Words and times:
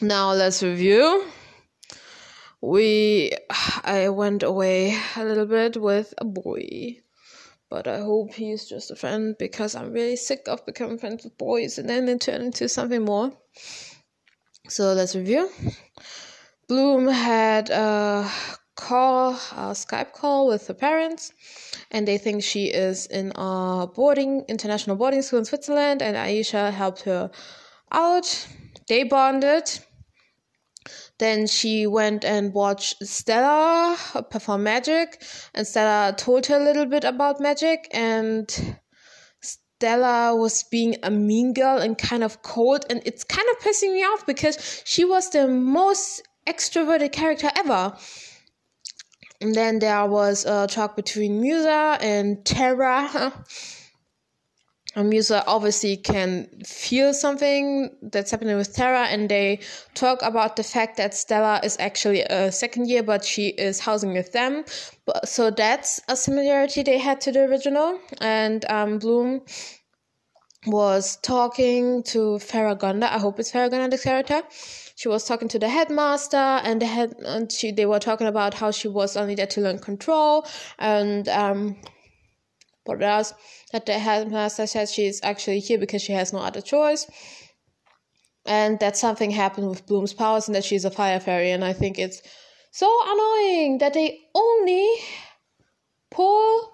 now 0.00 0.32
let's 0.32 0.62
review. 0.62 1.24
We 2.60 3.32
I 3.84 4.08
went 4.08 4.42
away 4.42 4.98
a 5.16 5.24
little 5.24 5.46
bit 5.46 5.76
with 5.76 6.14
a 6.18 6.24
boy. 6.24 6.98
But 7.70 7.86
I 7.86 7.98
hope 7.98 8.32
he's 8.32 8.66
just 8.66 8.90
a 8.90 8.96
friend 8.96 9.36
because 9.38 9.74
I'm 9.74 9.92
really 9.92 10.16
sick 10.16 10.48
of 10.48 10.64
becoming 10.64 10.96
friends 10.98 11.24
with 11.24 11.36
boys 11.36 11.76
and 11.76 11.88
then 11.88 12.06
they 12.06 12.16
turn 12.16 12.40
into 12.40 12.66
something 12.68 13.04
more. 13.04 13.32
So 14.68 14.94
let's 14.94 15.14
review. 15.14 15.50
Bloom 16.66 17.08
had 17.08 17.68
a 17.68 18.30
call, 18.74 19.32
a 19.32 19.74
Skype 19.74 20.12
call 20.12 20.46
with 20.46 20.66
her 20.68 20.74
parents, 20.74 21.32
and 21.90 22.06
they 22.08 22.16
think 22.16 22.42
she 22.42 22.66
is 22.66 23.06
in 23.06 23.32
a 23.34 23.86
boarding 23.86 24.44
international 24.48 24.96
boarding 24.96 25.22
school 25.22 25.40
in 25.40 25.44
Switzerland, 25.44 26.00
and 26.00 26.16
Aisha 26.16 26.72
helped 26.72 27.02
her 27.02 27.30
out. 27.92 28.46
They 28.88 29.04
bonded. 29.04 29.80
Then 31.18 31.46
she 31.48 31.86
went 31.86 32.24
and 32.24 32.54
watched 32.54 33.04
Stella 33.04 33.96
perform 34.30 34.62
magic, 34.62 35.22
and 35.54 35.66
Stella 35.66 36.14
told 36.16 36.46
her 36.46 36.56
a 36.56 36.64
little 36.64 36.86
bit 36.86 37.04
about 37.04 37.40
magic, 37.40 37.88
and 37.92 38.76
Stella 39.40 40.36
was 40.36 40.62
being 40.64 40.96
a 41.02 41.10
mean 41.10 41.54
girl 41.54 41.78
and 41.78 41.98
kind 41.98 42.22
of 42.22 42.42
cold, 42.42 42.84
and 42.88 43.02
it's 43.04 43.24
kind 43.24 43.48
of 43.50 43.58
pissing 43.58 43.94
me 43.94 44.02
off 44.02 44.26
because 44.26 44.82
she 44.84 45.04
was 45.04 45.30
the 45.30 45.48
most 45.48 46.22
extroverted 46.46 47.12
character 47.12 47.50
ever. 47.56 47.96
And 49.40 49.54
then 49.54 49.78
there 49.78 50.06
was 50.06 50.44
a 50.44 50.66
talk 50.66 50.96
between 50.96 51.40
Musa 51.40 51.98
and 52.00 52.44
Terra. 52.44 53.32
Musa 55.04 55.44
obviously 55.46 55.96
can 55.96 56.48
feel 56.64 57.12
something 57.12 57.90
that's 58.02 58.30
happening 58.30 58.56
with 58.56 58.74
Terra, 58.74 59.06
and 59.06 59.28
they 59.28 59.60
talk 59.94 60.20
about 60.22 60.56
the 60.56 60.62
fact 60.62 60.96
that 60.96 61.14
Stella 61.14 61.60
is 61.62 61.76
actually 61.78 62.22
a 62.22 62.50
second 62.50 62.88
year, 62.88 63.02
but 63.02 63.24
she 63.24 63.48
is 63.48 63.80
housing 63.80 64.12
with 64.12 64.32
them. 64.32 64.64
So 65.24 65.50
that's 65.50 66.00
a 66.08 66.16
similarity 66.16 66.82
they 66.82 66.98
had 66.98 67.20
to 67.22 67.32
the 67.32 67.44
original. 67.44 67.98
And 68.20 68.64
um, 68.70 68.98
Bloom 68.98 69.42
was 70.66 71.16
talking 71.22 72.02
to 72.04 72.38
Faragonda. 72.38 73.12
I 73.12 73.18
hope 73.18 73.38
it's 73.38 73.50
Faragonda, 73.50 73.88
the 73.88 74.02
character. 74.02 74.42
She 74.96 75.08
was 75.08 75.24
talking 75.24 75.48
to 75.48 75.58
the 75.58 75.68
headmaster, 75.68 76.36
and 76.36 76.82
the 76.82 76.86
head 76.86 77.14
and 77.24 77.50
she 77.52 77.70
they 77.70 77.86
were 77.86 78.00
talking 78.00 78.26
about 78.26 78.54
how 78.54 78.70
she 78.72 78.88
was 78.88 79.16
only 79.16 79.36
there 79.36 79.46
to 79.46 79.60
learn 79.60 79.78
control 79.78 80.44
and 80.78 81.28
um 81.28 81.76
what 82.84 83.02
else 83.02 83.34
that 83.72 83.86
the 83.86 83.98
headmaster 83.98 84.66
said 84.66 84.88
she's 84.88 85.20
actually 85.22 85.60
here 85.60 85.78
because 85.78 86.02
she 86.02 86.12
has 86.12 86.32
no 86.32 86.38
other 86.38 86.60
choice. 86.60 87.06
And 88.46 88.78
that 88.80 88.96
something 88.96 89.30
happened 89.30 89.68
with 89.68 89.86
bloom's 89.86 90.14
powers 90.14 90.48
and 90.48 90.54
that 90.54 90.64
she's 90.64 90.84
a 90.84 90.90
fire 90.90 91.20
fairy. 91.20 91.50
And 91.50 91.64
i 91.64 91.72
think 91.72 91.98
it's 91.98 92.22
so 92.70 92.88
annoying 93.04 93.78
that 93.78 93.94
they 93.94 94.20
only 94.34 94.88
pull 96.10 96.72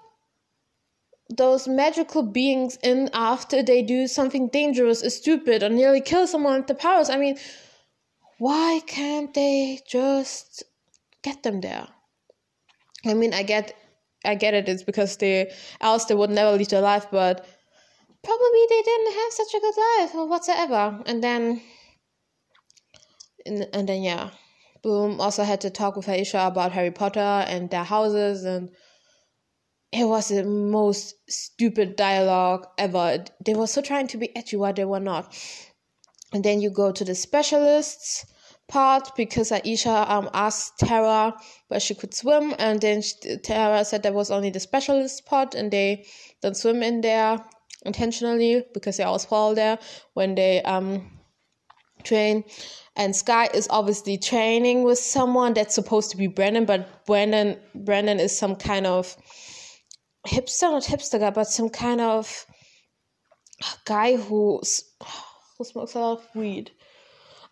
those 1.29 1.67
magical 1.67 2.23
beings 2.23 2.77
in 2.83 3.09
after 3.13 3.63
they 3.63 3.81
do 3.81 4.07
something 4.07 4.47
dangerous 4.47 5.03
or 5.03 5.09
stupid 5.09 5.63
or 5.63 5.69
nearly 5.69 5.99
kill 5.99 6.27
someone 6.27 6.57
with 6.57 6.67
the 6.67 6.75
powers. 6.75 7.09
I 7.09 7.17
mean 7.17 7.37
why 8.37 8.81
can't 8.85 9.33
they 9.33 9.79
just 9.87 10.63
get 11.23 11.43
them 11.43 11.61
there? 11.61 11.87
I 13.05 13.13
mean 13.13 13.33
i 13.33 13.43
get 13.43 13.73
I 14.25 14.35
get 14.35 14.53
it. 14.53 14.67
It's 14.67 14.83
because 14.83 15.17
they 15.17 15.51
else 15.81 16.05
they 16.05 16.15
would 16.15 16.29
never 16.29 16.57
leave 16.57 16.69
their 16.69 16.81
life, 16.81 17.07
but 17.11 17.45
probably 18.23 18.65
they 18.69 18.81
didn't 18.81 19.13
have 19.13 19.31
such 19.31 19.53
a 19.53 19.59
good 19.59 19.77
life 19.77 20.15
or 20.15 20.27
whatsoever. 20.27 21.01
And 21.05 21.23
then, 21.23 21.61
and, 23.45 23.67
and 23.73 23.87
then 23.89 24.03
yeah, 24.03 24.31
Bloom 24.81 25.21
also 25.21 25.43
had 25.43 25.61
to 25.61 25.69
talk 25.69 25.95
with 25.95 26.07
Aisha 26.07 26.47
about 26.47 26.71
Harry 26.71 26.91
Potter 26.91 27.19
and 27.19 27.69
their 27.69 27.83
houses, 27.83 28.43
and 28.43 28.69
it 29.91 30.05
was 30.05 30.29
the 30.29 30.43
most 30.43 31.15
stupid 31.29 31.95
dialogue 31.95 32.67
ever. 32.77 33.23
They 33.45 33.53
were 33.53 33.67
so 33.67 33.81
trying 33.81 34.07
to 34.07 34.17
be 34.17 34.35
edgy 34.35 34.57
while 34.57 34.73
they 34.73 34.85
were 34.85 34.99
not. 34.99 35.33
And 36.33 36.43
then 36.43 36.59
you 36.59 36.69
go 36.69 36.91
to 36.91 37.05
the 37.05 37.15
specialists 37.15 38.25
part 38.67 39.15
because 39.15 39.51
Aisha 39.51 40.09
um, 40.09 40.29
asked 40.33 40.79
Terra 40.79 41.35
where 41.67 41.79
she 41.79 41.95
could 41.95 42.13
swim, 42.13 42.53
and 42.59 42.81
then 42.81 43.01
she, 43.01 43.37
Terra 43.43 43.85
said 43.85 44.03
there 44.03 44.13
was 44.13 44.31
only 44.31 44.49
the 44.49 44.59
specialist 44.59 45.25
part, 45.25 45.55
and 45.55 45.71
they 45.71 46.05
don't 46.41 46.57
swim 46.57 46.81
in 46.83 47.01
there 47.01 47.43
intentionally 47.85 48.65
because 48.73 48.97
they 48.97 49.03
always 49.03 49.25
fall 49.25 49.53
there 49.55 49.77
when 50.13 50.35
they 50.35 50.61
um 50.63 51.11
train. 52.03 52.43
And 52.95 53.15
Sky 53.15 53.49
is 53.53 53.67
obviously 53.69 54.17
training 54.17 54.83
with 54.83 54.99
someone 54.99 55.53
that's 55.53 55.75
supposed 55.75 56.11
to 56.11 56.17
be 56.17 56.27
Brandon, 56.27 56.65
but 56.65 57.05
Brandon 57.05 57.59
Brandon 57.73 58.19
is 58.19 58.37
some 58.37 58.55
kind 58.55 58.87
of 58.87 59.15
hipster, 60.25 60.71
not 60.71 60.83
hipster 60.83 61.19
guy, 61.19 61.29
but 61.29 61.47
some 61.47 61.69
kind 61.69 62.01
of 62.01 62.45
guy 63.85 64.15
who 64.15 64.61
who 65.57 65.63
smokes 65.63 65.95
a 65.95 65.99
lot 65.99 66.19
of 66.19 66.35
weed. 66.35 66.71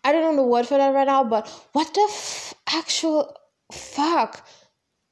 I 0.04 0.12
don't 0.12 0.22
know 0.22 0.42
the 0.42 0.48
word 0.48 0.66
for 0.66 0.76
that 0.76 0.94
right 0.94 1.06
now, 1.06 1.24
but 1.24 1.48
what 1.72 1.92
the 1.94 2.06
f- 2.10 2.54
actual 2.68 3.34
fuck? 3.72 4.46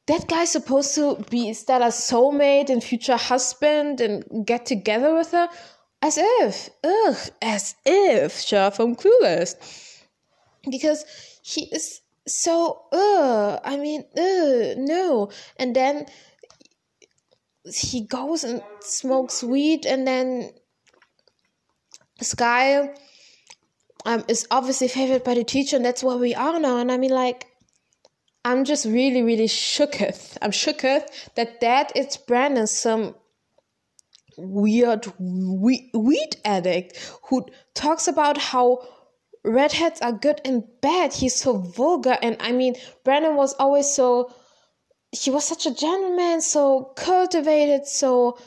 That 0.06 0.28
guy's 0.28 0.50
supposed 0.50 0.94
to 0.96 1.16
be 1.30 1.52
Stella's 1.54 1.94
soulmate 1.94 2.68
and 2.68 2.84
future 2.84 3.16
husband 3.16 4.00
and 4.00 4.46
get 4.46 4.66
together 4.66 5.14
with 5.14 5.30
her? 5.30 5.48
As 6.02 6.18
if. 6.18 6.68
Ugh, 6.84 7.16
as 7.40 7.74
if. 7.86 8.40
Sure, 8.40 8.70
from 8.70 8.96
Clueless. 8.96 9.54
Because 10.68 11.04
he 11.42 11.68
is 11.72 12.00
so, 12.26 12.82
ugh. 12.92 13.60
I 13.64 13.76
mean, 13.76 14.04
ugh, 14.16 14.76
no. 14.76 15.30
And 15.56 15.74
then 15.74 16.06
he 17.64 18.02
goes 18.02 18.44
and 18.44 18.62
smokes 18.80 19.42
weed 19.42 19.86
and 19.86 20.06
then 20.06 20.50
Sky 22.20 22.94
um, 24.04 24.24
is 24.28 24.46
obviously 24.50 24.88
favored 24.88 25.24
by 25.24 25.34
the 25.34 25.44
teacher, 25.44 25.76
and 25.76 25.84
that's 25.84 26.02
where 26.02 26.16
we 26.16 26.34
are 26.34 26.58
now. 26.58 26.78
And 26.78 26.90
I 26.90 26.96
mean, 26.96 27.10
like, 27.10 27.46
I'm 28.44 28.64
just 28.64 28.84
really, 28.84 29.22
really 29.22 29.46
shooketh. 29.46 30.36
I'm 30.42 30.50
shooketh 30.50 31.34
that 31.34 31.60
that 31.60 31.96
is 31.96 32.16
Brandon, 32.16 32.66
some 32.66 33.14
weird 34.36 35.12
weed 35.18 36.36
addict 36.44 36.98
who 37.28 37.46
talks 37.74 38.08
about 38.08 38.38
how 38.38 38.82
redheads 39.44 40.00
are 40.00 40.12
good 40.12 40.40
and 40.44 40.64
bad. 40.80 41.12
He's 41.12 41.36
so 41.36 41.58
vulgar, 41.58 42.16
and 42.22 42.36
I 42.40 42.52
mean, 42.52 42.74
Brandon 43.04 43.36
was 43.36 43.54
always 43.54 43.92
so. 43.92 44.32
He 45.12 45.30
was 45.30 45.44
such 45.44 45.66
a 45.66 45.74
gentleman, 45.74 46.40
so 46.40 46.92
cultivated, 46.96 47.86
so 47.86 48.38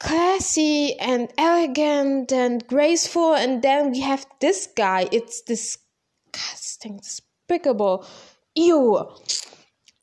classy 0.00 0.98
and 0.98 1.32
elegant 1.38 2.32
and 2.32 2.66
graceful 2.66 3.34
and 3.34 3.62
then 3.62 3.90
we 3.90 4.00
have 4.00 4.26
this 4.40 4.68
guy. 4.76 5.08
It's 5.12 5.42
disgusting 5.42 6.98
despicable. 6.98 8.06
Ew. 8.54 9.10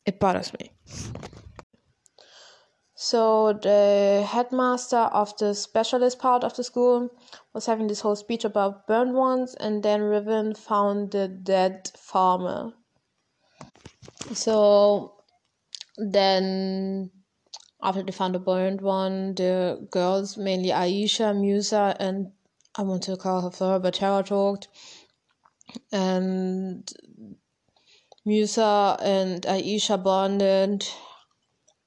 It 0.06 0.20
bothers 0.20 0.52
me. 0.54 0.72
So 2.96 3.54
the 3.54 4.24
headmaster 4.28 4.96
of 4.98 5.36
the 5.38 5.56
specialist 5.56 6.20
part 6.20 6.44
of 6.44 6.56
the 6.56 6.64
school 6.64 7.10
was 7.54 7.66
having 7.66 7.88
this 7.88 8.02
whole 8.02 8.16
speech 8.16 8.46
about 8.46 8.86
burned 8.86 9.16
ones 9.16 9.56
and 9.56 9.82
then 9.82 10.02
Riven 10.02 10.54
found 10.54 11.12
the 11.12 11.28
dead 11.28 11.90
farmer. 11.98 12.74
So 14.34 15.16
then 15.98 17.10
after 17.84 18.04
they 18.04 18.12
found 18.12 18.36
the 18.36 18.40
burned 18.40 18.82
one, 18.82 19.36
the 19.36 19.88
girls, 19.92 20.38
mainly 20.38 20.70
Aisha, 20.70 21.38
Musa, 21.40 21.96
and 22.00 22.32
I 22.76 22.84
want 22.84 23.04
to 23.04 23.18
call 23.18 23.42
her 23.42 23.52
for 23.52 23.80
but 23.80 23.96
Terra 23.96 24.24
talked. 24.24 24.68
And 25.92 26.92
Musa 28.26 28.98
and 29.02 29.42
Aisha 29.44 30.02
bonded 30.02 30.88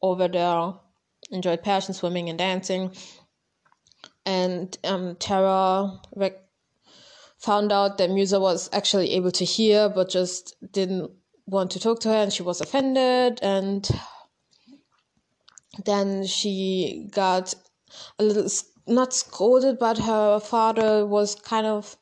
over 0.03 0.29
there, 0.29 0.75
enjoyed 1.31 1.63
passion 1.63 1.95
swimming 1.95 2.29
and 2.29 2.39
dancing. 2.39 2.93
And 4.27 4.77
um, 4.85 5.17
Terra 5.17 6.01
rec- 6.17 6.43
found 7.39 7.73
out 7.73 7.99
that 7.99 8.11
Musa 8.11 8.41
was 8.41 8.69
actually 8.73 9.13
able 9.13 9.31
to 9.33 9.45
hear, 9.45 9.89
but 9.89 10.09
just 10.09 10.57
didn't 10.73 11.11
want 11.47 11.71
to 11.73 11.81
talk 11.81 12.01
to 12.01 12.09
her, 12.09 12.17
and 12.17 12.33
she 12.33 12.43
was 12.43 12.61
offended. 12.61 13.39
And 13.43 13.89
then 15.85 16.27
she 16.27 17.09
got 17.13 17.55
a 18.19 18.25
little 18.25 18.49
not 18.87 19.13
scolded, 19.15 19.79
but 19.79 19.99
her 19.99 20.41
father 20.41 21.07
was 21.07 21.35
kind 21.35 21.67
of 21.67 21.97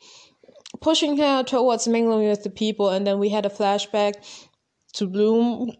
pushing 0.80 1.16
her 1.18 1.42
towards 1.42 1.86
mingling 1.86 2.28
with 2.28 2.42
the 2.42 2.50
people. 2.50 2.90
And 2.90 3.06
then 3.06 3.18
we 3.18 3.28
had 3.28 3.46
a 3.46 3.50
flashback 3.50 4.14
to 4.94 5.06
Bloom, 5.06 5.72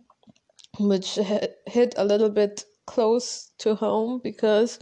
which 0.78 1.14
hit 1.66 1.94
a 1.96 2.04
little 2.04 2.30
bit 2.30 2.64
close 2.86 3.50
to 3.58 3.74
home 3.74 4.20
because 4.22 4.78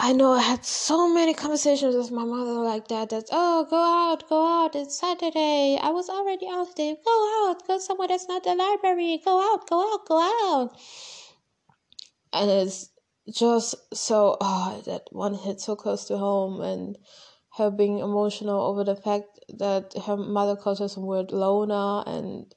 I 0.00 0.12
know 0.12 0.32
I 0.32 0.42
had 0.42 0.64
so 0.64 1.12
many 1.12 1.34
conversations 1.34 1.96
with 1.96 2.12
my 2.12 2.24
mother 2.24 2.60
like 2.60 2.86
that. 2.88 3.10
That 3.10 3.24
oh, 3.32 3.66
go 3.68 3.76
out, 3.76 4.28
go 4.28 4.46
out. 4.46 4.76
It's 4.76 4.98
Saturday. 4.98 5.78
I 5.82 5.90
was 5.90 6.08
already 6.08 6.46
out 6.48 6.76
there. 6.76 6.94
Go 7.04 7.48
out, 7.50 7.66
go 7.66 7.78
somewhere 7.78 8.08
that's 8.08 8.28
not 8.28 8.44
the 8.44 8.54
library. 8.54 9.20
Go 9.24 9.40
out, 9.52 9.68
go 9.68 9.92
out, 9.92 10.06
go 10.06 10.18
out. 10.20 10.76
And 12.32 12.50
it's 12.50 12.90
just 13.30 13.74
so 13.94 14.36
oh, 14.40 14.82
that 14.86 15.08
one 15.12 15.34
hit 15.34 15.60
so 15.60 15.76
close 15.76 16.04
to 16.06 16.18
home, 16.18 16.60
and 16.60 16.98
her 17.56 17.70
being 17.70 17.98
emotional 17.98 18.60
over 18.60 18.84
the 18.84 18.96
fact 18.96 19.40
that 19.58 19.94
her 20.06 20.16
mother 20.16 20.56
calls 20.56 20.78
her 20.78 20.88
some 20.88 21.06
word 21.06 21.32
loner, 21.32 22.04
and 22.06 22.54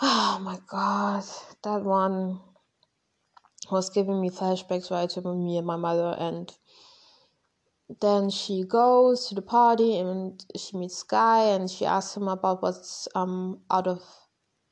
oh 0.00 0.38
my 0.42 0.58
god, 0.68 1.24
that 1.64 1.82
one 1.82 2.40
was 3.70 3.90
giving 3.90 4.20
me 4.20 4.30
flashbacks 4.30 4.90
right 4.90 5.10
to 5.10 5.20
me 5.22 5.58
and 5.58 5.66
my 5.66 5.76
mother 5.76 6.14
and 6.18 6.56
then 8.00 8.30
she 8.30 8.64
goes 8.64 9.28
to 9.28 9.34
the 9.34 9.42
party 9.42 9.98
and 9.98 10.44
she 10.56 10.76
meets 10.76 10.98
Sky 10.98 11.44
and 11.44 11.70
she 11.70 11.86
asks 11.86 12.16
him 12.16 12.28
about 12.28 12.62
what's 12.62 13.08
um 13.14 13.60
out 13.70 13.86
of 13.86 14.02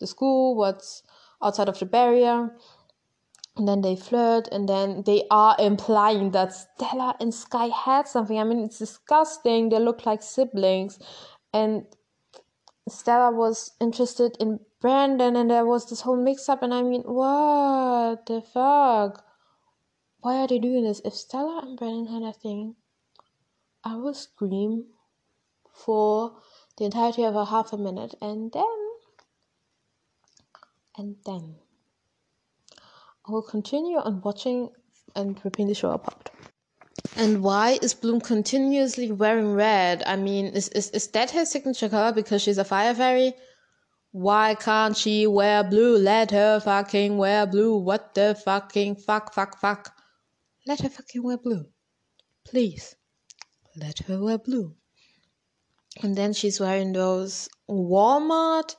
the 0.01 0.07
school, 0.07 0.57
what's 0.57 1.03
outside 1.43 1.69
of 1.69 1.79
the 1.79 1.87
barrier. 1.87 2.51
And 3.57 3.69
then 3.69 3.83
they 3.83 3.95
flirt 3.95 4.49
and 4.51 4.69
then 4.69 5.05
they 5.07 5.25
are 5.31 5.55
implying 5.61 6.33
that 6.33 6.53
Stella 6.53 7.15
and 7.21 7.33
Sky 7.33 7.67
had 7.67 8.09
something. 8.09 8.39
I 8.39 8.45
mean 8.45 8.65
it's 8.65 8.79
disgusting. 8.79 9.69
They 9.69 9.79
look 9.79 10.05
like 10.07 10.23
siblings. 10.23 10.99
And 11.53 11.87
Stella 12.89 13.31
was 13.31 13.71
interested 13.81 14.37
in 14.41 14.61
Brandon 14.81 15.37
and 15.37 15.51
there 15.51 15.65
was 15.65 15.89
this 15.89 16.03
whole 16.03 16.17
mix 16.17 16.49
up 16.49 16.63
and 16.63 16.75
I 16.75 16.83
mean 16.83 17.03
what 17.03 18.27
the 18.27 18.43
fuck? 18.43 19.25
Why 20.21 20.39
are 20.39 20.49
they 20.49 20.59
doing 20.59 20.85
this? 20.85 21.01
If 21.05 21.15
Stella 21.15 21.61
and 21.63 21.79
Brandon 21.79 22.07
had 22.07 22.23
a 22.23 22.33
thing, 22.33 22.77
I 23.85 23.97
would 23.97 24.17
scream 24.17 24.87
for 25.73 26.39
the 26.77 26.85
entirety 26.85 27.25
of 27.25 27.37
a 27.37 27.45
half 27.45 27.73
a 27.73 27.79
minute 27.79 28.15
and 28.21 28.53
then 28.53 28.65
and 30.97 31.17
then 31.25 31.57
I 33.27 33.33
will 33.33 33.43
continue 33.43 33.97
on 33.97 34.21
watching 34.21 34.69
and 35.17 35.41
ripping 35.45 35.69
the 35.69 35.75
show 35.75 35.93
apart. 35.93 36.31
And 37.17 37.43
why 37.43 37.79
is 37.81 37.95
Bloom 37.95 38.21
continuously 38.21 39.11
wearing 39.13 39.55
red? 39.55 40.03
I 40.05 40.17
mean, 40.17 40.47
is, 40.47 40.69
is, 40.71 40.91
is 40.91 41.09
that 41.09 41.31
her 41.31 41.45
signature 41.47 41.89
color 41.89 42.13
because 42.13 42.43
she's 42.43 42.59
a 42.59 42.65
fire 42.65 42.95
fairy? 42.95 43.35
Why 44.13 44.55
can't 44.55 44.97
she 44.97 45.27
wear 45.27 45.65
blue? 45.65 45.97
Let 45.97 46.33
her 46.33 46.61
fucking 46.61 47.17
wear 47.17 47.47
blue. 47.47 47.77
What 47.77 48.15
the 48.15 48.35
fucking 48.45 48.97
fuck, 48.97 49.33
fuck, 49.33 49.59
fuck. 49.59 49.95
Let 50.67 50.81
her 50.81 50.89
fucking 50.89 51.23
wear 51.23 51.39
blue. 51.39 51.67
Please. 52.45 52.95
Let 53.77 54.01
her 54.01 54.23
wear 54.23 54.39
blue. 54.39 54.77
And 56.03 56.15
then 56.15 56.33
she's 56.33 56.61
wearing 56.61 56.93
those 56.93 57.49
Walmart. 57.69 58.77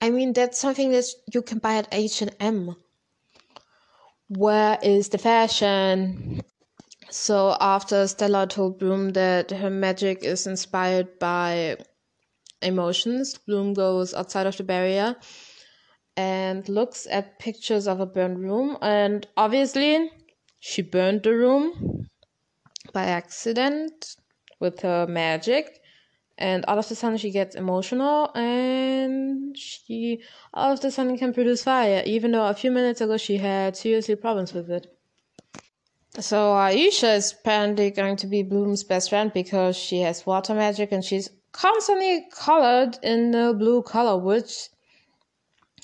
I 0.00 0.10
mean, 0.10 0.32
that's 0.32 0.60
something 0.60 0.90
that 0.90 1.06
you 1.32 1.42
can 1.42 1.58
buy 1.58 1.76
at 1.76 1.88
H&M. 1.90 2.76
Where 4.34 4.78
is 4.82 5.10
the 5.10 5.18
fashion? 5.18 6.40
So 7.10 7.54
after 7.60 8.06
Stella 8.06 8.46
told 8.46 8.78
Bloom 8.78 9.10
that 9.10 9.50
her 9.50 9.68
magic 9.68 10.24
is 10.24 10.46
inspired 10.46 11.18
by 11.18 11.76
emotions, 12.62 13.36
Bloom 13.36 13.74
goes 13.74 14.14
outside 14.14 14.46
of 14.46 14.56
the 14.56 14.62
barrier 14.62 15.16
and 16.16 16.66
looks 16.66 17.06
at 17.10 17.38
pictures 17.40 17.86
of 17.86 18.00
a 18.00 18.06
burned 18.06 18.38
room. 18.38 18.78
And 18.80 19.26
obviously, 19.36 20.10
she 20.60 20.80
burned 20.80 21.24
the 21.24 21.34
room 21.34 22.08
by 22.94 23.04
accident 23.04 24.16
with 24.60 24.80
her 24.80 25.06
magic. 25.06 25.81
And 26.42 26.64
all 26.66 26.76
of 26.76 26.90
a 26.90 26.94
sudden, 26.96 27.18
she 27.18 27.30
gets 27.30 27.54
emotional 27.54 28.32
and 28.34 29.56
she 29.56 30.22
all 30.52 30.72
of 30.72 30.84
a 30.84 30.90
sudden 30.90 31.16
can 31.16 31.32
produce 31.32 31.62
fire, 31.62 32.02
even 32.04 32.32
though 32.32 32.46
a 32.46 32.54
few 32.54 32.72
minutes 32.72 33.00
ago 33.00 33.16
she 33.16 33.36
had 33.36 33.76
seriously 33.76 34.16
problems 34.16 34.52
with 34.52 34.68
it. 34.68 34.88
So 36.18 36.52
Aisha 36.52 37.16
is 37.16 37.30
apparently 37.32 37.92
going 37.92 38.16
to 38.16 38.26
be 38.26 38.42
Bloom's 38.42 38.82
best 38.82 39.10
friend 39.10 39.32
because 39.32 39.76
she 39.76 40.00
has 40.00 40.26
water 40.26 40.52
magic 40.52 40.90
and 40.90 41.04
she's 41.04 41.30
constantly 41.52 42.26
colored 42.32 42.98
in 43.04 43.30
the 43.30 43.54
blue 43.56 43.82
color, 43.82 44.18
which 44.18 44.68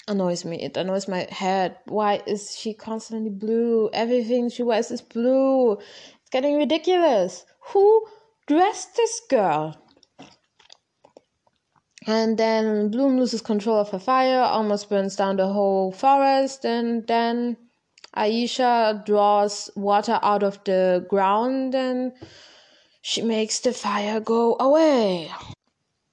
annoys 0.09 0.45
me. 0.45 0.61
It 0.61 0.77
annoys 0.77 1.07
my 1.07 1.29
head. 1.31 1.77
Why 1.87 2.21
is 2.27 2.57
she 2.59 2.75
constantly 2.75 3.31
blue? 3.31 3.91
Everything 3.93 4.51
she 4.51 4.65
wears 4.65 4.91
is 4.91 5.03
blue. 5.03 5.75
It's 5.75 6.31
getting 6.33 6.57
ridiculous. 6.57 7.47
Who 7.71 8.07
dressed 8.49 8.97
this 8.97 9.21
girl? 9.31 9.77
And 12.07 12.39
then 12.39 12.91
Bloom 12.91 13.19
loses 13.19 13.43
control 13.43 13.79
of 13.79 13.91
her 13.91 13.99
fire, 13.99 14.41
almost 14.41 14.89
burns 14.89 15.17
down 15.17 15.37
the 15.37 15.49
whole 15.49 15.93
forest, 15.93 16.65
and 16.65 17.07
then 17.07 17.57
Aisha 18.17 19.05
draws 19.05 19.71
water 19.77 20.19
out 20.23 20.43
of 20.43 20.63
the 20.65 21.05
ground 21.09 21.75
and 21.75 22.13
she 23.03 23.23
makes 23.23 23.61
the 23.61 23.73
fire 23.73 24.21
go 24.21 24.57
away. 24.59 25.31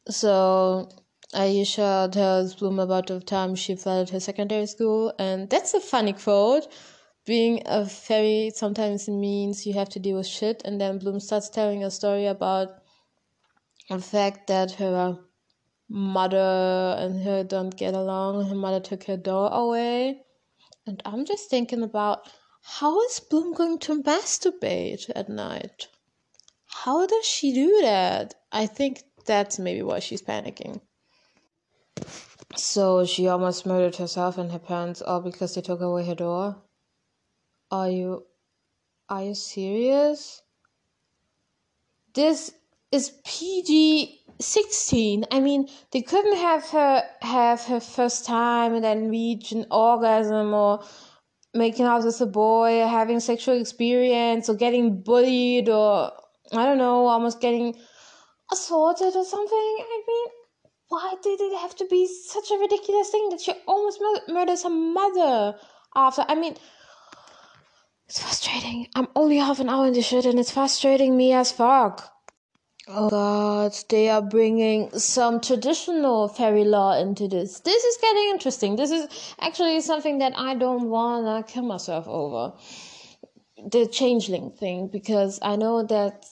So 0.10 0.90
Aisha 1.34 2.12
tells 2.12 2.56
Bloom 2.56 2.80
about 2.80 3.08
the 3.08 3.20
time 3.20 3.56
she 3.56 3.76
flooded 3.76 4.10
her 4.12 4.20
secondary 4.20 4.68
school, 4.68 5.14
and 5.18 5.50
that's 5.50 5.74
a 5.74 5.80
funny 5.80 6.14
quote. 6.14 6.68
Being 7.26 7.64
a 7.66 7.88
fairy 7.88 8.52
sometimes 8.54 9.08
means 9.08 9.66
you 9.66 9.74
have 9.74 9.90
to 9.90 10.00
deal 10.00 10.18
with 10.18 10.28
shit, 10.28 10.62
and 10.64 10.80
then 10.80 11.00
Bloom 11.00 11.20
starts 11.20 11.50
telling 11.50 11.84
a 11.84 11.90
story 11.90 12.28
about 12.28 12.70
the 13.90 14.00
fact 14.00 14.48
that 14.48 14.74
her 14.74 15.18
mother 15.90 16.96
and 16.98 17.24
her 17.24 17.44
don't 17.44 17.76
get 17.76 17.94
along. 17.94 18.48
Her 18.48 18.56
mother 18.56 18.80
took 18.80 19.04
her 19.06 19.18
doll 19.18 19.48
away, 19.54 20.22
and 20.86 21.02
I'm 21.06 21.26
just 21.26 21.50
thinking 21.50 21.84
about 21.84 22.30
how 22.62 23.00
is 23.02 23.20
Bloom 23.20 23.54
going 23.54 23.78
to 23.80 24.02
masturbate 24.02 25.10
at 25.16 25.30
night? 25.30 25.88
How 26.66 27.06
does 27.06 27.26
she 27.26 27.54
do 27.54 27.80
that? 27.82 28.34
I 28.52 28.66
think 28.66 29.04
that's 29.26 29.60
maybe 29.60 29.84
why 29.84 30.00
she's 30.00 30.22
panicking. 30.22 30.82
So 32.56 33.06
she 33.06 33.28
almost 33.28 33.66
murdered 33.66 33.98
herself 33.98 34.38
and 34.38 34.52
her 34.52 34.60
parents 34.60 35.02
all 35.02 35.22
because 35.22 35.56
they 35.56 35.62
took 35.62 35.81
away 35.81 36.06
her 36.06 36.16
door. 36.16 36.64
Are 37.72 37.90
you 37.90 38.26
are 39.10 39.24
you 39.24 39.36
serious? 39.36 40.42
This 42.14 42.52
is 42.92 43.12
PG 43.26 44.25
16. 44.40 45.26
I 45.32 45.40
mean, 45.40 45.68
they 45.92 46.02
couldn't 46.02 46.38
have 46.38 46.64
her 46.69 47.04
have 47.21 47.62
her 47.64 47.80
first 47.80 48.26
time 48.26 48.74
and 48.74 48.83
then 48.83 49.09
reach 49.09 49.52
an 49.52 49.66
orgasm 49.71 50.54
or 50.54 50.83
making 51.54 51.86
out 51.86 52.04
with 52.04 52.19
a 52.19 52.26
boy, 52.26 52.81
or 52.81 52.88
having 52.88 53.19
sexual 53.19 53.59
experience 53.59 54.50
or 54.50 54.56
getting 54.56 55.02
bullied 55.02 55.69
or 55.69 56.12
I 56.52 56.66
don't 56.66 56.78
know, 56.78 57.07
almost 57.07 57.40
getting 57.40 57.76
assaulted 58.52 59.16
or 59.16 59.26
something. 59.26 59.57
I 59.57 60.02
mean, 60.07 60.28
why 60.90 61.16
did 61.24 61.40
it 61.42 61.57
have 61.59 61.76
to 61.78 61.88
be 61.90 62.07
such 62.07 62.52
a 62.52 62.57
ridiculous 62.57 63.09
thing 63.09 63.30
that 63.30 63.42
she 63.42 63.54
almost 63.68 64.00
mur- 64.02 64.33
murders 64.33 64.64
her 64.64 64.69
mother 64.69 65.57
after? 65.95 66.26
I 66.28 66.36
mean, 66.36 66.56
it's 68.07 68.21
frustrating. 68.21 68.88
I'm 68.95 69.07
only 69.16 69.38
half 69.38 69.59
an 69.59 69.69
hour 69.69 69.88
in 69.88 69.94
this 69.94 70.06
shit 70.06 70.26
and 70.26 70.40
it's 70.40 70.52
frustrating 70.52 71.18
me 71.18 71.33
as 71.33 71.52
fuck. 71.52 72.15
Oh 72.87 73.09
god, 73.09 73.75
they 73.89 74.09
are 74.09 74.21
bringing 74.21 74.92
some 74.99 75.42
traditional 75.42 76.27
fairy 76.27 76.63
law 76.65 76.94
into 76.94 77.27
this. 77.27 77.59
This 77.61 77.83
is 77.83 77.97
getting 77.97 78.30
interesting. 78.30 78.75
This 78.75 78.92
is 78.92 79.35
actually 79.39 79.81
something 79.81 80.19
that 80.19 80.33
I 80.37 80.54
don't 80.54 80.89
wanna 80.89 81.44
kill 81.44 81.63
myself 81.63 82.07
over. 82.07 82.54
The 83.57 83.87
changeling 83.87 84.51
thing, 84.51 84.87
because 84.87 85.39
I 85.42 85.56
know 85.56 85.83
that 85.83 86.27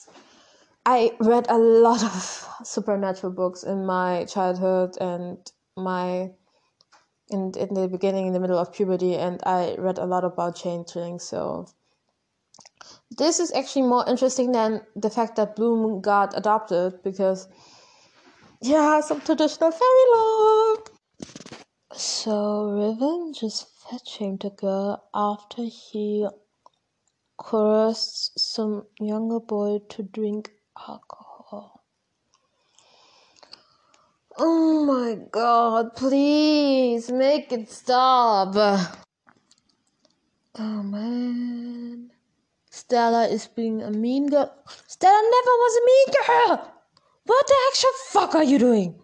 I 0.86 1.16
read 1.18 1.46
a 1.48 1.58
lot 1.58 2.04
of 2.04 2.48
supernatural 2.64 3.32
books 3.32 3.64
in 3.64 3.84
my 3.84 4.24
childhood 4.26 4.96
and 5.00 5.38
my 5.76 6.30
in 7.30 7.52
in 7.58 7.74
the 7.74 7.88
beginning 7.88 8.26
in 8.28 8.32
the 8.32 8.40
middle 8.40 8.58
of 8.58 8.72
puberty 8.72 9.16
and 9.16 9.40
I 9.44 9.74
read 9.78 9.98
a 9.98 10.06
lot 10.06 10.24
about 10.24 10.56
changeling 10.56 11.18
so 11.18 11.66
this 13.10 13.38
is 13.40 13.52
actually 13.52 13.82
more 13.82 14.04
interesting 14.08 14.52
than 14.52 14.82
the 14.96 15.10
fact 15.10 15.36
that 15.36 15.56
Bloom 15.56 16.00
got 16.00 16.36
adopted 16.36 17.02
because 17.02 17.48
yeah 18.60 19.00
some 19.00 19.20
traditional 19.20 19.70
fairy 19.70 20.06
lore 20.14 20.84
so 21.92 22.70
Riven 22.70 23.34
is 23.42 23.66
fetching 23.88 24.36
the 24.38 24.50
girl 24.50 25.04
after 25.14 25.62
he 25.62 26.26
coerced 27.36 28.38
some 28.38 28.86
younger 28.98 29.40
boy 29.40 29.80
to 29.90 30.02
drink 30.02 30.50
alcohol. 30.76 31.84
Oh 34.38 34.84
my 34.84 35.16
god, 35.30 35.94
please 35.94 37.10
make 37.10 37.52
it 37.52 37.70
stop. 37.70 38.54
Oh 40.56 40.82
man. 40.82 42.13
Stella 42.74 43.28
is 43.28 43.46
being 43.46 43.82
a 43.82 43.90
mean 43.92 44.26
girl. 44.26 44.52
Stella 44.88 45.22
never 45.22 45.54
was 45.62 45.76
a 45.76 45.86
mean 45.86 46.08
girl! 46.26 46.72
What 47.24 47.46
the 47.46 47.54
actual 47.68 47.90
fuck 48.08 48.34
are 48.34 48.42
you 48.42 48.58
doing? 48.58 49.00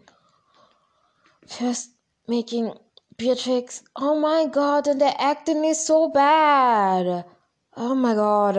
Just 1.46 1.90
making 2.26 2.74
Beatrix. 3.16 3.84
Oh 3.94 4.18
my 4.18 4.46
god, 4.46 4.88
and 4.88 5.00
the 5.00 5.12
acting 5.20 5.64
is 5.64 5.86
so 5.86 6.08
bad. 6.08 7.24
Oh 7.76 7.94
my 7.94 8.14
god. 8.14 8.58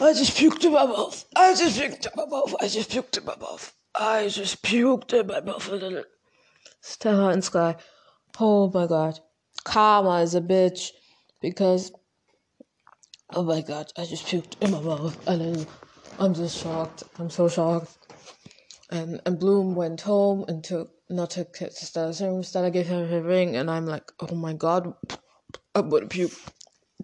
I 0.00 0.12
just 0.12 0.36
puked 0.36 0.64
in 0.64 0.74
my 0.74 0.86
mouth. 0.86 1.24
I 1.34 1.52
just 1.56 1.80
puked 1.80 2.06
in 2.06 2.12
my 2.14 2.26
mouth. 2.26 2.54
I 2.60 2.68
just 2.68 2.90
puked 2.90 3.18
in 3.18 3.24
my 3.24 3.34
mouth. 3.34 3.74
I 3.96 4.28
just 4.28 4.62
puked 4.62 5.12
in 5.12 5.26
my 5.26 5.40
mouth 5.40 5.68
a 5.68 5.74
little. 5.74 6.04
Stella 6.80 7.30
and 7.30 7.42
Sky. 7.42 7.74
Oh 8.38 8.70
my 8.72 8.86
god. 8.86 9.18
Karma 9.64 10.20
is 10.20 10.36
a 10.36 10.40
bitch 10.40 10.92
because 11.42 11.90
Oh 13.32 13.44
my 13.44 13.60
god, 13.60 13.92
I 13.96 14.06
just 14.06 14.26
puked 14.26 14.60
in 14.60 14.72
my 14.72 14.80
mouth. 14.80 15.16
And 15.28 15.66
I'm 16.18 16.34
just 16.34 16.58
shocked. 16.60 17.04
I'm 17.18 17.30
so 17.30 17.48
shocked. 17.48 17.96
And 18.90 19.20
and 19.24 19.38
Bloom 19.38 19.76
went 19.76 20.00
home 20.00 20.44
and 20.48 20.64
took 20.64 20.90
not 21.08 21.30
took 21.30 21.52
to 21.54 21.70
Stella's 21.70 22.20
room. 22.20 22.42
Stella 22.42 22.72
gave 22.72 22.88
him 22.88 23.08
her 23.08 23.22
ring, 23.22 23.54
and 23.54 23.70
I'm 23.70 23.86
like, 23.86 24.10
oh 24.18 24.34
my 24.34 24.52
god, 24.52 24.92
I'm 25.76 25.88
gonna 25.88 26.06
puke. 26.06 26.32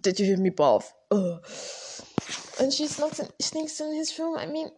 Did 0.01 0.19
you 0.19 0.25
hear 0.25 0.37
me, 0.37 0.49
Bob? 0.49 0.83
Ugh. 1.11 1.39
And 2.59 2.73
she 2.73 2.87
sneaks 2.87 3.19
in, 3.19 3.29
sneaks 3.39 3.79
in 3.79 3.95
his 3.95 4.19
room. 4.19 4.37
I 4.37 4.47
mean, 4.47 4.69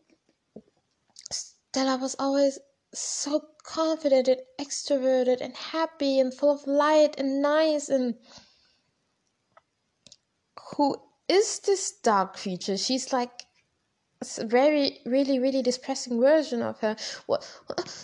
Stella 1.32 1.98
was 1.98 2.16
always 2.20 2.60
so 2.94 3.42
confident 3.64 4.28
and 4.28 4.42
extroverted 4.60 5.42
and 5.42 5.56
happy 5.56 6.20
and 6.20 6.34
full 6.34 6.52
of 6.52 6.66
light 6.68 7.16
and 7.18 7.42
nice 7.42 7.90
and 7.90 8.16
who 10.76 10.96
is 11.30 11.60
this 11.60 11.94
dark 12.04 12.36
creature? 12.36 12.76
She's 12.76 13.14
like 13.14 13.46
a 14.22 14.46
very, 14.46 14.98
really, 15.06 15.40
really 15.40 15.62
depressing 15.62 16.20
version 16.20 16.62
of 16.62 16.80
her. 16.80 16.96
What? 17.28 17.48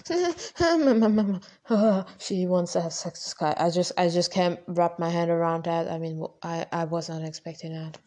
she 2.20 2.46
wants 2.46 2.74
to 2.74 2.82
have 2.82 2.94
sex 2.94 3.20
with 3.20 3.29
Sky. 3.29 3.53
I 3.58 3.70
just, 3.72 3.91
I 3.98 4.10
just 4.10 4.32
can't 4.32 4.60
wrap 4.67 5.00
my 5.00 5.10
head 5.10 5.29
around 5.29 5.65
that. 5.65 5.91
I 5.91 5.98
mean, 5.98 6.25
I, 6.44 6.65
I 6.72 6.86
was 6.86 7.10
not 7.10 7.24
expecting 7.24 7.74
that. 7.74 7.98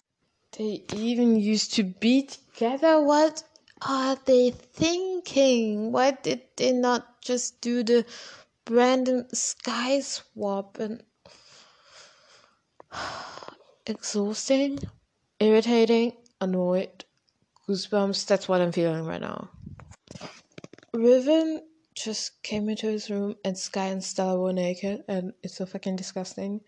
They 0.56 0.84
even 0.94 1.38
used 1.38 1.74
to 1.74 1.82
be 1.82 2.22
together. 2.22 3.02
What 3.02 3.42
are 3.82 4.16
they 4.24 4.50
thinking? 4.50 5.92
Why 5.92 6.12
did 6.12 6.42
they 6.56 6.72
not 6.72 7.20
just 7.20 7.60
do 7.60 7.82
the 7.82 8.06
Brandon 8.64 9.28
Sky 9.34 10.00
swap 10.00 10.78
and 10.78 11.02
exhausting? 13.86 14.78
Irritating, 15.40 16.12
annoyed, 16.40 17.04
goosebumps. 17.68 18.26
That's 18.26 18.48
what 18.48 18.60
I'm 18.60 18.72
feeling 18.72 19.04
right 19.04 19.20
now. 19.20 19.50
Riven 20.92 21.62
just 21.94 22.42
came 22.42 22.68
into 22.68 22.86
his 22.86 23.10
room 23.10 23.34
and 23.44 23.56
Sky 23.56 23.86
and 23.86 24.02
Stella 24.02 24.38
were 24.38 24.52
naked, 24.52 25.04
and 25.08 25.32
it's 25.42 25.56
so 25.56 25.66
fucking 25.66 25.96
disgusting. 25.96 26.60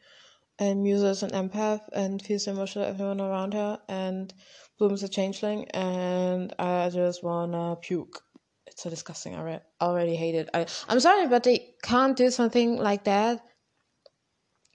And 0.59 0.83
Musa 0.83 1.07
is 1.07 1.23
an 1.23 1.31
empath 1.31 1.81
and 1.93 2.21
feels 2.21 2.47
emotional 2.47 2.85
everyone 2.85 3.21
around 3.21 3.55
her, 3.55 3.81
and 3.89 4.33
Bloom's 4.79 5.03
a 5.03 5.09
changeling, 5.09 5.69
and 5.71 6.55
I 6.59 6.91
just 6.91 7.25
wanna 7.25 7.77
puke. 7.81 8.23
It's 8.67 8.83
so 8.83 8.91
disgusting. 8.91 9.35
I 9.35 9.43
re- 9.43 9.61
already 9.81 10.15
hate 10.15 10.35
it. 10.35 10.51
I 10.53 10.67
I'm 10.89 11.01
sorry, 11.01 11.27
but 11.27 11.45
they 11.45 11.75
can't 11.83 12.17
do 12.17 12.31
something 12.31 12.77
like 12.77 13.05
that 13.05 13.43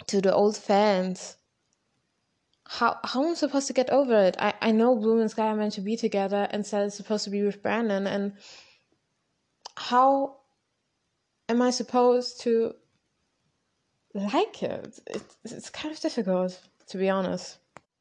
to 0.07 0.21
the 0.21 0.33
old 0.33 0.57
fans 0.57 1.37
how 2.67 2.99
how 3.03 3.23
am 3.23 3.31
I 3.31 3.33
supposed 3.35 3.67
to 3.67 3.73
get 3.73 3.89
over 3.89 4.15
it? 4.23 4.35
I, 4.39 4.53
I 4.61 4.71
know 4.71 4.95
Bloom 4.95 5.21
and 5.21 5.29
Sky 5.29 5.47
are 5.47 5.55
meant 5.55 5.73
to 5.73 5.81
be 5.81 5.95
together 5.95 6.47
and 6.49 6.65
Stella's 6.65 6.95
supposed 6.95 7.23
to 7.25 7.29
be 7.29 7.43
with 7.43 7.61
Brandon 7.61 8.07
and 8.07 8.33
how 9.77 10.37
am 11.47 11.61
I 11.61 11.69
supposed 11.69 12.41
to 12.41 12.75
like 14.13 14.63
it? 14.63 14.99
It's 15.07 15.37
it's 15.43 15.69
kind 15.69 15.93
of 15.93 15.99
difficult 15.99 16.59
to 16.87 16.97
be 16.97 17.09
honest. 17.09 17.57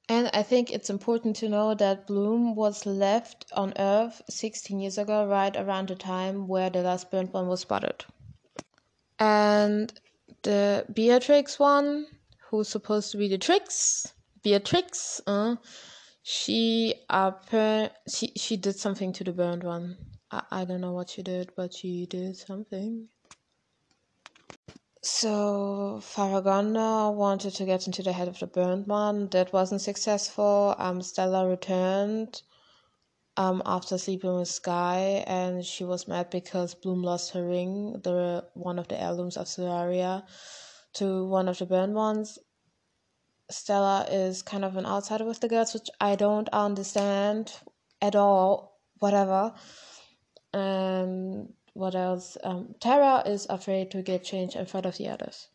And 0.09 0.31
I 0.35 0.43
think 0.43 0.71
it's 0.71 0.91
important 0.91 1.37
to 1.37 1.49
know 1.49 1.75
that 1.75 2.07
Bloom 2.07 2.55
was 2.55 2.85
left 2.85 3.47
on 3.53 3.73
Earth 3.79 4.21
16 4.29 4.79
years 4.79 4.99
ago, 4.99 5.27
right 5.27 5.57
around 5.57 5.89
the 5.89 5.95
time 5.95 6.47
where 6.47 6.69
the 6.69 6.83
last 6.83 7.11
burnt 7.11 7.33
one 7.33 7.49
was 7.49 7.61
spotted. 7.61 8.05
And 9.19 9.91
the 10.43 10.85
Beatrix 10.93 11.59
one, 11.59 12.07
who's 12.51 12.69
supposed 12.69 13.13
to 13.13 13.17
be 13.17 13.29
the 13.29 13.39
Trix, 13.39 14.13
Beatrix, 14.45 15.23
uh, 15.27 15.57
she 16.23 16.95
she 18.09 18.33
she 18.37 18.57
did 18.59 18.77
something 18.79 19.13
to 19.15 19.25
the 19.25 19.33
burned 19.33 19.65
one. 19.65 19.97
I, 20.31 20.43
I 20.51 20.65
don't 20.67 20.83
know 20.83 20.93
what 20.93 21.11
she 21.11 21.23
did, 21.23 21.53
but 21.57 21.75
she 21.75 22.07
did 22.07 22.37
something. 22.37 23.09
So 25.03 26.01
Faragonda 26.03 27.11
wanted 27.11 27.55
to 27.55 27.65
get 27.67 27.87
into 27.87 28.03
the 28.03 28.13
head 28.13 28.29
of 28.29 28.39
the 28.39 28.47
burned 28.47 28.87
one. 28.87 29.29
That 29.29 29.53
wasn't 29.53 29.83
successful. 29.83 30.75
Um, 30.79 31.03
Stella 31.03 31.49
returned 31.49 32.43
um, 33.37 33.63
after 33.67 33.99
sleeping 33.99 34.35
with 34.35 34.49
Sky, 34.49 35.25
and 35.27 35.65
she 35.65 35.85
was 35.85 36.09
mad 36.09 36.31
because 36.31 36.75
Bloom 36.75 37.03
lost 37.03 37.33
her 37.33 37.47
ring, 37.47 38.01
the 38.05 38.47
one 38.55 38.79
of 38.79 38.89
the 38.89 39.01
heirlooms 39.01 39.37
of 39.37 39.47
Solaria, 39.47 40.25
to 40.95 41.27
one 41.27 41.49
of 41.49 41.59
the 41.59 41.67
burned 41.67 41.95
ones. 41.95 42.39
Stella 43.55 44.07
is 44.11 44.43
kind 44.43 44.65
of 44.65 44.77
an 44.77 44.87
outsider 44.87 45.25
with 45.25 45.41
the 45.41 45.49
girls, 45.49 45.75
which 45.75 45.89
I 46.01 46.17
don't 46.17 46.49
understand 46.51 47.53
at 48.03 48.17
all. 48.17 48.81
Whatever. 48.99 49.55
And 50.53 51.53
what 51.73 51.95
else? 51.95 52.37
Um, 52.43 52.75
Terra 52.81 53.23
is 53.27 53.47
afraid 53.49 53.91
to 53.93 54.03
get 54.03 54.25
changed 54.25 54.57
in 54.57 54.67
front 54.67 54.87
of 54.87 54.97
the 54.97 55.09
others. 55.09 55.49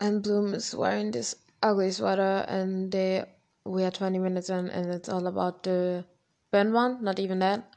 And 0.00 0.22
Bloom 0.22 0.54
is 0.54 0.74
wearing 0.74 1.10
this 1.10 1.36
ugly 1.62 1.90
sweater, 1.90 2.44
and 2.48 2.90
they 2.90 3.24
we 3.64 3.84
are 3.84 3.90
20 3.90 4.18
minutes 4.18 4.50
in, 4.50 4.68
and 4.68 4.92
it's 4.92 5.08
all 5.08 5.26
about 5.26 5.62
the 5.62 6.04
Ben 6.50 6.72
one, 6.72 7.02
not 7.02 7.18
even 7.18 7.38
that, 7.38 7.72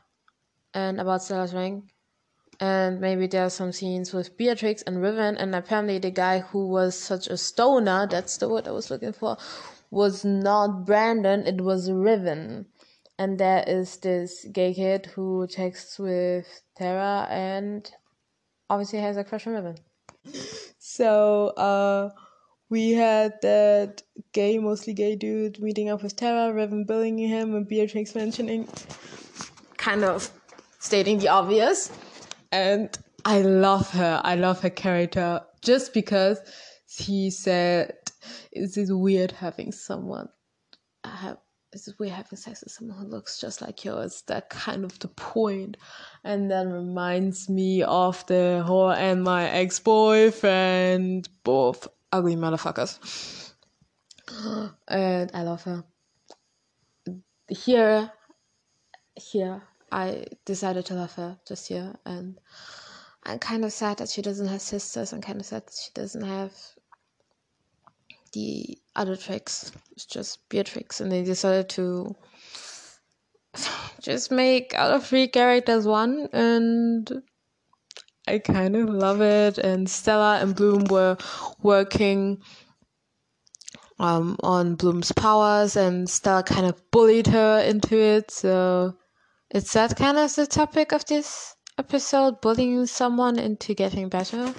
and 0.73 0.99
about 0.99 1.23
Stella's 1.23 1.53
ring 1.53 1.89
and 2.59 2.99
maybe 2.99 3.27
there 3.27 3.45
are 3.45 3.49
some 3.49 3.71
scenes 3.71 4.13
with 4.13 4.35
Beatrix 4.37 4.81
and 4.83 5.01
Riven, 5.01 5.37
and 5.37 5.53
apparently 5.53 5.99
the 5.99 6.11
guy 6.11 6.39
who 6.39 6.67
was 6.67 6.97
such 6.97 7.27
a 7.27 7.37
stoner, 7.37 8.07
that's 8.09 8.37
the 8.37 8.49
word 8.49 8.67
I 8.67 8.71
was 8.71 8.89
looking 8.89 9.13
for, 9.13 9.37
was 9.91 10.25
not 10.25 10.85
Brandon, 10.85 11.45
it 11.45 11.61
was 11.61 11.91
Riven. 11.91 12.65
And 13.19 13.39
there 13.39 13.63
is 13.65 13.97
this 13.97 14.45
gay 14.51 14.73
kid 14.73 15.07
who 15.07 15.47
texts 15.47 15.97
with 15.99 16.47
Terra 16.75 17.27
and 17.29 17.89
obviously 18.69 18.99
has 18.99 19.17
a 19.17 19.23
crush 19.23 19.47
on 19.47 19.53
Riven. 19.53 19.77
So, 20.79 21.47
uh, 21.49 22.09
we 22.69 22.91
had 22.91 23.33
that 23.43 24.01
gay, 24.33 24.57
mostly 24.57 24.93
gay 24.93 25.15
dude 25.15 25.59
meeting 25.59 25.89
up 25.89 26.03
with 26.03 26.15
Terra, 26.15 26.53
Riven 26.53 26.85
billing 26.85 27.17
him, 27.17 27.55
and 27.55 27.67
Beatrix 27.67 28.13
mentioning, 28.13 28.67
kind 29.77 30.03
of 30.03 30.29
stating 30.79 31.19
the 31.19 31.29
obvious 31.29 31.91
and 32.51 32.97
I 33.25 33.41
love 33.41 33.89
her. 33.91 34.21
I 34.23 34.35
love 34.35 34.61
her 34.61 34.69
character 34.69 35.41
just 35.61 35.93
because 35.93 36.39
he 36.87 37.29
said, 37.29 37.93
"Is 38.51 38.77
it 38.77 38.93
weird 38.93 39.31
having 39.31 39.71
someone 39.71 40.29
have?" 41.03 41.37
Is 41.73 41.93
weird 41.99 42.13
having 42.13 42.37
sex 42.37 42.63
with 42.63 42.71
someone 42.71 42.97
who 42.97 43.07
looks 43.07 43.39
just 43.39 43.61
like 43.61 43.83
you? 43.83 43.97
It's 43.97 44.21
that 44.23 44.49
kind 44.49 44.85
of 44.85 44.97
the 44.99 45.09
point, 45.09 45.75
and 46.23 46.49
then 46.49 46.71
reminds 46.71 47.49
me 47.49 47.83
of 47.83 48.25
the 48.27 48.63
whole 48.65 48.91
and 48.91 49.23
my 49.23 49.49
ex 49.49 49.79
boyfriend, 49.79 51.27
both 51.43 51.87
ugly 52.11 52.37
motherfuckers. 52.37 53.51
and 54.87 55.31
I 55.33 55.43
love 55.43 55.63
her. 55.63 55.83
Here, 57.49 58.11
here, 59.15 59.61
I 59.91 60.25
decided 60.45 60.85
to 60.87 60.95
love 60.95 61.13
her 61.13 61.37
this 61.47 61.69
year, 61.69 61.95
and 62.05 62.39
I'm 63.23 63.39
kind 63.39 63.63
of 63.63 63.71
sad 63.71 63.97
that 63.97 64.09
she 64.09 64.21
doesn't 64.21 64.47
have 64.47 64.61
sisters. 64.61 65.13
I'm 65.13 65.21
kind 65.21 65.39
of 65.39 65.45
sad 65.45 65.65
that 65.65 65.73
she 65.73 65.91
doesn't 65.93 66.23
have 66.25 66.53
the 68.33 68.77
other 68.95 69.15
Trix. 69.15 69.71
It's 69.91 70.05
just 70.05 70.47
Beatrix, 70.49 70.99
and 70.99 71.11
they 71.11 71.23
decided 71.23 71.69
to 71.69 72.15
just 74.01 74.31
make 74.31 74.73
out 74.73 74.91
of 74.91 75.05
three 75.05 75.27
characters 75.27 75.87
one, 75.87 76.27
and 76.33 77.23
I 78.27 78.39
kind 78.39 78.75
of 78.75 78.89
love 78.89 79.21
it. 79.21 79.57
And 79.57 79.89
Stella 79.89 80.39
and 80.41 80.55
Bloom 80.55 80.83
were 80.89 81.17
working 81.61 82.41
um, 83.99 84.35
on 84.43 84.75
Bloom's 84.75 85.11
powers, 85.13 85.75
and 85.75 86.09
Stella 86.09 86.43
kind 86.43 86.65
of 86.65 86.91
bullied 86.91 87.27
her 87.27 87.59
into 87.59 87.97
it, 87.97 88.31
so 88.31 88.95
is 89.51 89.71
that 89.73 89.95
kind 89.95 90.17
of 90.17 90.35
the 90.35 90.47
topic 90.47 90.91
of 90.91 91.05
this 91.05 91.55
episode? 91.77 92.41
Bullying 92.41 92.85
someone 92.85 93.39
into 93.39 93.73
getting 93.73 94.09
better? 94.09 94.53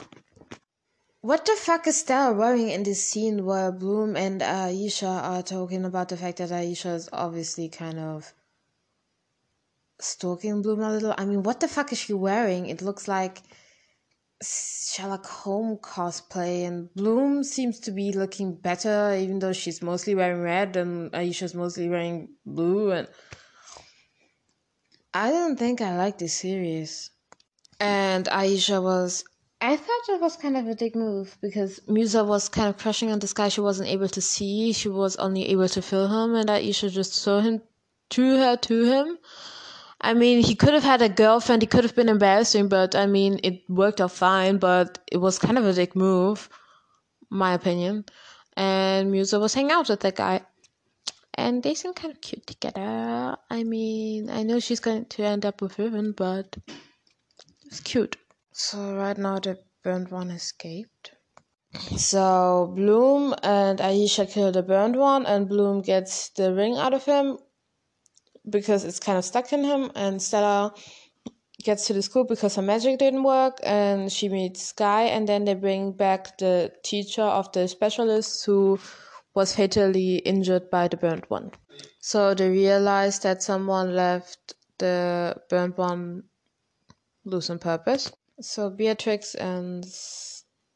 What 1.21 1.45
the 1.45 1.57
fuck 1.57 1.87
is 1.87 1.99
Stella 1.99 2.33
wearing 2.33 2.71
in 2.71 2.85
this 2.85 3.04
scene 3.04 3.45
where 3.45 3.73
Bloom 3.73 4.16
and 4.16 4.40
uh, 4.42 4.68
Aisha 4.68 5.23
are 5.23 5.42
talking 5.42 5.85
about 5.85 6.09
the 6.09 6.16
fact 6.16 6.38
that 6.38 6.52
uh, 6.52 6.57
Aisha 6.57 6.95
is 6.95 7.09
obviously 7.12 7.68
kind 7.68 7.99
of 7.99 8.33
stalking 10.00 10.62
Bloom 10.62 10.80
a 10.80 10.90
little? 10.92 11.14
I 11.18 11.25
mean, 11.25 11.42
what 11.42 11.61
the 11.61 11.68
fuck 11.68 11.92
is 11.92 11.99
she 11.99 12.12
wearing? 12.12 12.66
It 12.66 12.83
looks 12.83 13.09
like 13.09 13.42
Sherlock 14.40 15.26
Holmes 15.26 15.80
cosplay, 15.83 16.66
and 16.66 16.88
Bloom 16.95 17.42
seems 17.42 17.80
to 17.80 17.90
be 17.90 18.12
looking 18.12 18.54
better, 18.54 19.14
even 19.18 19.40
though 19.40 19.52
she's 19.52 19.83
mostly 19.83 20.14
wearing 20.14 20.40
red 20.40 20.76
and 20.76 21.12
uh, 21.14 21.18
Aisha's 21.18 21.54
mostly 21.54 21.88
wearing 21.88 22.28
blue. 22.47 22.92
And 22.92 23.09
I 25.19 25.33
didn't 25.33 25.57
think 25.57 25.81
I 25.81 25.97
liked 25.97 26.21
this 26.21 26.35
series. 26.35 27.11
And 27.81 28.27
Aisha 28.27 28.81
was. 28.81 29.25
I 29.61 29.77
thought 29.77 30.09
it 30.11 30.21
was 30.21 30.37
kind 30.37 30.57
of 30.57 30.69
a 30.69 30.77
dick 30.77 30.95
move 30.95 31.37
because 31.41 31.81
Musa 31.89 32.23
was 32.23 32.49
kind 32.49 32.69
of 32.69 32.79
crushing 32.79 33.11
on 33.11 33.19
this 33.19 33.33
guy 33.33 33.49
she 33.49 33.61
wasn't 33.61 33.89
able 33.89 34.07
to 34.11 34.21
see. 34.21 34.73
She 34.73 34.89
was 34.89 35.17
only 35.17 35.47
able 35.49 35.69
to 35.71 35.83
feel 35.83 36.07
him, 36.07 36.37
and 36.37 36.49
Aisha 36.49 36.89
just 36.89 37.15
saw 37.15 37.41
him, 37.41 37.63
threw 38.11 38.37
her 38.37 38.55
to 38.69 38.85
him. 38.85 39.19
I 40.01 40.15
mean, 40.15 40.41
he 40.41 40.55
could 40.55 40.75
have 40.75 40.85
had 40.85 41.03
a 41.03 41.09
girlfriend. 41.09 41.63
He 41.63 41.67
could 41.67 41.83
have 41.83 41.97
been 41.97 42.09
embarrassing, 42.09 42.69
but 42.69 42.95
I 42.95 43.07
mean, 43.07 43.41
it 43.43 43.69
worked 43.69 44.01
out 44.01 44.13
fine. 44.13 44.59
But 44.59 45.01
it 45.11 45.17
was 45.17 45.41
kind 45.41 45.59
of 45.59 45.67
a 45.67 45.73
dick 45.73 45.97
move, 45.97 46.49
my 47.29 47.55
opinion. 47.55 48.05
And 48.57 49.11
Musa 49.11 49.41
was 49.41 49.53
hanging 49.53 49.73
out 49.73 49.89
with 49.89 49.99
that 49.99 50.15
guy, 50.15 50.43
and 51.38 51.62
they 51.62 51.75
seem 51.75 51.95
kind 51.95 52.12
of 52.12 52.21
cute 52.21 52.47
together. 52.47 53.37
I 53.49 53.62
mean, 53.62 54.28
I 54.28 54.42
know 54.42 54.59
she's 54.59 54.80
going 54.80 55.07
to 55.07 55.23
end 55.23 55.47
up 55.47 55.62
with 55.62 55.78
Riven, 55.78 56.12
but 56.12 56.57
it's 57.64 57.80
cute. 57.80 58.16
So 58.52 58.97
right 58.97 59.16
now 59.16 59.38
the 59.38 59.57
burned 59.85 60.11
one 60.11 60.30
escaped. 60.30 61.12
So 61.97 62.73
Bloom 62.75 63.35
and 63.42 63.78
Aisha 63.78 64.28
kill 64.28 64.50
the 64.50 64.62
burned 64.62 64.97
one, 64.97 65.26
and 65.26 65.49
Bloom 65.49 65.80
gets 65.80 66.30
the 66.30 66.52
ring 66.52 66.76
out 66.76 66.92
of 66.92 67.04
him 67.04 67.38
because 68.50 68.85
it's 68.85 68.99
kind 68.99 69.16
of 69.16 69.25
stuck 69.25 69.52
in 69.52 69.62
him. 69.62 69.92
And 69.95 70.21
Stella 70.21 70.75
gets 71.62 71.87
to 71.87 71.92
the 71.92 72.02
school 72.02 72.25
because 72.25 72.57
her 72.57 72.62
magic 72.62 72.99
didn't 72.99 73.23
work, 73.23 73.61
and 73.62 74.11
she 74.11 74.28
meets 74.28 74.62
Sky. 74.62 75.04
And 75.04 75.28
then 75.28 75.45
they 75.45 75.54
bring 75.54 75.92
back 75.92 76.37
the 76.38 76.73
teacher 76.83 77.23
of 77.23 77.52
the 77.52 77.68
specialist 77.68 78.45
who 78.45 78.80
was 79.38 79.54
fatally 79.54 80.16
injured 80.16 80.68
by 80.68 80.88
the 80.88 80.97
burnt 80.97 81.30
one. 81.30 81.52
So 82.00 82.35
they 82.35 82.49
realized 82.50 83.23
that 83.23 83.40
someone 83.40 83.95
left 83.95 84.54
the 84.78 85.37
burnt 85.49 85.78
one 85.78 86.25
loose 87.25 87.49
on 87.49 87.61
purpose. 87.61 88.11
So 88.40 88.68
Beatrix 88.68 89.37
and 89.37 89.85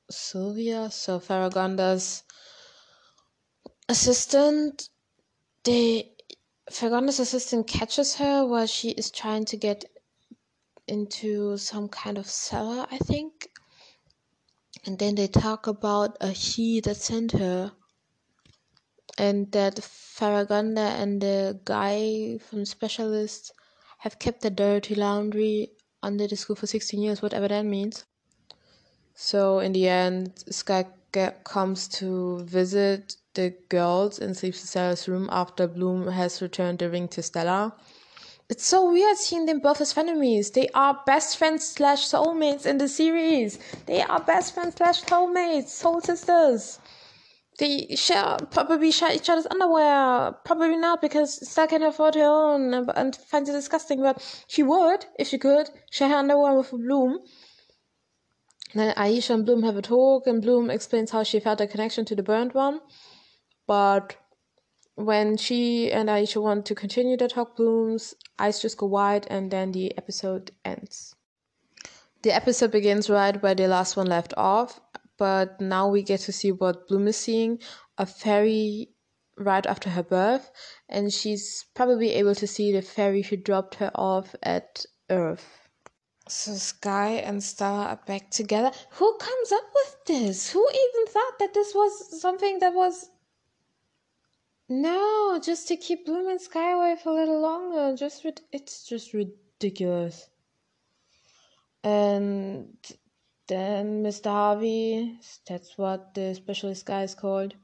Sylvia, 0.08 0.92
so 0.92 1.18
Faragonda's 1.18 2.22
assistant, 3.88 4.88
they 5.64 6.12
Faragonda's 6.70 7.18
assistant 7.18 7.66
catches 7.66 8.14
her 8.14 8.46
while 8.46 8.68
she 8.68 8.90
is 8.90 9.10
trying 9.10 9.44
to 9.46 9.56
get 9.56 9.84
into 10.86 11.56
some 11.56 11.88
kind 11.88 12.16
of 12.16 12.26
cellar, 12.28 12.86
I 12.92 12.98
think. 12.98 13.48
And 14.86 15.00
then 15.00 15.16
they 15.16 15.26
talk 15.26 15.66
about 15.66 16.16
a 16.20 16.28
he 16.28 16.80
that 16.82 16.96
sent 16.96 17.32
her. 17.32 17.72
And 19.18 19.52
that 19.52 19.82
Faragonda 19.82 20.80
and 20.80 21.20
the 21.20 21.60
guy 21.64 22.38
from 22.38 22.64
Specialist 22.64 23.52
have 23.98 24.18
kept 24.18 24.40
the 24.40 24.50
dirty 24.50 24.94
laundry 24.94 25.70
under 26.02 26.26
the 26.26 26.36
school 26.36 26.56
for 26.56 26.66
16 26.66 27.00
years, 27.00 27.22
whatever 27.22 27.48
that 27.48 27.64
means. 27.64 28.04
So 29.14 29.60
in 29.60 29.72
the 29.72 29.88
end, 29.88 30.32
Sky 30.50 30.86
comes 31.44 31.88
to 31.88 32.40
visit 32.44 33.16
the 33.34 33.54
girls 33.68 34.18
in 34.18 34.34
Sleeps 34.34 34.62
in 34.62 34.66
Stella's 34.66 35.08
room 35.08 35.28
after 35.30 35.66
Bloom 35.66 36.08
has 36.08 36.42
returned 36.42 36.78
the 36.78 36.90
ring 36.90 37.08
to 37.08 37.22
Stella. 37.22 37.74
It's 38.48 38.66
so 38.66 38.90
weird 38.90 39.16
seeing 39.16 39.46
them 39.46 39.60
both 39.60 39.80
as 39.80 39.94
frenemies. 39.94 40.52
They 40.52 40.68
are 40.74 41.00
best 41.06 41.36
friends 41.38 41.66
slash 41.66 42.06
soulmates 42.08 42.66
in 42.66 42.78
the 42.78 42.88
series. 42.88 43.58
They 43.86 44.02
are 44.02 44.20
best 44.20 44.54
friends 44.54 44.74
slash 44.76 45.02
soulmates, 45.02 45.68
soul 45.68 46.00
sisters. 46.00 46.78
They 47.58 47.94
share 47.96 48.38
probably 48.50 48.90
share 48.90 49.12
each 49.12 49.28
other's 49.28 49.46
underwear. 49.46 50.32
Probably 50.44 50.76
not 50.76 51.02
because 51.02 51.48
Stella 51.48 51.68
can 51.68 51.82
afford 51.82 52.14
her 52.14 52.24
own 52.24 52.72
uh, 52.72 52.78
and, 52.78 52.90
and 52.96 53.16
finds 53.16 53.50
it 53.50 53.52
disgusting. 53.52 54.00
But 54.00 54.44
she 54.46 54.62
would, 54.62 55.04
if 55.18 55.28
she 55.28 55.38
could, 55.38 55.68
share 55.90 56.08
her 56.08 56.16
underwear 56.16 56.54
with 56.54 56.70
Bloom. 56.70 57.18
Then 58.74 58.94
Aisha 58.94 59.34
and 59.34 59.44
Bloom 59.44 59.62
have 59.64 59.76
a 59.76 59.82
talk, 59.82 60.26
and 60.26 60.40
Bloom 60.40 60.70
explains 60.70 61.10
how 61.10 61.22
she 61.24 61.40
felt 61.40 61.60
a 61.60 61.66
connection 61.66 62.06
to 62.06 62.16
the 62.16 62.22
burned 62.22 62.54
one. 62.54 62.80
But 63.66 64.16
when 64.94 65.36
she 65.36 65.92
and 65.92 66.08
Aisha 66.08 66.40
want 66.42 66.64
to 66.66 66.74
continue 66.74 67.18
the 67.18 67.28
talk, 67.28 67.56
Bloom's 67.56 68.14
eyes 68.38 68.62
just 68.62 68.78
go 68.78 68.86
wide, 68.86 69.26
and 69.28 69.50
then 69.50 69.72
the 69.72 69.96
episode 69.98 70.52
ends. 70.64 71.14
The 72.22 72.32
episode 72.34 72.70
begins 72.70 73.10
right 73.10 73.40
where 73.42 73.54
the 73.54 73.68
last 73.68 73.96
one 73.96 74.06
left 74.06 74.32
off, 74.36 74.80
but 75.22 75.60
now 75.60 75.86
we 75.86 76.02
get 76.02 76.18
to 76.18 76.32
see 76.32 76.50
what 76.50 76.88
Bloom 76.88 77.06
is 77.06 77.16
seeing 77.16 77.60
a 77.96 78.04
fairy 78.04 78.88
right 79.36 79.64
after 79.66 79.88
her 79.90 80.02
birth, 80.02 80.50
and 80.88 81.12
she's 81.12 81.64
probably 81.76 82.10
able 82.14 82.34
to 82.34 82.44
see 82.48 82.72
the 82.72 82.82
fairy 82.82 83.22
who 83.22 83.36
dropped 83.36 83.76
her 83.76 83.92
off 83.94 84.34
at 84.42 84.84
Earth. 85.10 85.68
So 86.26 86.54
Sky 86.54 87.10
and 87.10 87.40
Stella 87.40 87.84
are 87.84 88.00
back 88.04 88.32
together. 88.32 88.72
Who 88.94 89.16
comes 89.18 89.52
up 89.52 89.70
with 89.72 89.96
this? 90.06 90.50
Who 90.50 90.68
even 90.68 91.12
thought 91.12 91.38
that 91.38 91.54
this 91.54 91.72
was 91.72 92.20
something 92.20 92.58
that 92.58 92.74
was 92.74 93.08
no, 94.68 95.38
just 95.40 95.68
to 95.68 95.76
keep 95.76 96.04
Bloom 96.04 96.26
and 96.26 96.40
Sky 96.40 96.72
away 96.72 96.96
for 97.00 97.10
a 97.10 97.14
little 97.14 97.40
longer. 97.40 97.96
Just 97.96 98.26
it's 98.50 98.88
just 98.88 99.12
ridiculous. 99.12 100.28
And 101.84 102.76
then 103.48 104.02
Mr. 104.02 104.30
Harvey, 104.30 105.18
that's 105.48 105.76
what 105.76 106.14
the 106.14 106.34
specialist 106.34 106.86
guy 106.86 107.02
is 107.02 107.14
called. 107.14 107.54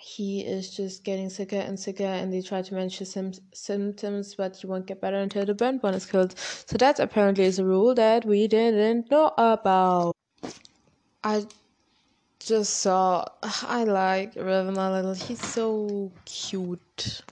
He 0.00 0.42
is 0.42 0.74
just 0.76 1.02
getting 1.02 1.30
sicker 1.30 1.56
and 1.56 1.80
sicker 1.80 2.04
and 2.04 2.32
they 2.32 2.42
try 2.42 2.62
to 2.62 2.74
manage 2.74 2.98
his 2.98 3.12
sim- 3.12 3.32
symptoms 3.54 4.34
but 4.34 4.56
he 4.56 4.66
won't 4.66 4.86
get 4.86 5.00
better 5.00 5.16
until 5.16 5.46
the 5.46 5.54
burnt 5.54 5.82
one 5.82 5.94
is 5.94 6.06
killed. 6.06 6.38
So 6.38 6.76
that 6.76 7.00
apparently 7.00 7.44
is 7.44 7.58
a 7.58 7.64
rule 7.64 7.94
that 7.94 8.24
we 8.24 8.46
didn't 8.46 9.10
know 9.10 9.32
about. 9.38 10.14
I 11.22 11.46
just 12.38 12.74
saw 12.80 13.24
i 13.42 13.84
like 13.84 14.34
Riven 14.36 14.76
a 14.76 14.92
little. 14.92 15.14
He's 15.14 15.40
so 15.42 16.12
cute. 16.26 17.22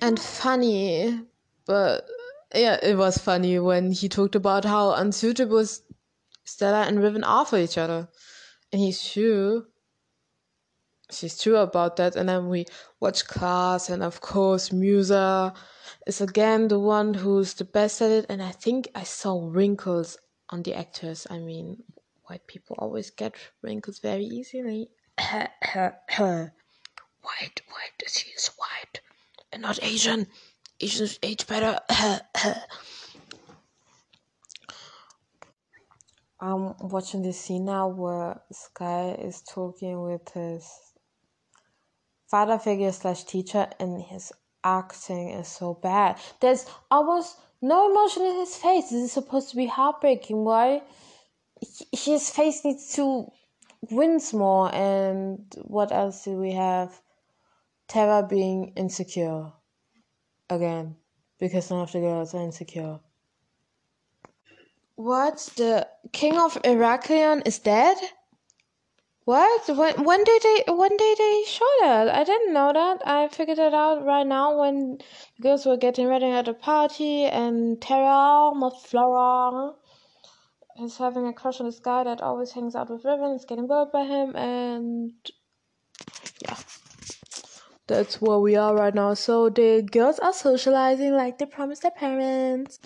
And 0.00 0.18
funny 0.18 1.20
but 1.66 2.06
yeah 2.54 2.78
it 2.82 2.96
was 2.96 3.18
funny 3.18 3.58
when 3.58 3.92
he 3.92 4.08
talked 4.08 4.34
about 4.34 4.64
how 4.64 4.92
unsuitable 4.92 5.64
stella 6.48 6.82
and 6.82 7.02
Riven 7.02 7.24
are 7.24 7.46
for 7.46 7.58
each 7.58 7.78
other 7.78 8.08
and 8.72 8.80
he's 8.80 9.12
true 9.12 9.66
she's 11.10 11.38
true 11.38 11.56
about 11.56 11.96
that. 11.96 12.16
And 12.16 12.28
then 12.28 12.48
we 12.48 12.66
watch 13.00 13.26
class, 13.26 13.88
and 13.88 14.02
of 14.02 14.20
course, 14.20 14.72
Musa 14.72 15.52
is 16.06 16.20
again 16.20 16.68
the 16.68 16.78
one 16.78 17.14
who's 17.14 17.54
the 17.54 17.64
best 17.64 18.02
at 18.02 18.10
it. 18.10 18.26
And 18.28 18.42
I 18.42 18.50
think 18.50 18.88
I 18.94 19.04
saw 19.04 19.48
wrinkles 19.48 20.18
on 20.50 20.62
the 20.62 20.74
actors. 20.74 21.26
I 21.30 21.38
mean, 21.38 21.82
white 22.24 22.46
people 22.46 22.76
always 22.78 23.10
get 23.10 23.34
wrinkles 23.62 23.98
very 23.98 24.24
easily. 24.24 24.90
white, 25.18 26.50
white, 27.22 28.02
she 28.06 28.30
is 28.30 28.50
white 28.56 29.00
and 29.52 29.62
not 29.62 29.82
Asian. 29.82 30.26
Asians 30.80 31.18
age 31.24 31.46
better. 31.46 31.80
I'm 36.40 36.74
watching 36.78 37.22
this 37.22 37.40
scene 37.40 37.64
now 37.64 37.88
where 37.88 38.40
Sky 38.52 39.16
is 39.18 39.42
talking 39.42 40.00
with 40.02 40.28
his 40.30 40.70
father 42.28 42.58
figure 42.58 42.92
slash 42.92 43.24
teacher 43.24 43.68
and 43.80 44.00
his 44.00 44.32
acting 44.62 45.30
is 45.30 45.48
so 45.48 45.74
bad. 45.74 46.16
There's 46.40 46.64
almost 46.90 47.38
no 47.60 47.90
emotion 47.90 48.22
in 48.24 48.36
his 48.36 48.54
face. 48.54 48.90
This 48.90 49.04
is 49.04 49.12
supposed 49.12 49.50
to 49.50 49.56
be 49.56 49.66
heartbreaking. 49.66 50.44
Why? 50.44 50.82
His 51.92 52.30
face 52.30 52.64
needs 52.64 52.94
to 52.94 53.26
wince 53.90 54.32
more. 54.32 54.72
And 54.72 55.52
what 55.62 55.90
else 55.90 56.24
do 56.24 56.36
we 56.36 56.52
have? 56.52 57.00
Terra 57.88 58.26
being 58.28 58.74
insecure. 58.76 59.52
Again. 60.48 60.96
Because 61.40 61.70
none 61.70 61.80
of 61.80 61.92
the 61.92 62.00
girls 62.00 62.34
are 62.34 62.42
insecure. 62.42 63.00
What? 64.98 65.50
The 65.54 65.86
king 66.10 66.36
of 66.40 66.60
Eraklyon 66.64 67.46
is 67.46 67.60
dead? 67.60 67.98
What? 69.24 69.68
When, 69.68 70.02
when 70.02 70.24
did 70.24 70.42
they 70.42 70.64
when 70.72 70.96
did 70.96 71.18
they 71.18 71.44
show 71.46 71.70
that? 71.82 72.08
I 72.08 72.24
didn't 72.24 72.52
know 72.52 72.72
that. 72.72 73.06
I 73.06 73.28
figured 73.28 73.60
it 73.60 73.72
out 73.72 74.04
right 74.04 74.26
now 74.26 74.58
when 74.58 74.98
the 75.36 75.42
girls 75.42 75.66
were 75.66 75.76
getting 75.76 76.08
ready 76.08 76.26
at 76.26 76.46
the 76.46 76.52
party 76.52 77.26
and 77.26 77.80
Terra, 77.80 78.50
not 78.56 78.82
Flora, 78.84 79.74
is 80.82 80.98
having 80.98 81.28
a 81.28 81.32
crush 81.32 81.60
on 81.60 81.66
this 81.66 81.78
guy 81.78 82.02
that 82.02 82.20
always 82.20 82.50
hangs 82.50 82.74
out 82.74 82.90
with 82.90 83.04
Riven, 83.04 83.36
is 83.36 83.44
getting 83.44 83.68
bullied 83.68 83.92
by 83.92 84.02
him, 84.02 84.34
and 84.34 85.12
yeah. 86.42 86.56
That's 87.86 88.20
where 88.20 88.40
we 88.40 88.56
are 88.56 88.74
right 88.74 88.94
now. 88.94 89.14
So 89.14 89.48
the 89.48 89.80
girls 89.80 90.18
are 90.18 90.32
socializing 90.32 91.12
like 91.12 91.38
they 91.38 91.46
promised 91.46 91.82
their 91.82 91.92
parents. 91.92 92.80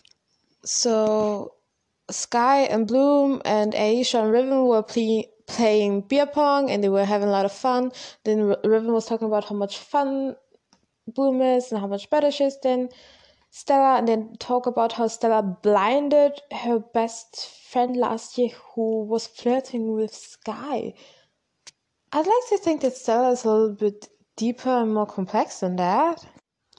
So 0.63 1.55
Sky 2.13 2.63
and 2.63 2.87
Bloom 2.87 3.43
and 3.45 3.73
Aisha 3.73 4.23
and 4.23 4.33
Riven 4.33 4.67
were 4.67 4.83
play- 4.83 5.29
playing 5.47 6.03
beer 6.03 6.27
pong 6.27 6.71
and 6.71 6.83
they 6.83 6.89
were 6.89 7.05
having 7.05 7.29
a 7.29 7.33
lot 7.33 7.45
of 7.45 7.53
fun. 7.53 7.93
Then 8.25 8.55
Riven 8.65 8.93
was 8.93 9.07
talking 9.07 9.27
about 9.27 9.45
how 9.45 9.57
much 9.57 9.79
fun 9.79 10.37
Bloom 11.09 11.43
is 11.43 11.73
and 11.73 11.81
how 11.81 11.87
much 11.87 12.09
better 12.11 12.31
she 12.31 12.45
is 12.45 12.59
than 12.63 12.89
Stella, 13.55 13.99
and 13.99 14.09
then 14.09 14.35
talk 14.39 14.67
about 14.67 14.93
how 14.93 15.09
Stella 15.09 15.43
blinded 15.43 16.41
her 16.53 16.79
best 16.79 17.51
friend 17.71 17.99
last 17.99 18.39
year 18.39 18.49
who 18.75 19.05
was 19.05 19.27
flirting 19.27 19.93
with 19.93 20.15
Sky. 20.15 20.95
I'd 22.13 22.27
like 22.27 22.49
to 22.49 22.59
think 22.59 22.81
that 22.81 22.97
Stella 22.97 23.33
is 23.33 23.45
a 23.45 23.51
little 23.51 23.75
bit 23.75 24.09
deeper 24.37 24.71
and 24.71 24.95
more 24.95 25.07
complex 25.07 25.61
than 25.61 25.77
that. 25.77 26.25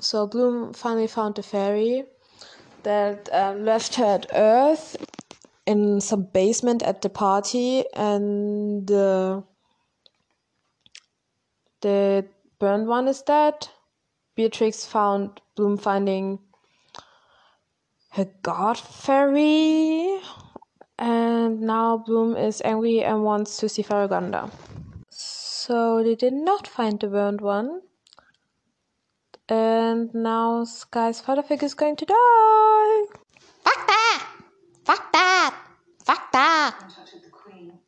So 0.01 0.25
Bloom 0.25 0.73
finally 0.73 1.05
found 1.05 1.35
the 1.35 1.43
fairy 1.43 2.05
that 2.81 3.29
um, 3.31 3.65
left 3.65 3.93
her 3.95 4.05
at 4.05 4.25
Earth 4.33 4.97
in 5.65 6.01
some 6.01 6.23
basement 6.23 6.83
at 6.83 7.01
the 7.01 7.09
party, 7.09 7.83
and 7.93 8.91
uh, 8.91 9.41
the 11.81 12.25
burned 12.59 12.87
one 12.87 13.07
is 13.07 13.21
dead. 13.21 13.67
Beatrix 14.35 14.85
found 14.85 15.41
Bloom 15.55 15.77
finding 15.77 16.39
her 18.11 18.27
god 18.41 18.77
fairy, 18.77 20.19
and 20.97 21.61
now 21.61 21.97
Bloom 21.97 22.35
is 22.35 22.61
angry 22.65 23.03
and 23.03 23.23
wants 23.23 23.57
to 23.57 23.69
see 23.69 23.83
Faragonda. 23.83 24.51
So 25.09 26.03
they 26.03 26.15
did 26.15 26.33
not 26.33 26.67
find 26.67 26.99
the 26.99 27.07
burned 27.07 27.41
one. 27.41 27.81
And 29.49 30.13
now 30.13 30.63
Sky's 30.63 31.21
father 31.21 31.43
figure 31.43 31.65
is 31.65 31.73
going 31.73 31.95
to 31.97 32.05
die. 32.05 33.03
Fuck 33.63 33.87
that! 33.87 34.27
Fuck 34.85 35.11
that! 35.11 35.32
Fuck 36.03 36.31
that! 36.33 36.75
contacted 36.79 37.23
the 37.23 37.29
Queen. 37.29 37.79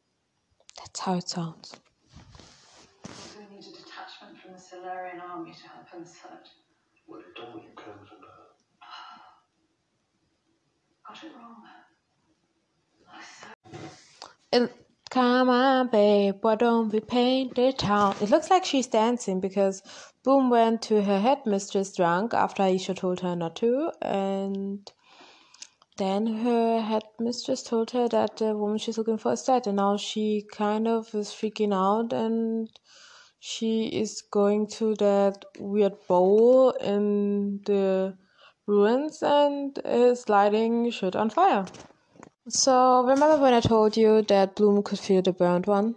That's 0.78 1.00
how 1.00 1.16
it 1.16 1.28
sounds. 1.28 1.76
We 3.38 3.44
need 3.56 3.66
a 3.66 3.72
detachment 3.72 4.40
from 4.42 4.54
the 4.54 4.60
Solarian 4.60 5.20
army 5.20 5.52
to 5.52 5.68
help 5.68 5.88
in 5.96 6.04
the 6.04 6.08
search. 6.10 6.48
Well, 7.08 7.20
you've 7.20 7.36
done 7.36 7.54
what 7.54 7.64
you 7.64 7.70
can 7.76 7.94
for 8.08 8.16
now. 8.16 8.46
Got 11.08 11.24
it 11.24 11.32
wrong. 11.36 11.64
It, 14.52 14.72
come 15.10 15.50
on, 15.50 15.90
babe, 15.90 16.36
why 16.42 16.56
don't 16.56 16.92
we 16.92 17.00
paint 17.02 17.56
the 17.56 17.74
town? 17.74 18.16
It 18.22 18.30
looks 18.30 18.50
like 18.50 18.64
she's 18.66 18.88
dancing 18.88 19.40
because 19.42 19.82
Bloom 20.24 20.50
went 20.50 20.82
to 20.84 21.02
her 21.04 21.20
headmistress 21.20 21.94
drunk 21.96 22.34
after 22.34 22.64
Aisha 22.64 22.96
told 22.96 23.20
her 23.20 23.36
not 23.36 23.56
to, 23.58 23.92
and 24.02 24.92
then 25.98 26.28
her 26.28 26.82
headmistress 26.82 27.64
told 27.64 27.92
her 27.92 28.08
that 28.10 28.38
the 28.38 28.56
woman 28.56 28.78
she's 28.78 28.98
looking 28.98 29.18
for 29.18 29.34
is 29.34 29.44
dead, 29.44 29.68
and 29.68 29.78
now 29.78 29.98
she 29.98 30.46
kind 30.52 30.88
of 30.88 31.14
is 31.16 31.30
freaking 31.30 31.74
out 31.74 32.14
and 32.14 32.70
she 33.40 33.86
is 33.88 34.24
going 34.32 34.68
to 34.68 34.96
that 34.96 35.46
weird 35.60 35.94
bowl 36.08 36.72
in 36.72 37.60
the 37.66 38.18
ruins 38.66 39.22
and 39.22 39.80
is 39.86 40.28
lighting 40.28 40.90
shit 40.90 41.16
on 41.16 41.30
fire. 41.30 41.66
So 42.50 43.04
remember 43.04 43.38
when 43.38 43.54
I 43.54 43.60
told 43.60 43.98
you 43.98 44.22
that 44.24 44.56
Bloom 44.56 44.82
could 44.84 45.00
feel 45.00 45.22
the 45.22 45.34
burned 45.34 45.68
one? 45.68 45.96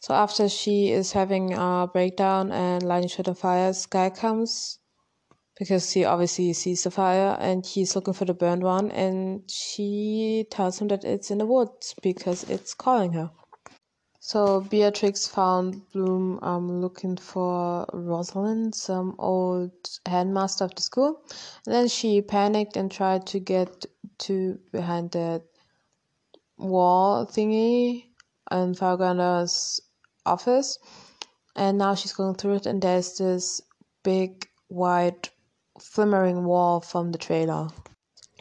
So 0.00 0.14
after 0.14 0.48
she 0.48 0.90
is 0.90 1.12
having 1.12 1.54
a 1.54 1.88
breakdown 1.92 2.52
and 2.52 2.82
lighting 2.82 3.08
shit 3.08 3.28
on 3.28 3.34
fire, 3.34 3.72
Sky 3.72 4.10
comes 4.10 4.79
because 5.60 5.92
he 5.92 6.06
obviously 6.06 6.54
sees 6.54 6.84
the 6.84 6.90
fire 6.90 7.36
and 7.38 7.66
he's 7.66 7.94
looking 7.94 8.14
for 8.14 8.24
the 8.24 8.32
burned 8.32 8.62
one 8.62 8.90
and 8.92 9.42
she 9.46 10.46
tells 10.50 10.80
him 10.80 10.88
that 10.88 11.04
it's 11.04 11.30
in 11.30 11.36
the 11.36 11.44
woods 11.44 11.94
because 12.02 12.44
it's 12.44 12.72
calling 12.72 13.12
her. 13.12 13.30
So 14.20 14.62
Beatrix 14.62 15.26
found 15.26 15.82
Bloom 15.92 16.38
um, 16.40 16.80
looking 16.80 17.16
for 17.18 17.86
Rosalind, 17.92 18.74
some 18.74 19.14
old 19.18 19.72
headmaster 20.06 20.64
of 20.64 20.74
the 20.74 20.80
school. 20.80 21.20
And 21.66 21.74
then 21.74 21.88
she 21.88 22.22
panicked 22.22 22.76
and 22.78 22.90
tried 22.90 23.26
to 23.28 23.38
get 23.38 23.84
to 24.20 24.58
behind 24.72 25.10
the 25.10 25.42
wall 26.56 27.26
thingy 27.26 28.06
in 28.50 28.74
Faragonda's 28.74 29.80
office. 30.24 30.78
And 31.54 31.76
now 31.76 31.94
she's 31.94 32.14
going 32.14 32.36
through 32.36 32.56
it, 32.56 32.66
and 32.66 32.80
there's 32.80 33.18
this 33.18 33.60
big 34.04 34.46
white 34.68 35.28
flimmering 35.80 36.44
wall 36.44 36.80
from 36.80 37.12
the 37.12 37.18
trailer. 37.18 37.68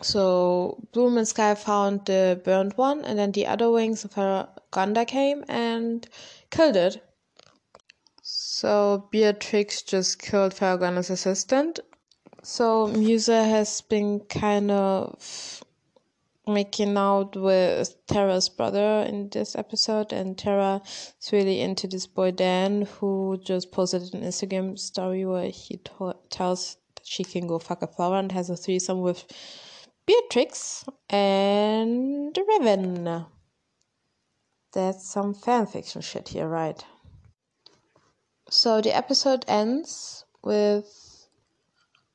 So 0.02 0.88
Bloom 0.93 1.17
and 1.17 1.28
Sky 1.28 1.56
found 1.56 2.06
the 2.06 2.41
burned 2.43 2.73
one, 2.73 3.04
and 3.04 3.17
then 3.17 3.32
the 3.32 3.47
other 3.47 3.69
wings 3.69 4.06
of 4.06 4.12
Faragonda 4.12 5.06
came 5.06 5.43
and 5.47 6.08
killed 6.52 6.75
it. 6.75 7.04
So 8.21 9.08
Beatrix 9.12 9.82
just 9.82 10.21
killed 10.21 10.54
Faragonda's 10.54 11.10
assistant. 11.10 11.80
So 12.43 12.88
Musa 12.88 13.43
has 13.43 13.82
been 13.82 14.21
kind 14.21 14.71
of 14.71 15.63
making 16.47 16.97
out 16.97 17.36
with 17.36 17.95
Terra's 18.08 18.49
brother 18.49 19.06
in 19.08 19.30
this 19.30 19.56
episode, 19.56 20.13
and 20.13 20.38
Terra 20.38 20.82
is 21.21 21.32
really 21.32 21.62
into 21.62 21.88
this 21.88 22.08
boy 22.08 22.32
Dan, 22.32 22.84
who 22.84 23.39
just 23.43 23.71
posted 23.71 24.13
an 24.13 24.21
Instagram 24.21 24.80
story 24.80 25.25
where 25.25 25.49
he 25.49 25.78
to- 25.78 26.15
tells 26.30 26.78
she 27.10 27.24
can 27.24 27.48
go 27.48 27.58
fuck 27.58 27.82
a 27.82 27.88
flower 27.88 28.19
and 28.19 28.32
has 28.32 28.52
a 28.52 28.56
threesome 28.56 29.02
with 29.02 29.26
Beatrix 30.06 30.86
and 31.10 32.38
Riven. 32.38 33.26
That's 34.74 35.10
some 35.10 35.34
fanfiction 35.34 36.04
shit 36.04 36.30
here, 36.30 36.48
right? 36.48 36.86
So 38.52 38.80
the 38.80 38.95
episode 38.95 39.43
ends 39.48 40.24
with 40.43 41.28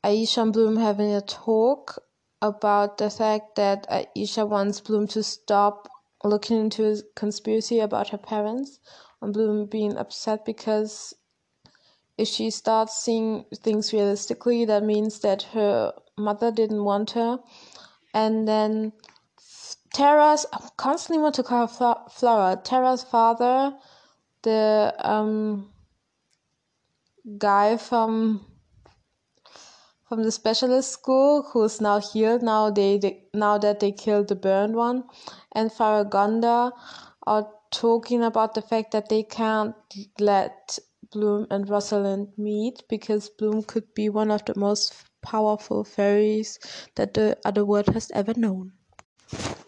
Aisha 0.05 0.43
and 0.43 0.53
Bloom 0.53 0.77
having 0.77 1.13
a 1.13 1.21
talk 1.21 1.99
about 2.41 2.99
the 2.99 3.11
fact 3.11 3.57
that 3.57 3.91
Aisha 3.91 4.49
wants 4.49 4.81
Bloom 4.81 5.09
to 5.09 5.25
stop 5.25 5.89
looking 6.23 6.61
into 6.61 6.87
a 6.87 6.97
conspiracy 7.17 7.81
about 7.81 8.11
her 8.11 8.19
parents, 8.19 8.79
and 9.21 9.35
Bloom 9.35 9.67
being 9.67 9.97
upset 9.97 10.45
because 10.45 11.15
if 12.17 12.29
she 12.29 12.51
starts 12.51 13.03
seeing 13.03 13.45
things 13.57 13.93
realistically, 13.93 14.65
that 14.67 14.85
means 14.85 15.21
that 15.21 15.43
her 15.55 15.93
mother 16.17 16.51
didn't 16.53 16.85
want 16.85 17.11
her. 17.13 17.39
And 18.13 18.47
then 18.47 18.93
Terra's, 19.93 20.47
I 20.53 20.69
constantly 20.77 21.23
want 21.23 21.35
to 21.37 21.43
call 21.43 21.67
her 21.67 21.97
Flora, 22.11 22.61
Terra's 22.63 23.03
father, 23.03 23.77
the 24.43 24.95
um, 24.99 25.73
guy 27.39 27.77
from 27.77 28.47
from 30.09 30.23
the 30.23 30.31
specialist 30.31 30.93
school 30.93 31.43
who's 31.51 31.81
now 31.81 31.99
healed 31.99 32.43
now 32.43 32.71
they, 32.71 32.99
they 32.99 33.25
now 33.33 33.57
that 33.57 33.81
they 33.81 33.91
killed 33.91 34.29
the 34.29 34.35
burned 34.35 34.77
one 34.77 35.03
and 35.53 35.73
Faragonda 35.73 36.71
are 37.27 37.49
talking 37.73 38.23
about 38.23 38.55
the 38.55 38.61
fact 38.61 38.93
that 38.93 39.09
they 39.09 39.23
can't 39.23 39.75
let 40.21 40.79
Bloom 41.15 41.47
and 41.51 41.71
Rosalind 41.71 42.29
meet 42.37 42.83
because 42.89 43.31
Bloom 43.31 43.63
could 43.63 43.95
be 43.95 44.09
one 44.09 44.33
of 44.33 44.45
the 44.45 44.59
most 44.59 44.93
powerful 45.23 45.85
fairies 45.85 46.59
that 46.97 47.15
the 47.15 47.39
other 47.45 47.65
world 47.65 47.87
has 47.95 48.11
ever 48.13 48.35
known. 48.37 48.73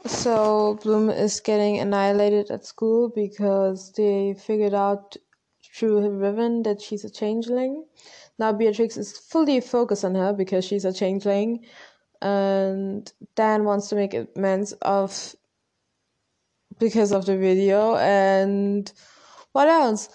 So 0.04 0.78
Bloom 0.82 1.08
is 1.08 1.40
getting 1.40 1.78
annihilated 1.78 2.50
at 2.50 2.66
school 2.66 3.08
because 3.08 3.92
they 3.92 4.34
figured 4.34 4.74
out 4.74 5.16
through 5.74 6.08
Riven 6.10 6.64
that 6.64 6.82
she's 6.82 7.04
a 7.04 7.10
changeling. 7.10 7.84
Now 8.38 8.52
Beatrix 8.52 8.96
is 8.96 9.16
fully 9.16 9.60
focused 9.60 10.04
on 10.04 10.14
her 10.16 10.32
because 10.32 10.64
she's 10.64 10.84
a 10.84 10.92
changeling, 10.92 11.64
and 12.20 13.10
Dan 13.36 13.64
wants 13.64 13.88
to 13.88 13.94
make 13.94 14.14
amends 14.14 14.72
of 14.82 15.34
because 16.78 17.12
of 17.12 17.24
the 17.24 17.36
video. 17.36 17.96
And 17.96 18.92
what 19.52 19.68
else? 19.68 20.08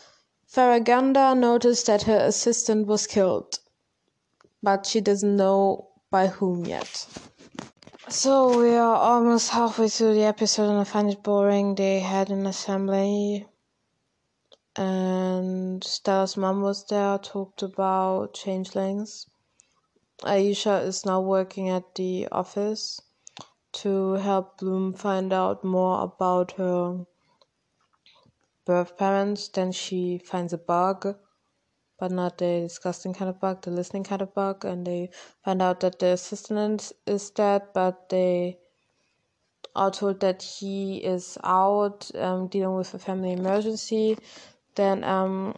Faragonda 0.51 1.33
noticed 1.33 1.85
that 1.85 2.03
her 2.03 2.17
assistant 2.17 2.85
was 2.85 3.07
killed, 3.07 3.59
but 4.61 4.85
she 4.85 4.99
doesn't 4.99 5.37
know 5.37 5.87
by 6.09 6.27
whom 6.27 6.65
yet. 6.65 7.07
So 8.09 8.59
we 8.59 8.75
are 8.75 8.97
almost 8.97 9.51
halfway 9.51 9.87
through 9.87 10.15
the 10.15 10.25
episode, 10.25 10.69
and 10.69 10.79
I 10.79 10.83
find 10.83 11.09
it 11.09 11.23
boring. 11.23 11.75
They 11.75 12.01
had 12.01 12.29
an 12.29 12.45
assembly 12.45 13.47
and 14.75 15.83
Stella's 15.83 16.35
mom 16.35 16.61
was 16.61 16.85
there, 16.85 17.17
talked 17.17 17.61
about 17.61 18.33
changelings. 18.33 19.27
Aisha 20.23 20.83
is 20.83 21.05
now 21.05 21.21
working 21.21 21.69
at 21.69 21.95
the 21.95 22.27
office, 22.29 22.99
to 23.71 24.13
help 24.13 24.57
Bloom 24.57 24.93
find 24.93 25.31
out 25.31 25.63
more 25.63 26.03
about 26.03 26.51
her 26.53 27.05
birth 28.65 28.97
parents. 28.97 29.47
Then 29.49 29.71
she 29.71 30.19
finds 30.19 30.53
a 30.53 30.57
bug, 30.57 31.15
but 31.99 32.11
not 32.11 32.37
the 32.37 32.61
disgusting 32.61 33.13
kind 33.13 33.29
of 33.29 33.39
bug, 33.39 33.61
the 33.61 33.71
listening 33.71 34.03
kind 34.03 34.21
of 34.21 34.33
bug, 34.33 34.65
and 34.65 34.85
they 34.85 35.09
find 35.43 35.61
out 35.61 35.79
that 35.81 35.99
the 35.99 36.07
assistant 36.07 36.91
is 37.05 37.29
dead, 37.29 37.63
but 37.73 38.09
they 38.09 38.57
are 39.75 39.91
told 39.91 40.19
that 40.19 40.41
he 40.41 40.97
is 40.97 41.37
out 41.43 42.09
um, 42.15 42.47
dealing 42.47 42.75
with 42.75 42.93
a 42.93 42.99
family 42.99 43.31
emergency. 43.31 44.17
Then 44.75 45.03
um, 45.03 45.55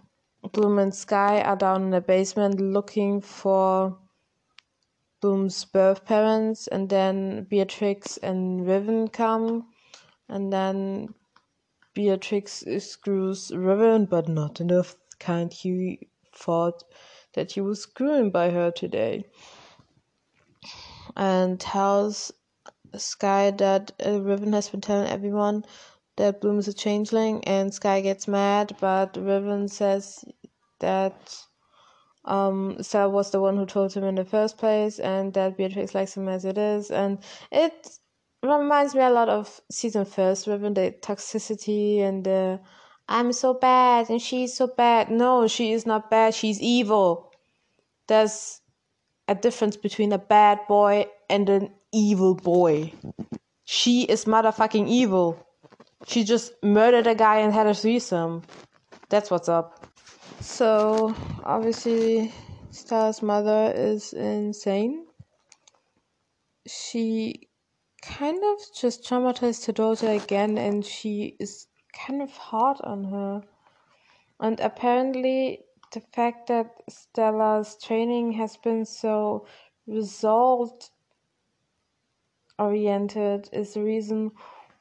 Bloom 0.51 0.79
and 0.79 0.93
Sky 0.93 1.41
are 1.41 1.55
down 1.55 1.83
in 1.83 1.89
the 1.91 2.01
basement 2.01 2.59
looking 2.59 3.21
for 3.21 3.97
Bloom's 5.21 5.63
birth 5.63 6.03
parents, 6.05 6.67
and 6.67 6.89
then 6.89 7.45
Beatrix 7.49 8.17
and 8.17 8.67
Riven 8.67 9.07
come, 9.07 9.69
and 10.27 10.51
then 10.51 11.13
Beatrix 11.93 12.63
screws 12.79 13.51
Riven, 13.55 14.05
but 14.05 14.27
not 14.27 14.59
in 14.61 14.67
the 14.67 14.87
kind 15.19 15.51
he 15.53 16.07
thought 16.33 16.83
that 17.33 17.51
he 17.53 17.61
was 17.61 17.81
screwing 17.81 18.31
by 18.31 18.49
her 18.49 18.71
today, 18.71 19.25
and 21.15 21.59
tells 21.59 22.31
Sky 22.95 23.51
that 23.51 23.91
uh, 24.05 24.21
Riven 24.21 24.53
has 24.53 24.69
been 24.69 24.81
telling 24.81 25.07
everyone 25.07 25.65
that 26.17 26.41
Bloom 26.41 26.59
is 26.59 26.67
a 26.67 26.73
changeling, 26.73 27.43
and 27.45 27.73
Sky 27.73 28.01
gets 28.01 28.27
mad, 28.27 28.75
but 28.79 29.17
Riven 29.17 29.67
says 29.67 30.25
that 30.79 31.37
um 32.25 32.81
Stella 32.81 33.09
was 33.09 33.31
the 33.31 33.41
one 33.41 33.57
who 33.57 33.65
told 33.65 33.93
him 33.93 34.03
in 34.03 34.15
the 34.15 34.25
first 34.25 34.57
place, 34.57 34.99
and 34.99 35.33
that 35.33 35.57
Beatrix 35.57 35.93
likes 35.93 36.15
him 36.15 36.29
as 36.29 36.45
it 36.45 36.57
is, 36.57 36.91
and 36.91 37.19
it 37.51 37.99
reminds 38.43 38.93
me 38.93 39.01
a 39.01 39.09
lot 39.09 39.29
of 39.29 39.61
season 39.71 40.05
first, 40.05 40.47
Riven, 40.47 40.73
the 40.73 40.93
toxicity 41.01 41.99
and 42.01 42.23
the 42.23 42.59
I'm 43.07 43.33
so 43.33 43.53
bad 43.53 44.09
and 44.09 44.21
she's 44.21 44.53
so 44.55 44.67
bad. 44.67 45.09
No, 45.09 45.47
she 45.47 45.71
is 45.71 45.85
not 45.85 46.09
bad, 46.09 46.33
she's 46.33 46.61
evil. 46.61 47.31
There's 48.07 48.61
a 49.27 49.35
difference 49.35 49.77
between 49.77 50.11
a 50.11 50.17
bad 50.17 50.59
boy 50.67 51.07
and 51.29 51.49
an 51.49 51.71
evil 51.93 52.35
boy. 52.35 52.93
She 53.65 54.03
is 54.03 54.25
motherfucking 54.25 54.87
evil. 54.87 55.45
She 56.07 56.23
just 56.23 56.51
murdered 56.61 57.07
a 57.07 57.15
guy 57.15 57.37
and 57.37 57.53
had 57.53 57.67
a 57.67 57.73
threesome. 57.73 58.43
That's 59.09 59.31
what's 59.31 59.47
up. 59.47 59.87
So, 60.41 61.15
obviously, 61.45 62.33
Stella's 62.71 63.21
mother 63.21 63.71
is 63.73 64.11
insane. 64.11 65.05
She 66.67 67.47
kind 68.05 68.43
of 68.43 68.59
just 68.75 69.03
traumatized 69.03 69.65
her 69.65 69.73
daughter 69.73 70.09
again, 70.11 70.57
and 70.57 70.85
she 70.85 71.35
is 71.39 71.67
kind 71.93 72.21
of 72.21 72.31
hard 72.31 72.77
on 72.81 73.05
her. 73.05 73.43
And 74.39 74.59
apparently, 74.59 75.61
the 75.93 76.01
fact 76.01 76.47
that 76.47 76.83
Stella's 76.89 77.77
training 77.81 78.33
has 78.33 78.57
been 78.57 78.85
so 78.85 79.47
result 79.87 80.89
oriented 82.59 83.49
is 83.51 83.73
the 83.73 83.83
reason 83.83 84.31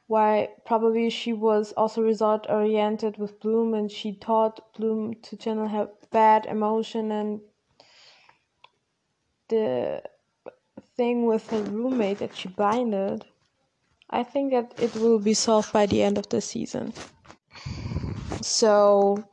why 0.07 0.49
probably 0.65 1.09
she 1.09 1.33
was 1.33 1.73
also 1.73 2.01
result 2.01 2.45
oriented 2.49 3.17
with 3.17 3.39
Bloom 3.39 3.73
and 3.73 3.91
she 3.91 4.13
taught 4.13 4.73
Bloom 4.73 5.15
to 5.23 5.37
channel 5.37 5.67
her 5.67 5.89
bad 6.11 6.45
emotion 6.45 7.11
and 7.11 7.41
the 9.49 10.03
thing 10.95 11.25
with 11.25 11.49
her 11.49 11.63
roommate 11.63 12.19
that 12.19 12.35
she 12.35 12.49
blinded. 12.49 13.25
I 14.09 14.23
think 14.23 14.51
that 14.51 14.73
it 14.79 14.95
will 14.95 15.19
be 15.19 15.33
solved 15.33 15.73
by 15.73 15.85
the 15.85 16.03
end 16.03 16.17
of 16.17 16.29
the 16.29 16.41
season. 16.41 16.93
So 18.41 19.23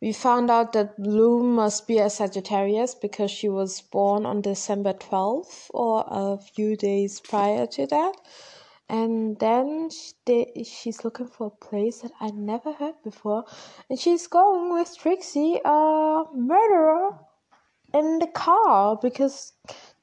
we 0.00 0.12
found 0.12 0.50
out 0.50 0.72
that 0.72 1.00
Bloom 1.00 1.54
must 1.54 1.86
be 1.86 1.98
a 1.98 2.10
Sagittarius 2.10 2.94
because 2.94 3.30
she 3.30 3.48
was 3.48 3.80
born 3.80 4.26
on 4.26 4.40
December 4.40 4.92
12th 4.92 5.70
or 5.70 6.04
a 6.08 6.38
few 6.38 6.76
days 6.76 7.20
prior 7.20 7.66
to 7.66 7.86
that. 7.86 8.14
And 8.88 9.38
then 9.38 9.90
they, 10.26 10.64
she's 10.64 11.04
looking 11.04 11.26
for 11.26 11.48
a 11.48 11.64
place 11.64 12.00
that 12.00 12.12
I 12.20 12.30
never 12.30 12.72
heard 12.72 12.94
before. 13.02 13.44
And 13.90 13.98
she's 13.98 14.26
going 14.26 14.72
with 14.72 14.96
Trixie, 14.96 15.60
a 15.64 16.24
murderer, 16.34 17.18
in 17.94 18.18
the 18.18 18.26
car 18.26 18.98
because 19.00 19.52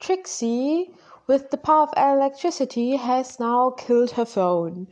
Trixie, 0.04 0.92
with 1.28 1.50
the 1.50 1.58
power 1.58 1.84
of 1.84 1.94
electricity, 1.96 2.98
has 2.98 3.40
now 3.40 3.70
killed 3.70 4.12
her 4.12 4.26
phone. 4.26 4.88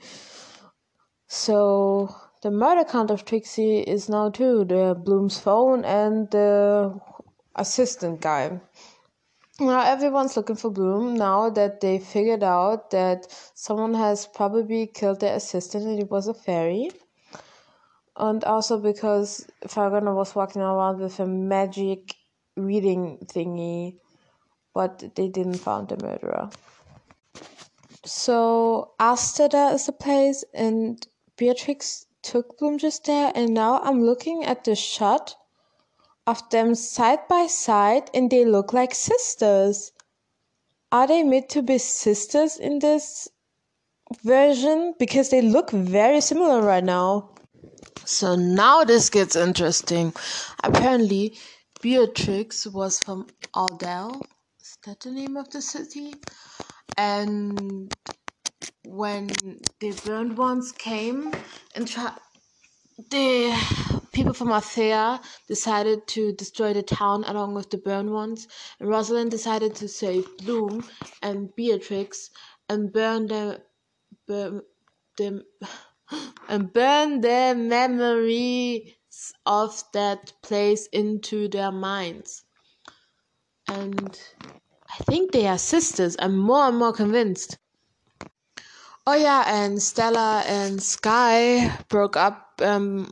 So 1.27 2.15
the 2.41 2.49
murder 2.49 2.85
count 2.85 3.11
of 3.11 3.25
Trixie 3.25 3.81
is 3.81 4.07
now 4.07 4.29
two 4.29 4.63
the 4.63 4.95
Bloom's 4.97 5.37
phone 5.37 5.83
and 5.83 6.31
the 6.31 6.97
assistant 7.57 8.21
guy. 8.21 8.61
Now 9.59 9.81
everyone's 9.81 10.37
looking 10.37 10.55
for 10.55 10.71
Bloom 10.71 11.15
now 11.15 11.49
that 11.49 11.81
they 11.81 11.99
figured 11.99 12.41
out 12.41 12.91
that 12.91 13.27
someone 13.53 13.93
has 13.95 14.25
probably 14.27 14.87
killed 14.87 15.19
their 15.19 15.35
assistant 15.35 15.87
and 15.87 15.99
it 15.99 16.09
was 16.09 16.29
a 16.29 16.33
fairy. 16.33 16.89
And 18.15 18.45
also 18.45 18.79
because 18.79 19.45
Faragonda 19.67 20.13
was 20.13 20.35
walking 20.35 20.61
around 20.61 21.01
with 21.01 21.19
a 21.19 21.27
magic 21.27 22.15
reading 22.55 23.19
thingy, 23.25 23.97
but 24.73 25.15
they 25.15 25.27
didn't 25.27 25.57
find 25.57 25.87
the 25.87 25.97
murderer. 25.97 26.49
So 28.05 28.93
Aster 28.99 29.47
Dell 29.47 29.75
is 29.75 29.85
the 29.85 29.91
place 29.91 30.43
and 30.53 31.05
Beatrix 31.37 32.07
took 32.23 32.57
Bloom 32.57 32.77
just 32.77 33.05
there 33.05 33.31
and 33.35 33.53
now 33.53 33.79
I'm 33.81 34.03
looking 34.03 34.43
at 34.43 34.63
the 34.63 34.75
shot 34.75 35.35
of 36.27 36.47
them 36.49 36.75
side 36.75 37.27
by 37.27 37.47
side 37.47 38.09
and 38.13 38.29
they 38.29 38.45
look 38.45 38.73
like 38.73 38.93
sisters. 38.95 39.91
Are 40.91 41.07
they 41.07 41.23
meant 41.23 41.49
to 41.49 41.61
be 41.61 41.77
sisters 41.77 42.57
in 42.57 42.79
this 42.79 43.27
version? 44.23 44.93
Because 44.99 45.29
they 45.29 45.41
look 45.41 45.71
very 45.71 46.21
similar 46.21 46.61
right 46.61 46.83
now. 46.83 47.29
So 48.05 48.35
now 48.35 48.83
this 48.83 49.09
gets 49.09 49.35
interesting. 49.35 50.13
Apparently, 50.63 51.37
Beatrix 51.81 52.67
was 52.67 52.99
from 52.99 53.27
Aldel. 53.55 54.21
That 54.85 55.01
the 55.01 55.11
name 55.11 55.37
of 55.37 55.49
the 55.51 55.61
city? 55.61 56.15
And 56.97 57.91
when 58.83 59.27
the 59.79 59.91
burned 60.03 60.37
ones 60.37 60.71
came 60.71 61.33
and 61.75 61.87
tried 61.87 62.17
the 63.09 63.55
people 64.11 64.33
from 64.33 64.51
Alfea 64.51 65.21
decided 65.47 66.07
to 66.07 66.33
destroy 66.33 66.73
the 66.73 66.83
town 66.83 67.23
along 67.25 67.53
with 67.53 67.69
the 67.69 67.77
burned 67.77 68.11
ones, 68.11 68.47
and 68.79 68.89
Rosalind 68.89 69.31
decided 69.31 69.75
to 69.75 69.87
save 69.87 70.25
Bloom 70.39 70.83
and 71.21 71.55
Beatrix 71.55 72.31
and 72.67 72.91
burn 72.91 73.27
them, 73.27 73.59
burn 74.27 74.61
them, 75.17 75.43
and 76.49 76.73
burn 76.73 77.21
their 77.21 77.53
memories 77.55 78.93
of 79.45 79.83
that 79.93 80.33
place 80.41 80.87
into 80.87 81.47
their 81.47 81.71
minds. 81.71 82.43
And 83.67 84.19
I 84.93 85.03
think 85.03 85.31
they 85.31 85.47
are 85.47 85.57
sisters. 85.57 86.15
I'm 86.19 86.37
more 86.37 86.65
and 86.67 86.77
more 86.77 86.93
convinced. 86.93 87.57
Oh 89.07 89.15
yeah, 89.15 89.43
and 89.47 89.81
Stella 89.81 90.43
and 90.45 90.81
Sky 90.81 91.75
broke 91.87 92.15
up, 92.17 92.61
um, 92.61 93.11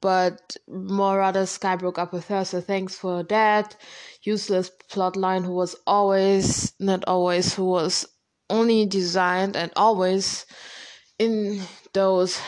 but 0.00 0.56
more 0.68 1.18
rather 1.18 1.46
Sky 1.46 1.76
broke 1.76 1.98
up 1.98 2.12
with 2.12 2.26
her. 2.28 2.44
So 2.44 2.60
thanks 2.60 2.94
for 2.96 3.22
that 3.24 3.76
useless 4.22 4.70
plotline. 4.90 5.44
Who 5.44 5.52
was 5.52 5.76
always 5.86 6.72
not 6.80 7.04
always 7.06 7.54
who 7.54 7.64
was 7.64 8.06
only 8.50 8.84
designed 8.86 9.56
and 9.56 9.72
always 9.76 10.44
in 11.18 11.62
those 11.92 12.38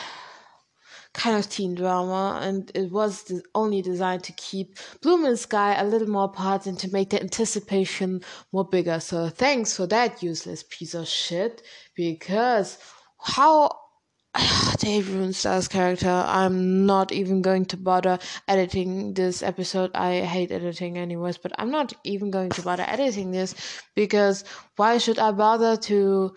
kind 1.13 1.37
of 1.37 1.49
teen 1.49 1.75
drama, 1.75 2.39
and 2.41 2.71
it 2.75 2.91
was 2.91 3.31
only 3.55 3.81
designed 3.81 4.23
to 4.23 4.33
keep 4.33 4.77
Bloom 5.01 5.25
and 5.25 5.39
Sky 5.39 5.75
a 5.75 5.85
little 5.85 6.09
more 6.09 6.25
apart 6.25 6.65
and 6.65 6.77
to 6.79 6.91
make 6.91 7.09
the 7.09 7.21
anticipation 7.21 8.21
more 8.51 8.67
bigger. 8.67 8.99
So 8.99 9.29
thanks 9.29 9.75
for 9.75 9.87
that 9.87 10.21
useless 10.21 10.63
piece 10.69 10.93
of 10.93 11.07
shit, 11.07 11.61
because 11.95 12.77
how 13.19 13.71
they 14.81 15.01
ruined 15.01 15.35
Star's 15.35 15.67
character. 15.67 16.09
I'm 16.09 16.85
not 16.85 17.11
even 17.11 17.41
going 17.41 17.65
to 17.65 17.77
bother 17.77 18.19
editing 18.47 19.13
this 19.13 19.41
episode. 19.41 19.91
I 19.95 20.21
hate 20.21 20.51
editing 20.51 20.97
anyways, 20.97 21.37
but 21.37 21.51
I'm 21.57 21.71
not 21.71 21.93
even 22.03 22.31
going 22.31 22.51
to 22.51 22.61
bother 22.61 22.85
editing 22.87 23.31
this 23.31 23.55
because 23.95 24.43
why 24.75 24.97
should 24.97 25.19
I 25.19 25.31
bother 25.31 25.77
to 25.77 26.35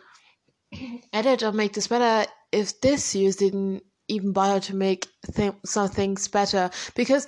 edit 1.13 1.43
or 1.43 1.53
make 1.53 1.75
this 1.75 1.89
better 1.89 2.31
if 2.51 2.81
this 2.81 3.05
series 3.05 3.37
didn't 3.37 3.83
even 4.13 4.33
bother 4.33 4.61
to 4.61 4.77
make 4.77 5.09
th- 5.35 5.55
some 5.65 5.89
things 5.89 6.29
better 6.29 6.71
because 6.95 7.27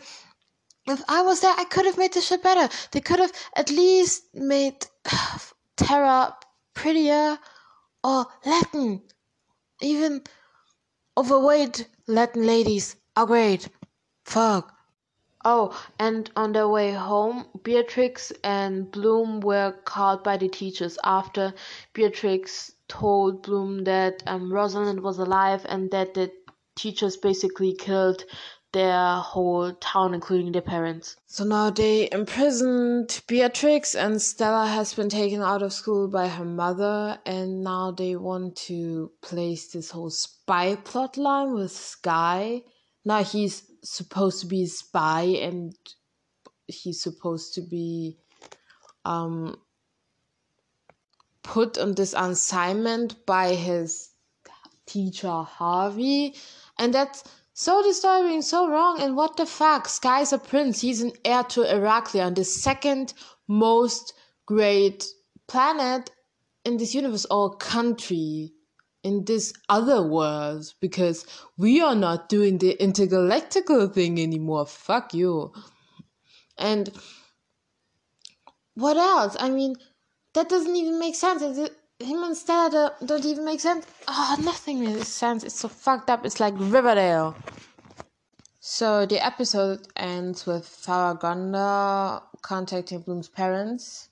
if 0.86 1.02
I 1.08 1.22
was 1.22 1.40
there, 1.40 1.54
I 1.56 1.64
could 1.64 1.86
have 1.86 1.96
made 1.96 2.12
this 2.12 2.26
shit 2.28 2.42
better. 2.42 2.68
They 2.92 3.00
could 3.00 3.18
have 3.18 3.32
at 3.56 3.70
least 3.70 4.34
made 4.34 4.86
Terra 5.76 6.36
prettier 6.74 7.38
or 8.02 8.26
Latin. 8.44 9.02
Even 9.80 10.22
overweight 11.16 11.88
Latin 12.06 12.46
ladies 12.46 12.96
are 13.16 13.26
great. 13.26 13.68
Fuck. 14.26 14.74
Oh, 15.46 15.78
and 15.98 16.30
on 16.36 16.52
their 16.52 16.68
way 16.68 16.92
home, 16.92 17.46
Beatrix 17.62 18.32
and 18.42 18.90
Bloom 18.90 19.40
were 19.40 19.72
caught 19.84 20.24
by 20.24 20.38
the 20.38 20.48
teachers 20.48 20.98
after 21.04 21.52
Beatrix 21.92 22.72
told 22.88 23.42
Bloom 23.42 23.84
that 23.84 24.22
um, 24.26 24.50
Rosalind 24.52 25.00
was 25.02 25.18
alive 25.18 25.66
and 25.68 25.90
that 25.90 26.14
the 26.14 26.32
teachers 26.76 27.16
basically 27.16 27.74
killed 27.74 28.24
their 28.72 29.16
whole 29.16 29.72
town, 29.74 30.14
including 30.14 30.50
their 30.50 30.60
parents. 30.60 31.16
So 31.26 31.44
now 31.44 31.70
they 31.70 32.08
imprisoned 32.10 33.22
Beatrix, 33.28 33.94
and 33.94 34.20
Stella 34.20 34.66
has 34.66 34.92
been 34.94 35.08
taken 35.08 35.42
out 35.42 35.62
of 35.62 35.72
school 35.72 36.08
by 36.08 36.26
her 36.28 36.44
mother, 36.44 37.18
and 37.24 37.62
now 37.62 37.92
they 37.92 38.16
want 38.16 38.56
to 38.68 39.12
place 39.22 39.68
this 39.68 39.90
whole 39.92 40.10
spy 40.10 40.74
plot 40.74 41.16
line 41.16 41.54
with 41.54 41.70
Sky. 41.70 42.62
Now 43.04 43.22
he's 43.22 43.62
supposed 43.84 44.40
to 44.40 44.46
be 44.46 44.64
a 44.64 44.66
spy, 44.66 45.22
and 45.22 45.74
he's 46.66 47.00
supposed 47.00 47.54
to 47.54 47.60
be 47.60 48.18
um 49.04 49.56
put 51.44 51.76
on 51.78 51.94
this 51.94 52.14
assignment 52.16 53.24
by 53.26 53.54
his 53.54 54.10
teacher 54.86 55.42
Harvey, 55.42 56.34
and 56.78 56.92
that's 56.92 57.24
so 57.52 57.82
disturbing, 57.82 58.42
so 58.42 58.68
wrong, 58.68 59.00
and 59.00 59.16
what 59.16 59.36
the 59.36 59.46
fuck? 59.46 59.88
Sky's 59.88 60.32
a 60.32 60.38
prince. 60.38 60.80
He's 60.80 61.02
an 61.02 61.12
heir 61.24 61.44
to 61.44 61.60
Eraklyon, 61.60 62.34
the 62.34 62.44
second 62.44 63.14
most 63.46 64.12
great 64.46 65.06
planet 65.46 66.10
in 66.64 66.76
this 66.78 66.94
universe 66.94 67.26
or 67.30 67.56
country 67.56 68.52
in 69.04 69.24
this 69.26 69.52
other 69.68 70.02
world 70.02 70.72
because 70.80 71.26
we 71.58 71.80
are 71.80 71.94
not 71.94 72.28
doing 72.28 72.58
the 72.58 72.76
intergalactical 72.80 73.92
thing 73.92 74.20
anymore. 74.20 74.66
Fuck 74.66 75.14
you. 75.14 75.52
And 76.56 76.90
what 78.74 78.96
else? 78.96 79.36
I 79.38 79.50
mean, 79.50 79.76
that 80.32 80.48
doesn't 80.48 80.74
even 80.74 80.98
make 80.98 81.14
sense. 81.14 81.42
It, 81.42 81.76
him 82.00 82.22
and 82.24 82.36
Stella 82.36 82.94
don't 83.04 83.24
even 83.24 83.44
make 83.44 83.60
sense. 83.60 83.86
Oh, 84.08 84.36
nothing 84.42 84.84
makes 84.84 85.08
sense. 85.08 85.44
It's 85.44 85.58
so 85.60 85.68
fucked 85.68 86.10
up. 86.10 86.24
It's 86.26 86.40
like 86.40 86.54
Riverdale. 86.56 87.36
So 88.60 89.06
the 89.06 89.24
episode 89.24 89.86
ends 89.96 90.46
with 90.46 90.66
Faragonda 90.66 92.22
contacting 92.42 93.00
Bloom's 93.00 93.28
parents 93.28 94.08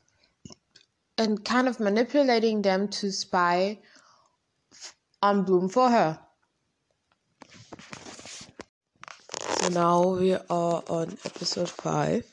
and 1.18 1.44
kind 1.44 1.68
of 1.68 1.80
manipulating 1.80 2.62
them 2.62 2.88
to 2.88 3.10
spy 3.10 3.78
on 5.22 5.44
Bloom 5.44 5.68
for 5.68 5.90
her. 5.90 6.18
So 9.60 9.68
now 9.68 10.16
we 10.18 10.34
are 10.34 10.40
on 10.48 11.16
episode 11.24 11.70
5. 11.70 12.26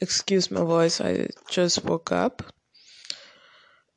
Excuse 0.00 0.50
my 0.50 0.62
voice, 0.62 1.00
I 1.00 1.28
just 1.48 1.84
woke 1.84 2.12
up. 2.12 2.42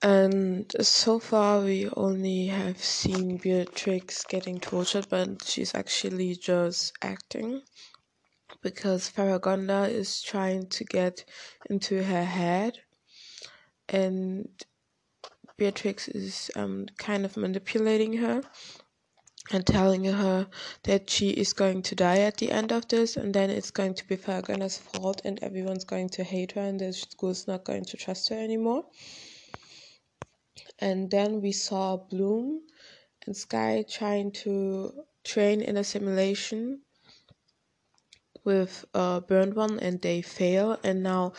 And 0.03 0.69
so 0.81 1.17
far, 1.17 1.61
we 1.61 1.87
only 1.95 2.47
have 2.47 2.83
seen 2.83 3.37
Beatrix 3.37 4.25
getting 4.25 4.59
tortured, 4.59 5.07
but 5.09 5.45
she's 5.45 5.73
actually 5.73 6.35
just 6.35 6.91
acting 7.01 7.61
because 8.61 9.07
Faragonda 9.07 9.87
is 9.87 10.21
trying 10.21 10.67
to 10.71 10.83
get 10.83 11.23
into 11.69 12.03
her 12.03 12.25
head, 12.25 12.79
and 13.87 14.49
Beatrix 15.55 16.09
is 16.09 16.51
um, 16.57 16.87
kind 16.97 17.23
of 17.23 17.37
manipulating 17.37 18.17
her 18.17 18.41
and 19.51 19.65
telling 19.65 20.03
her 20.03 20.47
that 20.83 21.09
she 21.09 21.29
is 21.29 21.53
going 21.53 21.81
to 21.83 21.95
die 21.95 22.19
at 22.19 22.35
the 22.35 22.51
end 22.51 22.73
of 22.73 22.89
this, 22.89 23.15
and 23.15 23.33
then 23.33 23.49
it's 23.49 23.71
going 23.71 23.93
to 23.93 24.05
be 24.09 24.17
Faragonda's 24.17 24.77
fault, 24.77 25.21
and 25.23 25.41
everyone's 25.41 25.85
going 25.85 26.09
to 26.09 26.25
hate 26.25 26.51
her, 26.51 26.61
and 26.61 26.81
the 26.81 26.91
school's 26.91 27.47
not 27.47 27.63
going 27.63 27.85
to 27.85 27.95
trust 27.95 28.27
her 28.27 28.35
anymore 28.35 28.83
and 30.83 31.09
then 31.09 31.39
we 31.39 31.53
saw 31.53 31.95
Bloom 31.95 32.59
and 33.25 33.37
Sky 33.37 33.85
trying 33.89 34.33
to 34.43 35.05
train 35.23 35.61
in 35.61 35.77
a 35.77 35.83
simulation 35.83 36.81
with 38.43 38.83
uh, 38.93 39.21
Burned 39.21 39.53
One, 39.53 39.79
and 39.79 40.01
they 40.01 40.21
fail. 40.21 40.77
And 40.83 41.01
now 41.01 41.31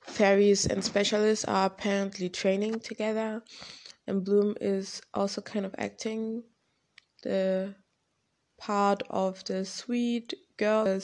fairies 0.00 0.64
and 0.66 0.84
specialists 0.84 1.44
are 1.44 1.66
apparently 1.66 2.28
training 2.28 2.78
together, 2.78 3.42
and 4.06 4.24
Bloom 4.24 4.54
is 4.60 5.02
also 5.12 5.40
kind 5.40 5.66
of 5.66 5.74
acting 5.76 6.44
the 7.24 7.74
part 8.58 9.02
of 9.10 9.44
the 9.46 9.64
sweet 9.64 10.34
girl. 10.56 11.00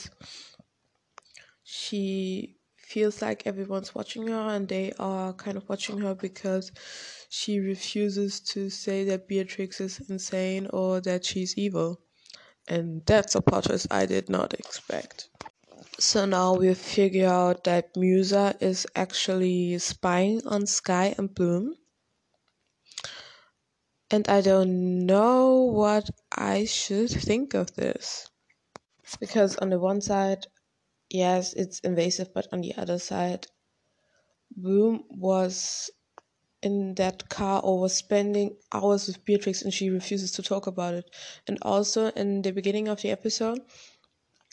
She 1.65 2.60
feels 2.91 3.23
like 3.23 3.47
everyone's 3.47 3.95
watching 3.95 4.27
her, 4.27 4.49
and 4.55 4.69
they 4.69 4.93
are 4.99 5.33
kind 5.33 5.57
of 5.57 5.69
watching 5.69 5.99
her 5.99 6.15
because 6.15 6.73
she 7.29 7.61
refuses 7.61 8.41
to 8.41 8.69
say 8.69 9.05
that 9.05 9.29
Beatrix 9.29 9.81
is 9.81 10.01
insane 10.11 10.67
or 10.73 11.01
that 11.01 11.25
she's 11.25 11.57
evil. 11.57 12.01
And 12.69 13.07
that's 13.07 13.37
a 13.37 13.41
twist 13.41 13.87
I 13.91 14.07
did 14.07 14.29
not 14.29 14.55
expect. 14.55 15.29
So 15.99 16.25
now 16.25 16.55
we 16.55 16.75
figure 16.75 17.29
out 17.29 17.65
that 17.65 17.97
Musa 17.97 18.57
is 18.61 18.87
actually 18.97 19.79
spying 19.79 20.47
on 20.47 20.67
Sky 20.67 21.15
and 21.17 21.33
Bloom. 21.35 21.77
And 24.11 24.29
I 24.29 24.41
don't 24.41 25.07
know 25.07 25.57
what 25.63 26.11
I 26.33 26.65
should 26.65 27.11
think 27.11 27.55
of 27.55 27.75
this. 27.77 28.29
Because 29.21 29.57
on 29.57 29.71
the 29.71 29.79
one 29.79 30.01
side, 30.01 30.47
yes, 31.11 31.53
it's 31.55 31.81
invasive, 31.81 32.33
but 32.35 32.49
on 32.53 32.63
the 32.63 32.75
other 32.77 32.99
side, 32.99 33.49
Bloom 34.57 35.03
was 35.09 35.91
in 36.63 36.95
that 36.97 37.29
car 37.29 37.61
or 37.63 37.81
was 37.81 37.97
spending 37.97 38.57
hours 38.73 39.07
with 39.09 39.25
Beatrix 39.25 39.63
and 39.63 39.75
she 39.75 39.91
refuses 39.91 40.33
to 40.33 40.43
talk 40.43 40.67
about 40.67 40.95
it. 40.95 41.11
And 41.49 41.59
also 41.63 42.09
in 42.13 42.43
the 42.43 42.53
beginning 42.53 42.89
of 42.89 43.03
the 43.03 43.11
episode, 43.11 43.61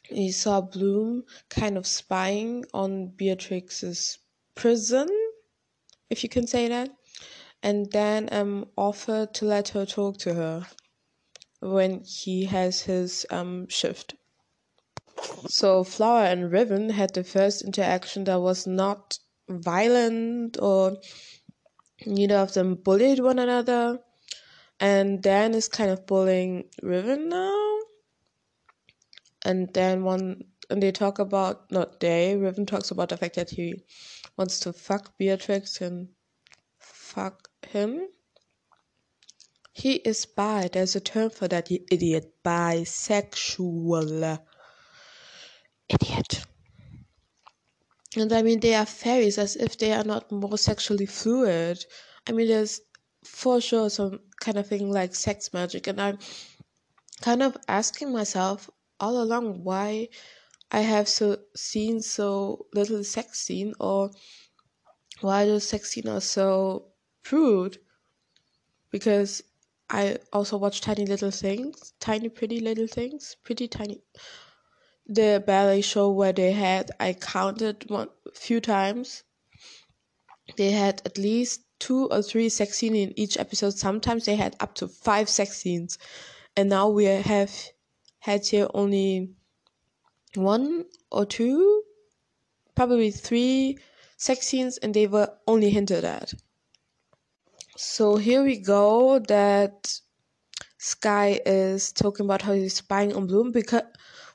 he 0.04 0.32
saw 0.32 0.62
Bloom 0.62 1.24
kind 1.50 1.78
of 1.78 1.88
spying 1.88 2.66
on 2.74 3.08
Beatrix's 3.10 4.20
prison, 4.56 5.08
if 6.10 6.24
you 6.24 6.30
can 6.30 6.48
say 6.48 6.68
that, 6.68 6.90
and 7.64 7.92
then 7.92 8.30
um 8.32 8.70
offered 8.78 9.34
to 9.36 9.46
let 9.46 9.70
her 9.70 9.86
talk 9.86 10.18
to 10.20 10.34
her 10.34 10.68
when 11.62 12.04
he 12.04 12.46
has 12.46 12.82
his 12.82 13.26
um 13.30 13.68
shift. 13.70 14.16
So 15.48 15.84
Flower 15.84 16.26
and 16.26 16.52
Riven 16.52 16.90
had 16.90 17.14
the 17.14 17.24
first 17.24 17.64
interaction 17.64 18.24
that 18.26 18.42
was 18.42 18.68
not 18.68 19.20
violent 19.50 20.58
or 20.62 20.98
neither 22.06 22.36
of 22.36 22.54
them 22.54 22.76
bullied 22.76 23.20
one 23.20 23.40
another. 23.40 24.00
And 24.80 25.22
Dan 25.22 25.54
is 25.54 25.68
kind 25.68 25.90
of 25.90 26.06
bullying 26.06 26.70
Riven 26.84 27.30
now. 27.30 27.80
And 29.46 29.74
then 29.74 30.04
one 30.04 30.44
and 30.70 30.84
they 30.84 30.92
talk 30.92 31.20
about 31.20 31.72
not 31.72 32.00
they, 32.00 32.36
Riven 32.36 32.66
talks 32.66 32.92
about 32.92 33.10
the 33.10 33.18
fact 33.18 33.36
that 33.36 33.50
he 33.50 33.76
wants 34.38 34.60
to 34.62 34.74
fuck 34.74 35.18
Beatrix 35.18 35.82
and 35.82 36.10
fuck 36.80 37.48
him. 37.66 38.08
He 39.72 39.94
is 39.94 40.26
bi. 40.26 40.70
There's 40.72 40.96
a 40.96 41.00
term 41.00 41.30
for 41.30 41.48
that, 41.48 41.72
you 41.72 41.80
idiot. 41.92 42.34
Bisexual. 42.44 44.40
Idiot. 45.90 46.46
And 48.16 48.32
I 48.34 48.42
mean, 48.42 48.60
they 48.60 48.74
are 48.76 48.86
fairies 48.86 49.38
as 49.38 49.56
if 49.56 49.78
they 49.78 49.94
are 49.94 50.04
not 50.04 50.32
more 50.32 50.58
sexually 50.58 51.06
fluid. 51.06 51.86
I 52.28 52.32
mean, 52.32 52.48
there's 52.48 52.82
for 53.24 53.62
sure 53.62 53.90
some 53.90 54.20
kind 54.40 54.58
of 54.58 54.68
thing 54.68 54.92
like 54.92 55.14
sex 55.16 55.54
magic, 55.54 55.88
and 55.88 56.00
I'm 56.02 56.18
kind 57.22 57.44
of 57.44 57.58
asking 57.68 58.12
myself 58.12 58.70
all 59.00 59.22
along 59.22 59.64
why 59.64 60.10
I 60.72 60.82
have 60.82 61.08
so 61.08 61.38
seen 61.56 62.02
so 62.02 62.68
little 62.74 63.04
sex 63.04 63.40
scene, 63.42 63.74
or 63.80 64.12
why 65.22 65.46
those 65.46 65.64
sex 65.68 65.92
scene 65.92 66.08
are 66.08 66.22
so 66.22 66.92
prude. 67.24 67.78
Because 68.92 69.44
I 69.90 70.18
also 70.34 70.58
watch 70.58 70.82
Tiny 70.82 71.06
Little 71.06 71.32
Things, 71.32 71.94
Tiny 72.00 72.30
Pretty 72.30 72.60
Little 72.60 72.88
Things, 72.88 73.36
Pretty 73.44 73.68
Tiny 73.68 74.02
the 75.08 75.44
ballet 75.46 75.82
show 75.82 76.12
where 76.12 76.34
they 76.34 76.52
had 76.52 76.92
I 77.00 77.14
counted 77.14 77.90
one 77.90 78.10
few 78.34 78.60
times. 78.60 79.24
They 80.58 80.72
had 80.72 81.02
at 81.06 81.18
least 81.18 81.62
two 81.80 82.08
or 82.08 82.22
three 82.22 82.50
sex 82.50 82.78
scenes 82.78 82.98
in 82.98 83.20
each 83.20 83.38
episode. 83.38 83.74
Sometimes 83.74 84.26
they 84.26 84.36
had 84.36 84.56
up 84.60 84.76
to 84.76 84.88
five 84.88 85.30
sex 85.30 85.58
scenes, 85.58 85.98
and 86.56 86.70
now 86.70 86.90
we 86.90 87.06
have 87.06 87.52
had 88.20 88.46
here 88.46 88.68
only 88.74 89.32
one 90.36 90.86
or 91.12 91.26
two, 91.26 91.84
probably 92.76 93.12
three 93.12 93.78
sex 94.18 94.48
scenes, 94.48 94.78
and 94.78 94.94
they 94.94 95.08
were 95.08 95.34
only 95.48 95.70
hinted 95.70 96.04
at. 96.04 96.34
So 97.78 98.18
here 98.18 98.44
we 98.44 98.58
go 98.58 99.20
that 99.20 100.00
Sky 100.80 101.40
is 101.46 101.92
talking 101.92 102.26
about 102.26 102.42
how 102.42 102.54
he's 102.54 102.76
spying 102.76 103.16
on 103.16 103.28
Bloom 103.28 103.52
because 103.52 103.84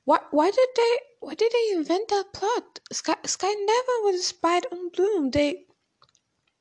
why 0.04 0.20
why 0.30 0.50
did 0.50 0.68
they 0.76 0.98
why 1.20 1.34
did 1.34 1.52
they 1.52 1.76
invent 1.76 2.08
that 2.08 2.32
plot? 2.32 2.80
Sky 2.92 3.16
Sky 3.26 3.52
never 3.52 4.12
have 4.12 4.20
spied 4.20 4.66
on 4.72 4.90
Bloom. 4.90 5.30
They 5.30 5.66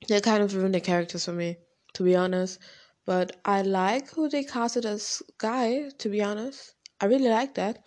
they 0.07 0.21
kind 0.21 0.43
of 0.43 0.53
ruined 0.55 0.75
the 0.75 0.81
characters 0.81 1.25
for 1.25 1.33
me, 1.33 1.57
to 1.93 2.03
be 2.03 2.15
honest. 2.15 2.59
But 3.05 3.39
I 3.45 3.61
like 3.63 4.09
who 4.11 4.29
they 4.29 4.43
casted 4.43 4.85
as 4.85 5.03
Sky, 5.33 5.89
to 5.97 6.09
be 6.09 6.21
honest. 6.21 6.75
I 6.99 7.05
really 7.05 7.29
like 7.29 7.55
that. 7.55 7.79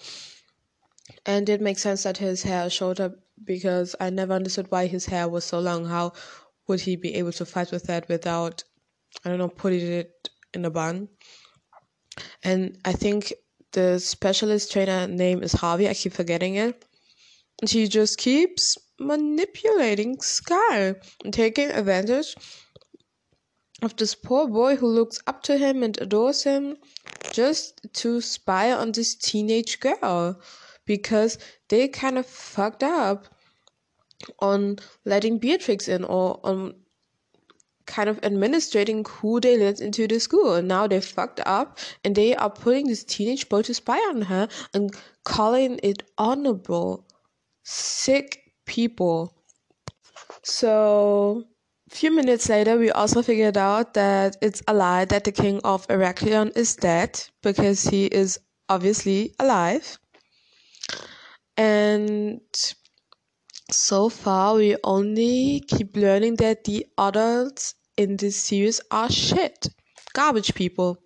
And 1.27 1.47
it 1.51 1.61
makes 1.61 1.83
sense 1.83 2.05
that 2.05 2.17
his 2.17 2.43
hair 2.45 2.71
showed 2.71 2.99
up 2.99 3.13
because 3.45 3.95
I 4.01 4.09
never 4.11 4.33
understood 4.33 4.71
why 4.71 4.87
his 4.87 5.05
hair 5.07 5.29
was 5.29 5.45
so 5.45 5.61
long. 5.61 5.85
How 5.85 6.13
would 6.67 6.81
he 6.81 6.97
be 6.97 7.15
able 7.15 7.33
to 7.33 7.45
fight 7.45 7.71
with 7.73 7.85
that 7.85 8.09
without, 8.09 8.65
I 9.25 9.29
don't 9.29 9.39
know, 9.39 9.49
putting 9.49 9.81
it 9.93 10.31
in 10.55 10.65
a 10.65 10.71
bun? 10.71 11.09
And 12.43 12.79
I 12.85 12.93
think 12.93 13.33
the 13.75 13.99
specialist 13.99 14.73
trainer 14.73 15.07
name 15.07 15.43
is 15.43 15.53
Harvey. 15.53 15.89
I 15.89 15.95
keep 15.95 16.13
forgetting 16.13 16.55
it. 16.55 16.85
And 17.61 17.69
she 17.69 17.87
just 17.87 18.19
keeps 18.19 18.79
manipulating 18.99 20.21
Sky 20.21 20.95
and 21.25 21.35
taking 21.35 21.71
advantage 21.71 22.35
of 23.83 23.97
this 23.97 24.15
poor 24.15 24.49
boy 24.49 24.77
who 24.77 24.87
looks 24.87 25.19
up 25.27 25.43
to 25.45 25.59
him 25.59 25.83
and 25.83 26.01
adores 26.01 26.45
him 26.45 26.77
just 27.33 27.81
to 27.93 28.21
spy 28.21 28.73
on 28.73 28.93
this 28.93 29.15
teenage 29.15 29.81
girl 29.81 30.41
because 30.87 31.39
they 31.69 31.89
kind 31.89 32.17
of 32.17 32.27
fucked 32.27 32.83
up 32.83 33.27
on 34.39 34.79
letting 35.05 35.39
Beatrix 35.39 35.89
in 35.89 36.05
or 36.05 36.41
on 36.45 36.75
kind 37.87 38.09
of 38.09 38.19
administrating 38.23 39.05
who 39.09 39.41
they 39.41 39.59
let 39.59 39.81
into 39.81 40.07
the 40.07 40.19
school. 40.21 40.55
And 40.55 40.69
now 40.69 40.87
they 40.87 41.01
fucked 41.01 41.41
up 41.45 41.79
and 42.05 42.15
they 42.15 42.35
are 42.35 42.51
putting 42.51 42.87
this 42.87 43.05
teenage 43.05 43.49
boy 43.49 43.63
to 43.63 43.75
spy 43.75 43.99
on 43.99 44.23
her 44.23 44.49
and 44.73 44.95
calling 45.25 45.81
it 45.83 46.03
honorable. 46.19 47.07
Sick 47.63 48.53
people. 48.67 49.35
So 50.43 51.45
a 51.91 51.95
few 51.95 52.11
minutes 52.11 52.49
later 52.49 52.77
we 52.77 52.91
also 52.91 53.23
figured 53.23 53.57
out 53.57 53.95
that 53.95 54.37
it's 54.41 54.63
a 54.69 54.75
lie 54.75 55.05
that 55.07 55.25
the 55.25 55.33
king 55.33 55.61
of 55.65 55.87
Eraklyon 55.89 56.57
is 56.57 56.77
dead 56.77 57.23
because 57.43 57.85
he 57.85 58.07
is 58.07 58.39
obviously 58.69 59.35
alive. 59.39 59.99
And 61.57 62.41
so 63.75 64.09
far 64.09 64.55
we 64.55 64.77
only 64.85 65.61
keep 65.67 65.97
learning 65.97 66.37
that 66.37 66.65
the 66.65 66.87
adults 66.97 67.75
in 67.97 68.17
this 68.17 68.37
series 68.37 68.81
are 68.91 69.11
shit. 69.11 69.69
Garbage 70.13 70.55
people. 70.55 70.99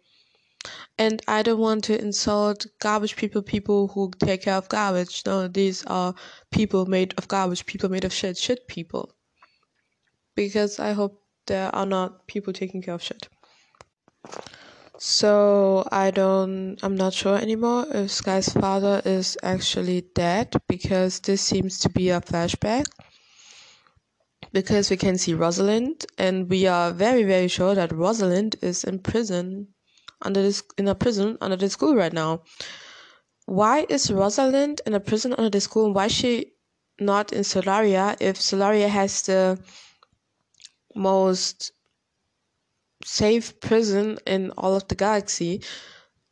And 0.98 1.22
i 1.28 1.42
don't 1.42 1.60
want 1.60 1.84
to 1.84 1.98
insult 2.00 2.66
garbage 2.80 3.16
people 3.16 3.42
people 3.42 3.88
who 3.88 4.10
take 4.18 4.42
care 4.42 4.56
of 4.56 4.68
garbage. 4.68 5.22
No 5.24 5.48
these 5.48 5.84
are 5.86 6.14
people 6.50 6.86
made 6.86 7.14
of 7.16 7.28
garbage 7.28 7.64
people 7.64 7.88
made 7.88 8.04
of 8.04 8.12
shit 8.12 8.36
shit 8.36 8.66
people. 8.68 9.14
Because 10.34 10.78
i 10.78 10.92
hope 10.92 11.22
there 11.46 11.74
are 11.74 11.86
not 11.86 12.26
people 12.26 12.52
taking 12.52 12.82
care 12.82 12.94
of 12.94 13.02
shit 13.02 13.28
so 14.98 15.86
I 15.92 16.10
don't 16.10 16.78
I'm 16.82 16.96
not 16.96 17.14
sure 17.14 17.36
anymore 17.36 17.86
if 17.90 18.10
Sky's 18.10 18.48
father 18.48 19.00
is 19.04 19.38
actually 19.42 20.02
dead 20.14 20.54
because 20.68 21.20
this 21.20 21.40
seems 21.40 21.78
to 21.80 21.88
be 21.88 22.10
a 22.10 22.20
flashback. 22.20 22.86
Because 24.52 24.90
we 24.90 24.96
can 24.96 25.16
see 25.18 25.34
Rosalind 25.34 26.06
and 26.16 26.50
we 26.50 26.66
are 26.66 26.90
very 26.90 27.22
very 27.22 27.48
sure 27.48 27.74
that 27.74 27.92
Rosalind 27.92 28.56
is 28.60 28.82
in 28.82 28.98
prison 28.98 29.68
under 30.20 30.42
this 30.42 30.62
in 30.76 30.88
a 30.88 30.94
prison 30.94 31.38
under 31.40 31.56
the 31.56 31.70
school 31.70 31.94
right 31.94 32.12
now. 32.12 32.42
Why 33.46 33.86
is 33.88 34.10
Rosalind 34.12 34.80
in 34.84 34.94
a 34.94 35.00
prison 35.00 35.32
under 35.38 35.50
the 35.50 35.60
school 35.60 35.86
and 35.86 35.94
why 35.94 36.06
is 36.06 36.12
she 36.12 36.52
not 36.98 37.32
in 37.32 37.42
Solaria 37.42 38.16
if 38.20 38.36
Solaria 38.36 38.88
has 38.88 39.22
the 39.22 39.60
most 40.94 41.72
safe 43.04 43.60
prison 43.60 44.18
in 44.26 44.50
all 44.52 44.74
of 44.74 44.86
the 44.88 44.94
galaxy 44.94 45.62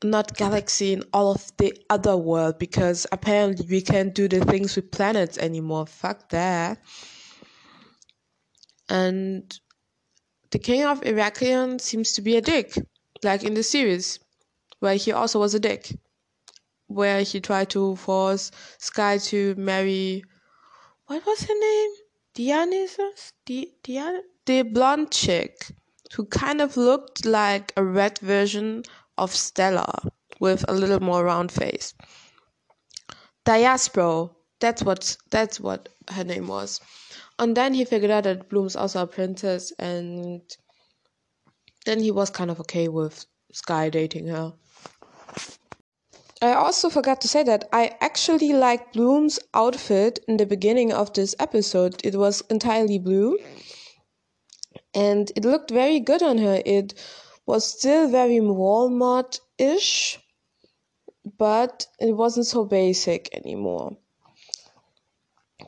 not 0.04 0.36
galaxy 0.36 0.92
in 0.92 1.02
all 1.12 1.32
of 1.32 1.56
the 1.56 1.76
other 1.88 2.16
world 2.16 2.58
because 2.58 3.06
apparently 3.12 3.66
we 3.68 3.80
can't 3.80 4.14
do 4.14 4.28
the 4.28 4.44
things 4.44 4.76
with 4.76 4.90
planets 4.90 5.38
anymore. 5.38 5.86
Fuck 5.86 6.28
that. 6.30 6.78
And 8.88 9.58
the 10.50 10.58
king 10.58 10.84
of 10.84 11.00
Eraklyon 11.00 11.80
seems 11.80 12.12
to 12.12 12.22
be 12.22 12.36
a 12.36 12.40
dick 12.40 12.74
like 13.22 13.42
in 13.42 13.54
the 13.54 13.62
series 13.62 14.20
where 14.80 14.96
he 14.96 15.12
also 15.12 15.40
was 15.40 15.54
a 15.54 15.60
dick 15.60 15.92
where 16.86 17.22
he 17.22 17.40
tried 17.40 17.70
to 17.70 17.96
force 17.96 18.50
sky 18.78 19.18
to 19.18 19.54
marry 19.56 20.22
what 21.06 21.24
was 21.24 21.42
her 21.42 21.58
name? 21.58 21.90
Dionysus? 22.34 23.32
Di- 23.44 23.74
Dian- 23.82 24.22
the 24.44 24.62
blonde 24.62 25.10
chick 25.10 25.70
who 26.14 26.24
kind 26.26 26.60
of 26.60 26.76
looked 26.76 27.24
like 27.24 27.72
a 27.76 27.84
red 27.84 28.18
version 28.18 28.82
of 29.18 29.34
Stella 29.34 29.92
with 30.40 30.64
a 30.68 30.74
little 30.74 31.00
more 31.00 31.24
round 31.24 31.52
face. 31.52 31.94
Diaspro, 33.44 34.34
that's 34.60 34.82
what 34.82 35.16
that's 35.30 35.60
what 35.60 35.88
her 36.10 36.24
name 36.24 36.48
was. 36.48 36.80
And 37.38 37.56
then 37.56 37.74
he 37.74 37.84
figured 37.84 38.10
out 38.10 38.24
that 38.24 38.48
Bloom's 38.48 38.76
also 38.76 39.02
a 39.02 39.06
princess 39.06 39.72
and 39.78 40.42
then 41.84 42.00
he 42.00 42.10
was 42.10 42.30
kind 42.30 42.50
of 42.50 42.60
okay 42.60 42.88
with 42.88 43.26
Sky 43.52 43.90
dating 43.90 44.28
her. 44.28 44.54
I 46.42 46.52
also 46.52 46.90
forgot 46.90 47.20
to 47.22 47.28
say 47.28 47.42
that 47.44 47.68
I 47.72 47.96
actually 48.00 48.52
liked 48.52 48.92
Bloom's 48.92 49.38
outfit 49.54 50.18
in 50.28 50.36
the 50.36 50.44
beginning 50.44 50.92
of 50.92 51.12
this 51.14 51.34
episode. 51.38 52.00
It 52.04 52.16
was 52.16 52.42
entirely 52.50 52.98
blue 52.98 53.38
and 54.96 55.30
it 55.36 55.44
looked 55.44 55.70
very 55.70 56.00
good 56.00 56.22
on 56.22 56.38
her. 56.38 56.62
It 56.64 56.94
was 57.44 57.66
still 57.66 58.08
very 58.10 58.38
Walmart 58.40 59.38
ish, 59.58 60.18
but 61.36 61.86
it 62.00 62.16
wasn't 62.16 62.46
so 62.46 62.64
basic 62.64 63.28
anymore. 63.34 63.98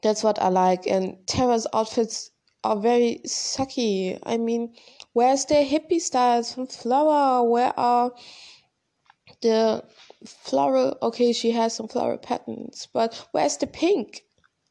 That's 0.02 0.24
what 0.24 0.40
I 0.40 0.48
like. 0.48 0.86
And 0.86 1.18
Terra's 1.26 1.66
outfits 1.74 2.30
are 2.64 2.80
very 2.80 3.20
sucky. 3.26 4.18
I 4.22 4.38
mean, 4.38 4.74
where's 5.12 5.44
the 5.44 5.56
hippie 5.56 6.00
styles 6.00 6.54
from 6.54 6.66
Flower? 6.66 7.46
Where 7.46 7.78
are 7.78 8.12
the 9.42 9.84
floral? 10.24 10.96
Okay, 11.02 11.34
she 11.34 11.50
has 11.50 11.74
some 11.74 11.88
floral 11.88 12.16
patterns, 12.16 12.88
but 12.94 13.28
where's 13.32 13.58
the 13.58 13.66
pink? 13.66 14.22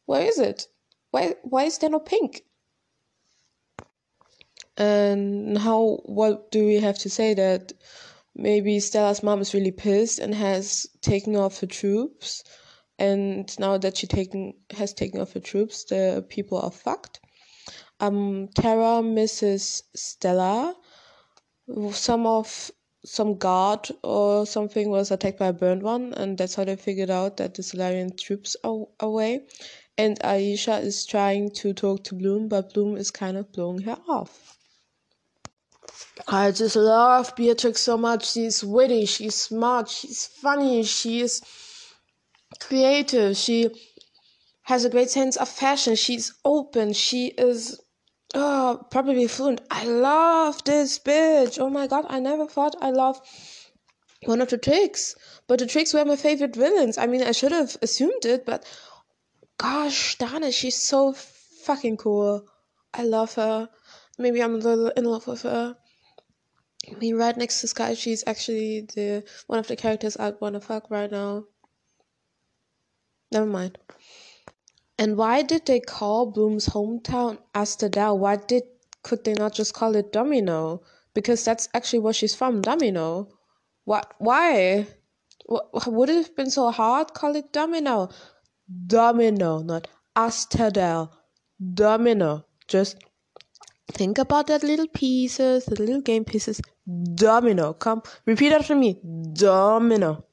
Where 0.08 0.24
is 0.24 0.40
it? 0.40 0.66
Why, 1.12 1.36
why 1.44 1.66
is 1.66 1.78
there 1.78 1.92
no 1.92 2.00
pink? 2.00 2.42
And 4.78 5.58
how, 5.58 6.02
what 6.06 6.52
do 6.52 6.66
we 6.66 6.76
have 6.76 6.98
to 7.00 7.10
say 7.10 7.34
that 7.34 7.74
maybe 8.36 8.80
Stella's 8.80 9.24
mom 9.24 9.42
is 9.42 9.54
really 9.54 9.72
pissed 9.72 10.20
and 10.20 10.34
has 10.36 10.86
taken 11.02 11.36
off 11.36 11.60
her 11.62 11.68
troops. 11.68 12.44
And 13.00 13.54
now 13.60 13.78
that 13.78 13.98
she 13.98 14.08
taken 14.08 14.54
has 14.72 14.94
taken 14.94 15.20
off 15.20 15.34
her 15.34 15.40
troops, 15.40 15.84
the 15.86 16.26
people 16.30 16.60
are 16.60 16.72
fucked. 16.72 17.20
Um, 18.00 18.50
Terra 18.56 19.02
misses 19.02 19.84
Stella. 19.96 20.76
Some 21.92 22.26
of 22.26 22.72
some 23.06 23.36
guard 23.36 23.90
or 24.04 24.46
something 24.46 24.90
was 24.90 25.12
attacked 25.12 25.40
by 25.40 25.48
a 25.48 25.54
burned 25.54 25.82
one, 25.84 26.14
and 26.14 26.38
that's 26.38 26.56
how 26.56 26.66
they 26.66 26.76
figured 26.76 27.10
out 27.10 27.38
that 27.38 27.56
the 27.56 27.64
Solarian 27.64 28.16
troops 28.16 28.56
are 28.64 28.86
away. 29.00 29.46
And 29.98 30.20
Aisha 30.20 30.82
is 30.82 31.06
trying 31.06 31.52
to 31.52 31.74
talk 31.74 32.04
to 32.06 32.16
Bloom, 32.16 32.48
but 32.48 32.74
Bloom 32.74 32.98
is 32.98 33.10
kind 33.10 33.38
of 33.38 33.52
blowing 33.52 33.82
her 33.82 33.98
off. 34.08 34.57
I 36.28 36.52
just 36.52 36.76
love 36.76 37.36
Beatrix 37.36 37.82
so 37.82 37.98
much. 37.98 38.32
She's 38.32 38.64
witty, 38.64 39.06
she's 39.06 39.36
smart, 39.36 39.90
she's 39.90 40.26
funny, 40.26 40.84
she's 40.84 41.42
creative, 42.60 43.38
she 43.38 43.70
has 44.64 44.84
a 44.84 44.90
great 44.90 45.10
sense 45.10 45.38
of 45.38 45.48
fashion, 45.48 45.96
she's 45.96 46.34
open, 46.44 46.94
she 46.94 47.28
is 47.28 47.80
oh, 48.34 48.86
probably 48.92 49.28
fluent. 49.28 49.62
I 49.72 49.86
love 49.86 50.64
this 50.64 51.00
bitch. 51.00 51.60
Oh 51.60 51.70
my 51.70 51.88
god, 51.88 52.06
I 52.10 52.20
never 52.20 52.46
thought 52.48 52.76
I 52.82 52.92
loved 52.92 53.26
one 54.26 54.42
of 54.42 54.50
the 54.50 54.58
Trix. 54.58 55.16
But 55.48 55.60
the 55.60 55.66
Trix 55.68 55.94
were 55.94 56.06
my 56.06 56.16
favorite 56.16 56.56
villains. 56.56 56.98
I 56.98 57.08
mean, 57.08 57.24
I 57.24 57.32
should 57.32 57.52
have 57.52 57.78
assumed 57.82 58.26
it, 58.26 58.46
but 58.46 58.66
gosh 59.58 60.18
darn 60.18 60.44
it, 60.44 60.54
she's 60.54 60.82
so 60.82 61.14
fucking 61.14 61.98
cool. 61.98 62.46
I 62.94 63.04
love 63.04 63.36
her. 63.36 63.70
Maybe 64.18 64.42
I'm 64.42 64.56
a 64.56 64.58
little 64.58 64.90
in 64.90 65.06
love 65.06 65.28
with 65.28 65.44
her. 65.44 65.78
Mean, 67.00 67.16
right 67.16 67.36
next 67.36 67.62
to 67.62 67.68
Sky, 67.68 67.94
she's 67.94 68.24
actually 68.26 68.82
the 68.96 69.24
one 69.48 69.60
of 69.60 69.68
the 69.68 69.76
characters 69.76 70.18
I 70.18 70.32
wanna 70.40 70.62
fuck 70.62 70.90
right 70.90 71.12
now. 71.12 71.46
Never 73.32 73.46
mind. 73.46 73.78
And 74.98 75.18
why 75.18 75.42
did 75.42 75.66
they 75.66 75.80
call 75.80 76.32
Bloom's 76.32 76.68
hometown 76.70 77.40
Aster 77.54 77.90
Dell? 77.90 78.18
Why 78.18 78.38
did 78.38 78.64
could 79.04 79.24
they 79.24 79.34
not 79.34 79.54
just 79.54 79.74
call 79.74 79.96
it 79.96 80.12
Domino? 80.12 80.82
because 81.18 81.44
that's 81.44 81.68
actually 81.74 81.98
where 81.98 82.14
she's 82.14 82.36
from, 82.36 82.62
Domino. 82.62 83.28
Why? 83.86 84.04
Why? 84.20 84.86
Wh- 85.50 85.88
Would 85.88 86.10
it 86.12 86.16
have 86.18 86.36
been 86.36 86.52
so 86.52 86.70
hard? 86.70 87.16
Call 87.16 87.36
it 87.36 87.52
Domino. 87.52 88.10
Domino, 88.86 89.64
not 89.64 89.88
Aster 90.16 90.70
Dell. 90.70 91.12
Domino. 91.74 92.46
Just 92.68 92.98
think 93.94 94.18
about 94.18 94.48
that 94.48 94.64
little 94.64 94.88
pieces, 94.88 95.66
the 95.66 95.76
little 95.76 96.02
game 96.02 96.26
pieces. 96.26 96.62
Domino. 97.16 97.74
Come, 97.74 98.02
repeat 98.26 98.54
after 98.54 98.76
me. 98.76 99.00
Domino. 99.34 100.26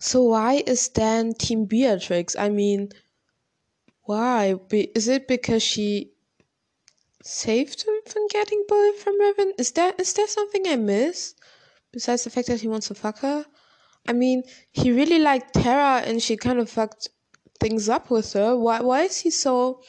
So 0.00 0.22
why 0.22 0.62
is 0.66 0.88
Dan 0.88 1.34
Team 1.34 1.64
Beatrix? 1.64 2.36
I 2.36 2.48
mean, 2.48 2.90
why? 4.02 4.54
Be- 4.54 4.90
is 4.94 5.08
it 5.08 5.26
because 5.26 5.62
she 5.62 6.12
saved 7.22 7.82
him 7.82 7.94
from 8.06 8.26
getting 8.28 8.64
bullied 8.68 8.94
from 8.94 9.20
Riven? 9.20 9.52
Is 9.58 9.72
there 9.72 9.92
is 9.98 10.12
there 10.14 10.28
something 10.28 10.66
I 10.66 10.76
miss 10.76 11.34
besides 11.92 12.24
the 12.24 12.30
fact 12.30 12.48
that 12.48 12.60
he 12.60 12.68
wants 12.68 12.88
to 12.88 12.94
fuck 12.94 13.18
her? 13.18 13.44
I 14.06 14.12
mean, 14.12 14.44
he 14.70 14.92
really 14.92 15.18
liked 15.18 15.54
Terra, 15.54 16.02
and 16.06 16.22
she 16.22 16.36
kind 16.36 16.58
of 16.58 16.70
fucked 16.70 17.08
things 17.60 17.88
up 17.88 18.10
with 18.10 18.32
her. 18.34 18.56
Why 18.56 18.80
why 18.80 19.02
is 19.02 19.18
he 19.18 19.30
so 19.30 19.82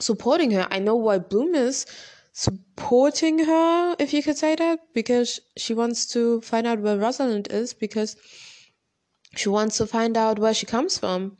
supporting 0.00 0.50
her? 0.52 0.66
I 0.70 0.78
know 0.78 0.96
why 0.96 1.18
Bloom 1.18 1.54
is 1.54 1.86
supporting 2.32 3.44
her, 3.44 3.96
if 3.98 4.12
you 4.12 4.22
could 4.22 4.36
say 4.36 4.54
that, 4.54 4.80
because 4.94 5.40
she 5.56 5.74
wants 5.74 6.06
to 6.06 6.40
find 6.42 6.66
out 6.66 6.80
where 6.80 6.98
Rosalind 6.98 7.48
is, 7.50 7.72
because 7.72 8.16
she 9.34 9.48
wants 9.48 9.78
to 9.78 9.86
find 9.86 10.16
out 10.16 10.38
where 10.38 10.54
she 10.54 10.66
comes 10.66 10.98
from. 10.98 11.36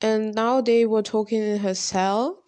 And 0.00 0.34
now 0.34 0.60
they 0.60 0.84
were 0.84 1.02
talking 1.02 1.40
in 1.40 1.58
her 1.60 1.74
cell, 1.74 2.42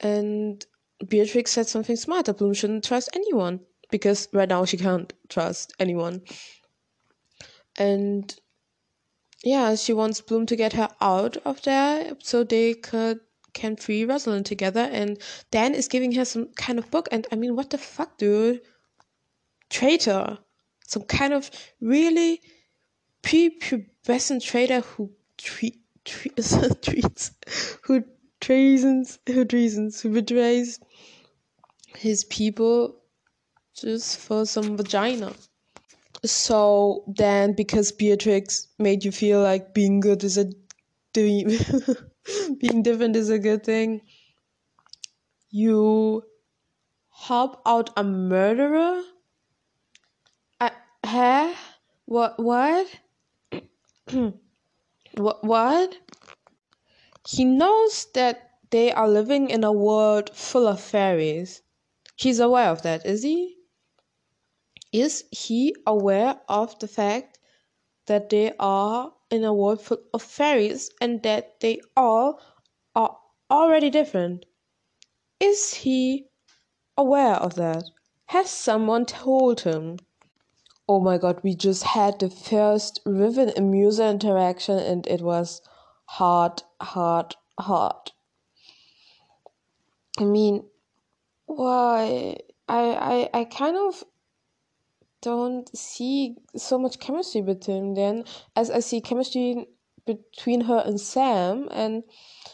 and 0.00 0.64
Beatrix 1.08 1.50
said 1.50 1.66
something 1.66 1.96
smart 1.96 2.26
that 2.26 2.38
Bloom 2.38 2.54
shouldn't 2.54 2.84
trust 2.84 3.10
anyone 3.14 3.60
because 3.90 4.28
right 4.32 4.48
now 4.48 4.64
she 4.64 4.76
can't 4.76 5.12
trust 5.28 5.74
anyone. 5.78 6.22
And 7.76 8.34
yeah, 9.42 9.74
she 9.74 9.92
wants 9.92 10.20
Bloom 10.20 10.46
to 10.46 10.56
get 10.56 10.72
her 10.72 10.88
out 11.00 11.36
of 11.44 11.62
there 11.62 12.16
so 12.20 12.44
they 12.44 12.74
could 12.74 13.20
can 13.54 13.76
free 13.76 14.04
Rosalind 14.04 14.46
together. 14.46 14.88
And 14.92 15.18
Dan 15.50 15.74
is 15.74 15.88
giving 15.88 16.12
her 16.12 16.24
some 16.24 16.48
kind 16.54 16.78
of 16.78 16.90
book. 16.90 17.08
And 17.10 17.26
I 17.32 17.36
mean, 17.36 17.56
what 17.56 17.70
the 17.70 17.78
fuck, 17.78 18.18
dude? 18.18 18.60
Traitor. 19.70 20.38
Some 20.86 21.04
kind 21.04 21.32
of 21.32 21.50
really 21.80 22.40
prepubescent 23.22 24.42
traitor 24.42 24.80
who 24.80 25.10
treat, 25.38 25.80
treat, 26.04 26.36
treats, 26.82 27.30
who 27.82 28.04
treasons, 28.40 29.18
who 29.26 29.44
treasons, 29.44 30.00
who 30.02 30.10
betrays 30.10 30.78
his 31.96 32.24
people 32.24 32.96
just 33.74 34.18
for 34.18 34.44
some 34.44 34.76
vagina. 34.76 35.32
So 36.24 37.04
then, 37.16 37.54
because 37.54 37.92
Beatrix 37.92 38.68
made 38.78 39.04
you 39.04 39.12
feel 39.12 39.42
like 39.42 39.74
being 39.74 40.00
good 40.00 40.24
is 40.24 40.38
a 40.38 40.50
dream, 41.12 41.58
being 42.58 42.82
different 42.82 43.16
is 43.16 43.30
a 43.30 43.38
good 43.38 43.64
thing, 43.64 44.02
you 45.50 46.22
help 47.10 47.60
out 47.66 47.90
a 47.96 48.04
murderer? 48.04 49.02
Uh, 50.60 50.70
huh? 51.04 51.54
What? 52.06 52.38
What? 52.38 52.86
what? 55.16 55.44
What? 55.44 55.98
He 57.28 57.44
knows 57.44 58.06
that 58.14 58.50
they 58.70 58.92
are 58.92 59.08
living 59.08 59.50
in 59.50 59.64
a 59.64 59.72
world 59.72 60.30
full 60.34 60.66
of 60.66 60.80
fairies. 60.80 61.62
He's 62.16 62.40
aware 62.40 62.68
of 62.70 62.82
that, 62.82 63.06
is 63.06 63.22
he? 63.22 63.56
Is 64.92 65.24
he 65.30 65.74
aware 65.86 66.40
of 66.48 66.78
the 66.78 66.88
fact 66.88 67.38
that 68.06 68.30
they 68.30 68.52
are 68.58 69.12
in 69.34 69.44
a 69.44 69.52
world 69.52 69.80
full 69.82 69.98
of 70.14 70.22
fairies 70.22 70.90
and 71.00 71.22
that 71.24 71.60
they 71.60 71.80
all 71.96 72.40
are 72.94 73.18
already 73.50 73.90
different? 73.90 74.46
Is 75.40 75.74
he 75.74 76.28
aware 76.96 77.34
of 77.34 77.56
that? 77.56 77.84
Has 78.26 78.48
someone 78.48 79.04
told 79.04 79.60
him? 79.62 79.98
Oh 80.88 81.00
my 81.00 81.18
god, 81.18 81.40
we 81.42 81.54
just 81.54 81.82
had 81.82 82.18
the 82.18 82.30
first 82.30 83.00
Riven 83.04 83.52
Musa 83.70 84.08
interaction 84.08 84.78
and 84.78 85.06
it 85.06 85.22
was 85.22 85.60
hard, 86.06 86.62
hard, 86.80 87.36
hard. 87.58 88.12
I 90.18 90.24
mean, 90.24 90.64
why? 91.46 92.38
I, 92.68 93.28
I, 93.34 93.40
I 93.40 93.44
kind 93.44 93.76
of 93.76 94.04
don't 95.24 95.74
see 95.76 96.36
so 96.54 96.78
much 96.78 96.98
chemistry 96.98 97.40
between 97.40 97.94
them 97.94 98.24
as 98.54 98.70
I 98.70 98.80
see 98.80 99.00
chemistry 99.00 99.66
between 100.06 100.60
her 100.62 100.82
and 100.84 101.00
Sam 101.00 101.66
and 101.70 102.02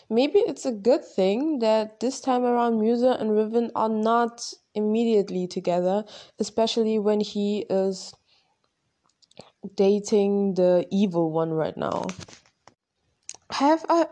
maybe 0.08 0.38
it's 0.38 0.64
a 0.64 0.72
good 0.72 1.04
thing 1.04 1.58
that 1.58 1.98
this 1.98 2.20
time 2.20 2.44
around 2.44 2.78
Musa 2.78 3.16
and 3.18 3.32
Riven 3.32 3.72
are 3.74 3.88
not 3.88 4.40
immediately 4.74 5.48
together, 5.48 6.04
especially 6.38 7.00
when 7.00 7.18
he 7.18 7.66
is 7.68 8.14
dating 9.74 10.54
the 10.54 10.86
evil 10.92 11.32
one 11.32 11.50
right 11.50 11.76
now. 11.76 12.06
Have 13.50 13.84
I 13.88 14.06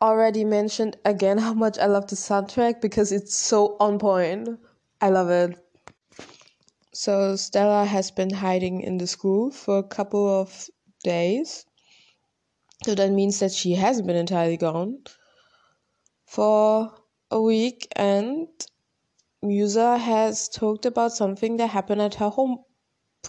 already 0.00 0.44
mentioned 0.44 0.96
again 1.04 1.38
how 1.38 1.54
much 1.54 1.76
I 1.76 1.86
love 1.86 2.06
the 2.06 2.14
soundtrack 2.14 2.80
because 2.80 3.10
it's 3.10 3.36
so 3.36 3.76
on 3.80 3.98
point? 3.98 4.48
I 5.00 5.10
love 5.10 5.28
it. 5.28 5.65
So 6.98 7.36
Stella 7.36 7.84
has 7.84 8.10
been 8.10 8.30
hiding 8.30 8.80
in 8.80 8.96
the 8.96 9.06
school 9.06 9.50
for 9.50 9.76
a 9.76 9.82
couple 9.82 10.26
of 10.40 10.70
days. 11.04 11.66
So 12.86 12.94
that 12.94 13.10
means 13.12 13.38
that 13.40 13.52
she 13.52 13.72
hasn't 13.74 14.06
been 14.06 14.16
entirely 14.16 14.56
gone 14.56 15.04
for 16.24 16.94
a 17.30 17.42
week 17.42 17.86
and 17.94 18.48
Musa 19.42 19.98
has 19.98 20.48
talked 20.48 20.86
about 20.86 21.12
something 21.12 21.58
that 21.58 21.68
happened 21.68 22.00
at 22.00 22.14
her 22.14 22.30
home 22.30 22.64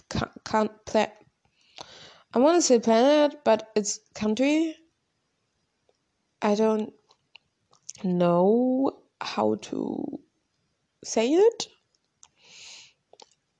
ca- 0.08 0.32
can 0.44 0.70
pla- 0.86 1.12
I 2.32 2.38
want 2.38 2.56
to 2.56 2.62
say 2.62 2.78
planet, 2.78 3.44
but 3.44 3.70
it's 3.76 4.00
country. 4.14 4.74
I 6.40 6.54
don't 6.54 6.94
know 8.04 9.02
how 9.20 9.54
to 9.56 10.20
say 11.04 11.32
it. 11.32 11.68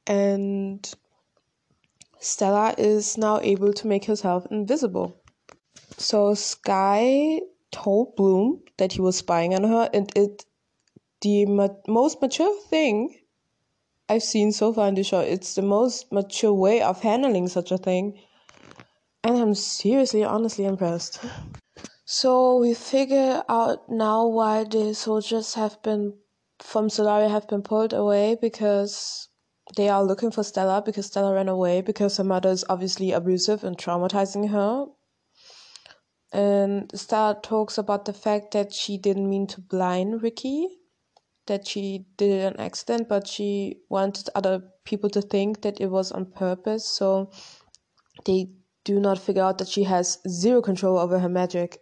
And 0.09 0.93
Stella 2.19 2.75
is 2.77 3.17
now 3.17 3.39
able 3.41 3.73
to 3.75 3.87
make 3.87 4.07
herself 4.07 4.47
invisible. 4.51 5.23
So 5.99 6.35
Sky 6.35 7.41
told 7.71 8.17
Bloom 8.17 8.63
that 8.79 8.93
he 8.95 9.01
was 9.01 9.19
spying 9.19 9.55
on 9.55 9.65
her, 9.65 9.89
and 9.93 10.11
it 10.17 10.45
the 11.21 11.47
ma- 11.47 11.69
most 11.87 12.21
mature 12.23 12.55
thing 12.69 13.15
I've 14.09 14.23
seen 14.23 14.53
so 14.53 14.73
far 14.73 14.89
in 14.89 14.95
the 14.95 15.05
show. 15.05 15.21
It's 15.21 15.55
the 15.55 15.63
most 15.63 16.11
mature 16.11 16.53
way 16.53 16.81
of 16.81 17.03
handling 17.03 17.49
such 17.49 17.71
a 17.71 17.79
thing, 17.79 18.19
and 19.23 19.37
I'm 19.37 19.55
seriously, 19.55 20.25
honestly 20.25 20.65
impressed. 20.65 21.21
So 22.07 22.57
we 22.57 22.73
figure 22.73 23.43
out 23.49 23.91
now 23.91 24.27
why 24.27 24.65
the 24.65 24.95
soldiers 24.95 25.55
have 25.55 25.83
been 25.83 26.15
from 26.59 26.89
Solaria 26.89 27.31
have 27.31 27.47
been 27.47 27.63
pulled 27.63 27.93
away 27.93 28.37
because 28.41 29.28
they 29.77 29.89
are 29.89 30.05
looking 30.05 30.31
for 30.31 30.43
Stella 30.43 30.83
because 30.85 31.07
Stella 31.07 31.35
ran 31.35 31.49
away 31.49 31.81
because 31.81 32.17
her 32.17 32.25
mother 32.25 32.51
is 32.51 32.65
obviously 32.69 33.13
abusive 33.13 33.65
and 33.65 33.77
traumatizing 33.77 34.51
her. 34.51 34.87
And 36.33 36.91
Stella 36.95 37.39
talks 37.43 37.79
about 37.79 38.05
the 38.05 38.13
fact 38.13 38.53
that 38.53 38.73
she 38.73 38.99
didn't 38.99 39.29
mean 39.29 39.47
to 39.49 39.61
blind 39.61 40.23
Ricky, 40.23 40.69
that 41.47 41.67
she 41.67 42.07
did 42.17 42.31
it 42.31 42.47
on 42.47 42.61
accident, 42.61 43.09
but 43.09 43.27
she 43.27 43.81
wanted 43.89 44.29
other 44.35 44.63
people 44.85 45.11
to 45.11 45.23
think 45.23 45.63
that 45.63 45.81
it 45.81 45.91
was 45.91 46.13
on 46.13 46.27
purpose, 46.27 46.85
so 46.85 47.31
they 48.25 48.51
do 48.85 49.01
not 49.01 49.19
figure 49.19 49.43
out 49.43 49.59
that 49.59 49.69
she 49.69 49.85
has 49.85 50.19
zero 50.29 50.61
control 50.61 50.99
over 50.99 51.19
her 51.19 51.29
magic. 51.29 51.79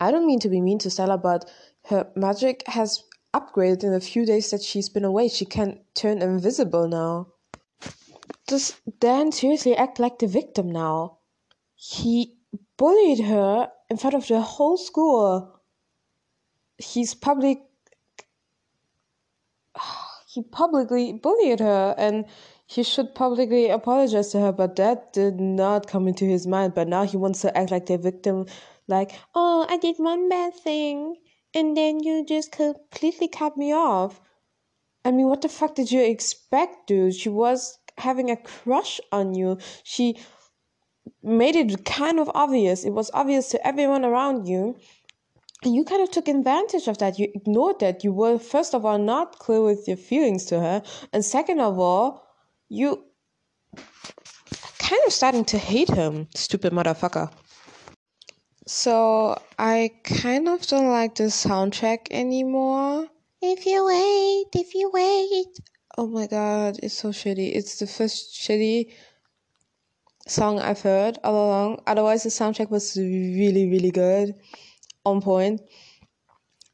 I 0.00 0.10
don't 0.10 0.26
mean 0.26 0.40
to 0.40 0.48
be 0.48 0.60
mean 0.60 0.78
to 0.80 0.90
Stella, 0.90 1.18
but 1.18 1.50
her 1.86 2.10
magic 2.16 2.64
has 2.66 3.02
upgraded 3.34 3.82
in 3.82 3.92
the 3.92 4.00
few 4.00 4.24
days 4.24 4.50
that 4.50 4.62
she's 4.62 4.88
been 4.88 5.04
away. 5.04 5.28
She 5.28 5.44
can 5.44 5.80
turn 5.94 6.22
invisible 6.22 6.88
now. 6.88 7.28
Does 8.46 8.74
Dan 9.00 9.32
seriously 9.32 9.76
act 9.76 9.98
like 9.98 10.18
the 10.18 10.26
victim 10.26 10.70
now? 10.70 11.18
He 11.74 12.36
bullied 12.76 13.20
her 13.20 13.68
in 13.90 13.96
front 13.96 14.14
of 14.14 14.26
the 14.28 14.40
whole 14.40 14.76
school. 14.76 15.60
He's 16.78 17.14
public. 17.14 17.58
He 20.26 20.42
publicly 20.42 21.12
bullied 21.12 21.60
her, 21.60 21.94
and 21.96 22.24
he 22.66 22.82
should 22.82 23.14
publicly 23.14 23.68
apologize 23.68 24.30
to 24.30 24.40
her, 24.40 24.50
but 24.50 24.74
that 24.74 25.12
did 25.12 25.38
not 25.38 25.86
come 25.86 26.08
into 26.08 26.24
his 26.24 26.44
mind. 26.44 26.74
But 26.74 26.88
now 26.88 27.04
he 27.04 27.16
wants 27.16 27.40
to 27.42 27.56
act 27.56 27.70
like 27.70 27.86
the 27.86 27.98
victim, 27.98 28.46
like, 28.88 29.12
oh, 29.36 29.64
I 29.68 29.76
did 29.76 29.94
one 29.98 30.28
bad 30.28 30.52
thing, 30.56 31.14
and 31.54 31.76
then 31.76 32.00
you 32.00 32.24
just 32.26 32.52
completely 32.52 33.28
cut 33.28 33.56
me 33.56 33.72
off. 33.72 34.20
I 35.04 35.10
mean, 35.10 35.28
what 35.28 35.42
the 35.42 35.48
fuck 35.48 35.74
did 35.74 35.92
you 35.92 36.02
expect, 36.02 36.88
dude? 36.88 37.14
She 37.14 37.28
was 37.28 37.78
having 37.98 38.30
a 38.30 38.36
crush 38.36 39.00
on 39.12 39.34
you. 39.34 39.58
She 39.84 40.18
made 41.22 41.56
it 41.56 41.84
kind 41.84 42.18
of 42.18 42.30
obvious. 42.34 42.84
It 42.84 42.90
was 42.92 43.10
obvious 43.14 43.48
to 43.50 43.66
everyone 43.66 44.04
around 44.04 44.48
you. 44.48 44.76
And 45.62 45.74
you 45.74 45.84
kind 45.84 46.02
of 46.02 46.10
took 46.10 46.28
advantage 46.28 46.88
of 46.88 46.98
that. 46.98 47.18
You 47.18 47.28
ignored 47.34 47.80
that. 47.80 48.04
You 48.04 48.12
were, 48.12 48.38
first 48.38 48.74
of 48.74 48.84
all, 48.84 48.98
not 48.98 49.38
clear 49.38 49.62
with 49.62 49.86
your 49.86 49.96
feelings 49.96 50.44
to 50.46 50.60
her. 50.60 50.82
And 51.12 51.24
second 51.24 51.60
of 51.60 51.78
all, 51.78 52.26
you 52.68 53.04
kind 54.78 55.00
of 55.06 55.12
starting 55.12 55.44
to 55.46 55.58
hate 55.58 55.88
him, 55.88 56.28
stupid 56.34 56.72
motherfucker. 56.72 57.30
So 58.66 59.36
I 59.58 59.90
kind 60.04 60.48
of 60.48 60.66
don't 60.66 60.88
like 60.88 61.16
the 61.16 61.24
soundtrack 61.24 62.06
anymore. 62.10 63.08
If 63.42 63.66
you 63.66 63.84
wait, 63.84 64.46
if 64.54 64.74
you 64.74 64.90
wait. 64.90 65.60
Oh 65.98 66.06
my 66.06 66.26
god, 66.26 66.80
it's 66.82 66.94
so 66.94 67.10
shitty. 67.10 67.54
It's 67.54 67.78
the 67.78 67.86
first 67.86 68.34
shitty 68.34 68.94
song 70.26 70.60
I've 70.60 70.80
heard 70.80 71.18
all 71.22 71.46
along. 71.46 71.82
Otherwise, 71.86 72.22
the 72.22 72.30
soundtrack 72.30 72.70
was 72.70 72.96
really, 72.96 73.68
really 73.68 73.90
good, 73.90 74.34
on 75.04 75.20
point. 75.20 75.60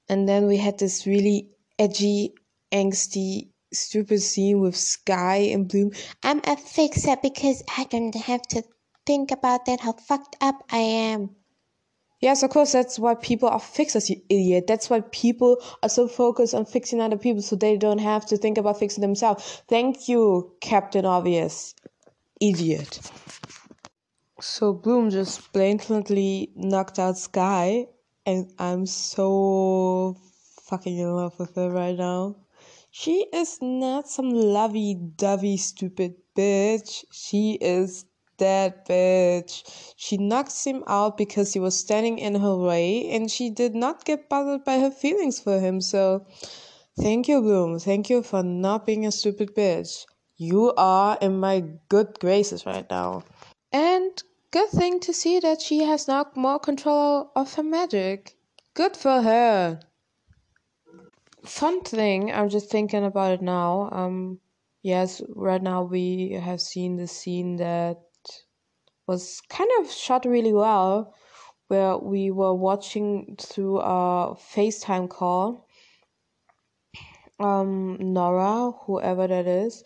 And 0.09 0.29
then 0.29 0.47
we 0.47 0.59
had 0.59 0.79
this 0.79 1.09
really 1.09 1.51
edgy, 1.77 2.35
angsty, 2.73 3.49
stupid 3.73 4.23
scene 4.23 4.61
with 4.61 4.77
Sky 4.77 5.51
and 5.53 5.69
Bloom. 5.69 5.91
I'm 6.23 6.41
a 6.45 6.57
fixer 6.57 7.17
because 7.21 7.65
I 7.77 7.85
don't 7.85 8.15
have 8.15 8.43
to 8.43 8.63
think 9.07 9.33
about 9.33 9.67
that, 9.67 9.81
how 9.81 9.95
fucked 9.95 10.37
up 10.41 10.63
I 10.71 10.79
am. 10.79 11.35
Yes, 12.21 12.43
of 12.43 12.51
course, 12.51 12.73
that's 12.73 12.99
why 12.99 13.15
people 13.15 13.49
are 13.49 13.59
fixers, 13.59 14.11
you 14.11 14.21
idiot. 14.29 14.67
That's 14.67 14.91
why 14.91 15.01
people 15.11 15.57
are 15.83 15.89
so 15.89 16.07
focused 16.07 16.55
on 16.55 16.67
fixing 16.67 17.01
other 17.01 17.17
people 17.17 17.41
so 17.41 17.57
they 17.57 17.79
don't 17.79 17.99
have 17.99 18.27
to 18.27 18.37
think 18.37 18.59
about 18.59 18.79
fixing 18.79 19.01
themselves. 19.01 19.63
Thank 19.69 20.07
you, 20.07 20.53
Captain 20.61 21.07
Obvious. 21.07 21.75
Idiot. 22.39 23.01
So 24.39 24.75
Bloom 24.75 25.11
just 25.11 25.51
blatantly 25.53 26.51
knocked 26.55 26.99
out 26.99 27.17
Sky, 27.17 27.87
and 28.27 28.53
I'm 28.59 28.85
so 28.85 30.17
fucking 30.65 30.99
in 30.99 31.11
love 31.11 31.39
with 31.39 31.55
her 31.57 31.71
right 31.71 31.97
now. 31.97 32.37
She 32.91 33.27
is 33.33 33.59
not 33.63 34.09
some 34.09 34.31
lovey 34.31 34.95
dovey 34.95 35.57
stupid 35.57 36.17
bitch. 36.37 37.05
She 37.13 37.57
is 37.61 38.05
that 38.41 38.87
bitch. 38.87 39.95
She 39.97 40.19
knocks 40.19 40.67
him 40.67 40.83
out 40.87 41.17
because 41.17 41.55
he 41.55 41.61
was 41.61 41.79
standing 41.79 42.19
in 42.19 42.35
her 42.35 42.57
way 42.57 43.09
and 43.11 43.31
she 43.31 43.49
did 43.49 43.75
not 43.75 44.05
get 44.05 44.29
bothered 44.29 44.65
by 44.65 44.81
her 44.81 44.91
feelings 44.91 45.41
for 45.41 45.61
him. 45.61 45.81
So, 45.81 46.27
thank 47.01 47.29
you, 47.29 47.41
Bloom. 47.41 47.79
Thank 47.79 48.11
you 48.11 48.23
for 48.23 48.43
not 48.43 48.85
being 48.85 49.07
a 49.07 49.13
stupid 49.13 49.55
bitch. 49.55 50.05
You 50.37 50.73
are 50.77 51.17
in 51.21 51.39
my 51.39 51.65
good 51.89 52.19
graces 52.19 52.67
right 52.67 52.87
now. 52.91 53.23
And 53.73 54.23
good 54.51 54.71
thing 54.71 55.01
to 55.01 55.13
see 55.13 55.39
that 55.39 55.61
she 55.61 55.85
has 55.85 56.09
now 56.09 56.27
more 56.35 56.59
control 56.59 57.31
of 57.37 57.55
her 57.55 57.63
magic. 57.63 58.37
Good 58.75 58.97
for 58.97 59.23
her. 59.23 59.81
Fun 61.45 61.83
thing, 61.83 62.33
I'm 62.33 62.49
just 62.49 62.71
thinking 62.71 63.05
about 63.05 63.33
it 63.33 63.43
now. 63.43 63.89
Um, 63.93 64.41
yes, 64.83 65.23
right 65.35 65.63
now 65.63 65.83
we 65.83 66.33
have 66.33 66.61
seen 66.61 66.97
the 66.97 67.07
scene 67.07 67.57
that 67.57 67.99
was 69.11 69.43
kind 69.49 69.69
of 69.81 69.91
shot 69.91 70.25
really 70.25 70.53
well, 70.53 71.13
where 71.67 71.99
we 71.99 72.31
were 72.31 72.55
watching 72.55 73.35
through 73.41 73.81
a 73.81 74.37
FaceTime 74.37 75.11
call. 75.11 75.67
Um, 77.41 77.97
Nora, 77.99 78.71
whoever 78.71 79.27
that 79.27 79.49
is, 79.49 79.83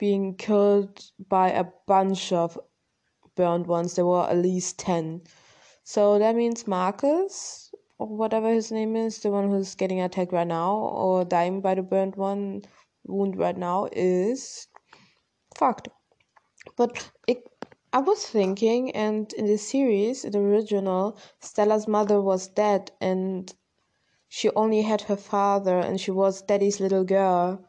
being 0.00 0.34
killed 0.34 1.04
by 1.28 1.50
a 1.50 1.66
bunch 1.86 2.32
of 2.32 2.58
burned 3.36 3.68
ones. 3.68 3.94
There 3.94 4.06
were 4.06 4.28
at 4.28 4.38
least 4.38 4.80
10. 4.80 5.22
So 5.84 6.18
that 6.18 6.34
means 6.34 6.66
Marcus, 6.66 7.72
or 7.98 8.08
whatever 8.08 8.50
his 8.52 8.72
name 8.72 8.96
is, 8.96 9.20
the 9.20 9.30
one 9.30 9.50
who's 9.50 9.76
getting 9.76 10.00
attacked 10.00 10.32
right 10.32 10.48
now, 10.48 10.74
or 10.74 11.24
dying 11.24 11.60
by 11.60 11.76
the 11.76 11.82
burned 11.82 12.16
one 12.16 12.62
wound 13.04 13.38
right 13.38 13.56
now, 13.56 13.88
is 13.92 14.66
fucked. 15.54 15.86
But 16.76 17.08
it 17.28 17.44
I 17.94 17.98
was 17.98 18.26
thinking, 18.26 18.90
and 18.90 19.32
in 19.34 19.46
the 19.46 19.56
series, 19.56 20.22
the 20.22 20.38
original, 20.38 21.16
Stella's 21.40 21.86
mother 21.86 22.20
was 22.20 22.48
dead, 22.48 22.90
and 23.00 23.54
she 24.26 24.50
only 24.56 24.82
had 24.82 25.02
her 25.02 25.16
father, 25.16 25.78
and 25.78 26.00
she 26.00 26.10
was 26.10 26.42
Daddy's 26.42 26.80
little 26.80 27.04
girl. 27.04 27.64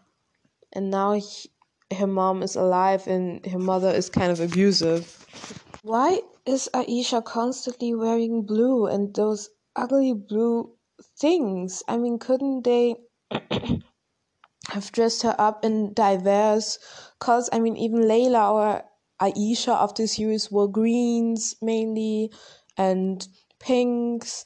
And 0.74 0.90
now 0.90 1.12
he, 1.14 1.52
her 1.96 2.08
mom 2.08 2.42
is 2.42 2.56
alive, 2.56 3.06
and 3.06 3.46
her 3.46 3.60
mother 3.60 3.92
is 3.92 4.10
kind 4.10 4.32
of 4.32 4.40
abusive. 4.40 5.28
Why 5.84 6.22
is 6.48 6.72
Aisha 6.74 7.24
constantly 7.24 7.94
wearing 7.94 8.48
blue 8.48 8.88
and 8.88 9.14
those 9.14 9.52
ugly 9.76 10.14
blue 10.14 10.72
things? 11.20 11.84
I 11.88 11.98
mean, 11.98 12.18
couldn't 12.18 12.64
they 12.64 12.96
have 14.70 14.92
dressed 14.92 15.22
her 15.22 15.36
up 15.38 15.64
in 15.64 15.94
diverse 15.94 16.80
colors? 17.20 17.48
I 17.54 17.60
mean, 17.60 17.78
even 17.78 18.00
Layla 18.00 18.52
or 18.52 18.84
Aisha 19.20 19.76
of 19.76 19.96
the 19.96 20.08
series 20.08 20.52
were 20.52 20.68
greens 20.68 21.56
mainly 21.62 22.32
and 22.78 23.28
pinks. 23.60 24.46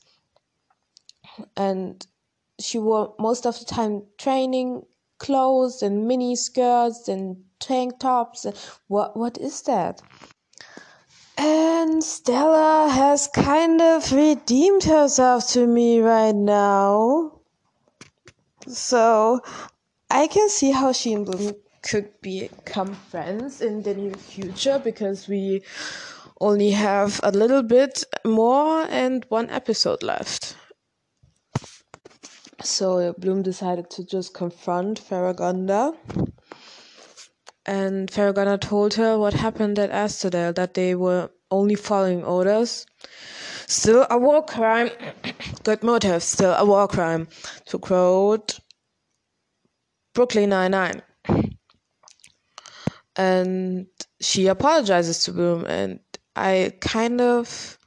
And 1.55 2.05
she 2.59 2.77
wore 2.77 3.15
most 3.19 3.45
of 3.45 3.57
the 3.59 3.65
time 3.65 4.03
training 4.17 4.85
clothes 5.17 5.81
and 5.81 6.07
mini 6.07 6.35
skirts 6.35 7.07
and 7.07 7.43
tank 7.59 7.99
tops. 7.99 8.45
What 8.87 9.15
what 9.17 9.37
is 9.37 9.61
that? 9.63 10.01
And 11.37 12.03
Stella 12.03 12.89
has 12.89 13.27
kind 13.27 13.81
of 13.81 14.11
redeemed 14.11 14.83
herself 14.83 15.47
to 15.49 15.65
me 15.65 15.99
right 15.99 16.35
now. 16.35 17.39
So 18.67 19.39
I 20.09 20.27
can 20.27 20.49
see 20.49 20.71
how 20.71 20.91
she 20.91 21.13
could 21.81 22.09
become 22.21 22.93
friends 22.93 23.61
in 23.61 23.83
the 23.83 23.93
near 23.93 24.13
future 24.13 24.79
because 24.83 25.27
we 25.27 25.61
only 26.41 26.71
have 26.71 27.19
a 27.23 27.31
little 27.31 27.63
bit 27.63 28.03
more 28.25 28.85
and 28.89 29.25
one 29.29 29.49
episode 29.49 30.03
left. 30.03 30.55
So 32.61 33.13
Bloom 33.17 33.41
decided 33.41 33.89
to 33.91 34.05
just 34.05 34.33
confront 34.33 34.99
Faragonda. 34.99 35.93
And 37.65 38.09
Faragonda 38.09 38.57
told 38.57 38.95
her 38.95 39.17
what 39.17 39.33
happened 39.33 39.79
at 39.79 39.91
Aster 39.91 40.29
Dell, 40.29 40.53
that 40.53 40.73
they 40.73 40.95
were 40.95 41.29
only 41.51 41.75
following 41.75 42.23
orders. 42.23 42.85
Still 43.67 44.07
a 44.09 44.17
war 44.17 44.43
crime. 44.43 44.89
Good 45.63 45.83
motive, 45.83 46.23
still 46.23 46.53
a 46.53 46.65
war 46.65 46.87
crime. 46.87 47.27
To 47.67 47.77
quote 47.77 48.59
Brooklyn 50.13 50.49
Nine-Nine 50.49 51.03
and 53.19 53.85
she 54.21 54.47
apologizes 54.47 55.25
to 55.25 55.33
Bloom 55.33 55.65
and 55.65 55.99
I 56.37 56.71
kind 56.79 57.19
of 57.19 57.77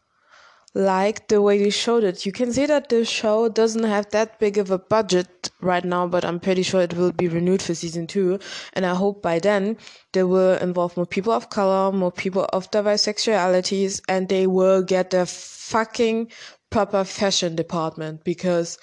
like 0.74 1.28
the 1.28 1.40
way 1.40 1.58
they 1.58 1.70
showed 1.70 2.04
it. 2.04 2.26
You 2.26 2.32
can 2.32 2.52
see 2.52 2.66
that 2.66 2.90
the 2.90 3.04
show 3.06 3.48
doesn't 3.48 3.84
have 3.84 4.10
that 4.10 4.38
big 4.38 4.58
of 4.58 4.70
a 4.70 4.78
budget 4.78 5.50
right 5.62 5.84
now, 5.84 6.06
but 6.06 6.24
I'm 6.24 6.38
pretty 6.38 6.62
sure 6.62 6.82
it 6.82 6.94
will 6.94 7.12
be 7.12 7.28
renewed 7.28 7.62
for 7.62 7.74
season 7.74 8.06
two. 8.06 8.38
And 8.74 8.84
I 8.84 8.94
hope 8.94 9.22
by 9.22 9.38
then 9.38 9.78
they 10.12 10.22
will 10.22 10.58
involve 10.58 10.96
more 10.98 11.06
people 11.06 11.32
of 11.32 11.48
color, 11.48 11.92
more 11.92 12.12
people 12.12 12.44
of 12.52 12.70
diverse 12.70 13.06
sexualities, 13.06 14.02
and 14.08 14.28
they 14.28 14.46
will 14.46 14.82
get 14.82 15.14
a 15.14 15.24
fucking 15.24 16.30
proper 16.70 17.04
fashion 17.04 17.56
department 17.56 18.22
because 18.24 18.78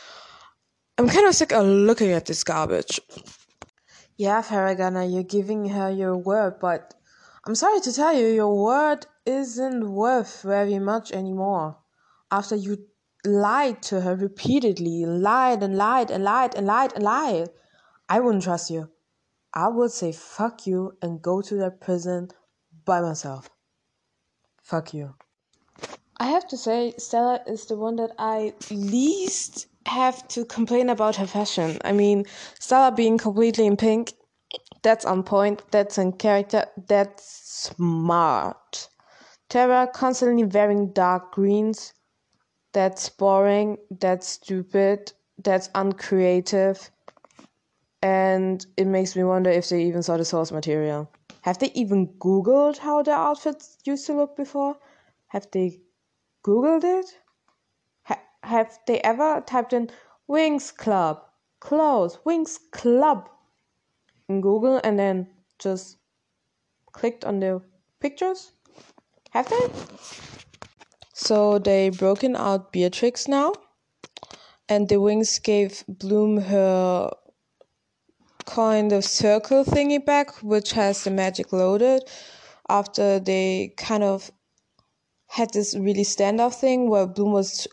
I'm 0.98 1.08
kind 1.08 1.28
of 1.28 1.36
sick 1.36 1.52
of 1.52 1.66
looking 1.66 2.12
at 2.12 2.26
this 2.26 2.44
garbage. 2.44 3.00
Yeah, 4.20 4.42
Faragonda, 4.42 5.06
you're 5.06 5.24
giving 5.24 5.70
her 5.70 5.90
your 5.90 6.18
word, 6.18 6.60
but 6.60 6.94
I'm 7.48 7.56
sorry 7.56 7.80
to 7.80 7.94
tell 7.94 8.14
you, 8.14 8.28
your 8.28 8.54
word 8.54 9.06
isn't 9.26 9.90
worth 9.94 10.42
very 10.42 10.78
much 10.78 11.14
anymore. 11.14 11.78
After 12.30 12.58
you 12.58 12.86
lied 13.26 13.82
to 13.84 14.02
her 14.02 14.18
repeatedly, 14.18 15.06
lied 15.06 15.64
and 15.64 15.78
lied 15.78 16.12
and 16.12 16.26
lied 16.26 16.54
and 16.54 16.68
lied 16.68 16.92
and 16.96 17.04
lied, 17.04 17.48
I 18.10 18.20
wouldn't 18.20 18.44
trust 18.44 18.70
you. 18.70 18.90
I 19.54 19.70
would 19.70 19.92
say 19.92 20.12
fuck 20.12 20.68
you 20.68 20.98
and 21.02 21.22
go 21.22 21.42
to 21.42 21.56
that 21.56 21.80
prison 21.80 22.28
by 22.84 23.00
myself. 23.00 23.50
Fuck 24.62 24.94
you. 24.94 25.16
I 26.18 26.26
have 26.26 26.46
to 26.50 26.58
say, 26.58 26.94
Stella 26.98 27.40
is 27.48 27.68
the 27.68 27.78
one 27.78 27.96
that 27.96 28.12
I 28.20 28.54
least 28.70 29.68
have 29.90 30.28
to 30.30 30.46
complain 30.46 30.90
about 30.90 31.16
her 31.18 31.28
fashion. 31.28 31.78
I 31.84 31.92
mean, 31.92 32.26
Stella 32.60 32.92
being 32.92 33.18
completely 33.18 33.66
in 33.68 33.78
pink, 33.78 34.14
that's 34.84 35.06
on 35.06 35.24
point, 35.24 35.64
that's 35.72 35.98
in 35.98 36.14
character, 36.14 36.66
that's 36.88 37.26
smart. 37.26 38.90
Terra 39.50 39.88
constantly 39.94 40.46
wearing 40.46 40.94
dark 40.94 41.34
greens, 41.34 41.94
that's 42.74 43.10
boring, 43.10 43.78
that's 43.92 44.28
stupid, 44.28 45.14
that's 45.44 45.70
uncreative. 45.76 46.92
and 48.02 48.66
it 48.78 48.88
makes 48.88 49.16
me 49.16 49.24
wonder 49.24 49.50
if 49.50 49.70
they 49.70 49.84
even 49.84 50.04
saw 50.04 50.18
the 50.18 50.26
source 50.26 50.52
material. 50.52 51.10
Have 51.42 51.60
they 51.60 51.72
even 51.74 52.08
Googled 52.20 52.78
how 52.78 53.02
their 53.02 53.16
outfits 53.16 53.78
used 53.86 54.06
to 54.08 54.14
look 54.14 54.36
before? 54.36 54.78
Have 55.28 55.48
they 55.52 55.82
Googled 56.46 56.84
it? 56.84 57.06
Ha- 58.44 58.50
have 58.50 58.80
they 58.88 59.00
ever 59.02 59.42
typed 59.46 59.74
in 59.74 59.90
Winx 60.30 60.76
Club, 60.76 61.22
clothes, 61.60 62.20
Winx 62.26 62.60
Club 62.72 63.30
in 64.28 64.42
Google 64.42 64.80
and 64.84 64.98
then 64.98 65.28
just 65.58 65.98
clicked 66.92 67.26
on 67.26 67.40
the 67.40 67.62
pictures? 68.00 68.52
Have 69.32 69.50
they? 69.50 69.70
So 71.14 71.60
they 71.60 71.90
broken 71.90 72.36
out 72.36 72.72
Beatrix 72.72 73.28
now, 73.28 73.54
and 74.68 74.88
the 74.88 74.96
Winx 74.96 75.42
gave 75.42 75.84
Bloom 75.88 76.38
her 76.42 77.12
kind 78.46 78.92
of 78.94 79.04
circle 79.06 79.64
thingy 79.64 80.04
back, 80.04 80.42
which 80.42 80.72
has 80.72 81.04
the 81.04 81.12
magic 81.12 81.52
loaded. 81.54 82.04
After 82.68 83.20
they 83.20 83.74
kind 83.78 84.04
of 84.04 84.32
had 85.28 85.54
this 85.54 85.76
really 85.76 86.04
standoff 86.04 86.56
thing 86.56 86.90
where 86.90 87.06
Bloom 87.06 87.32
was 87.32 87.68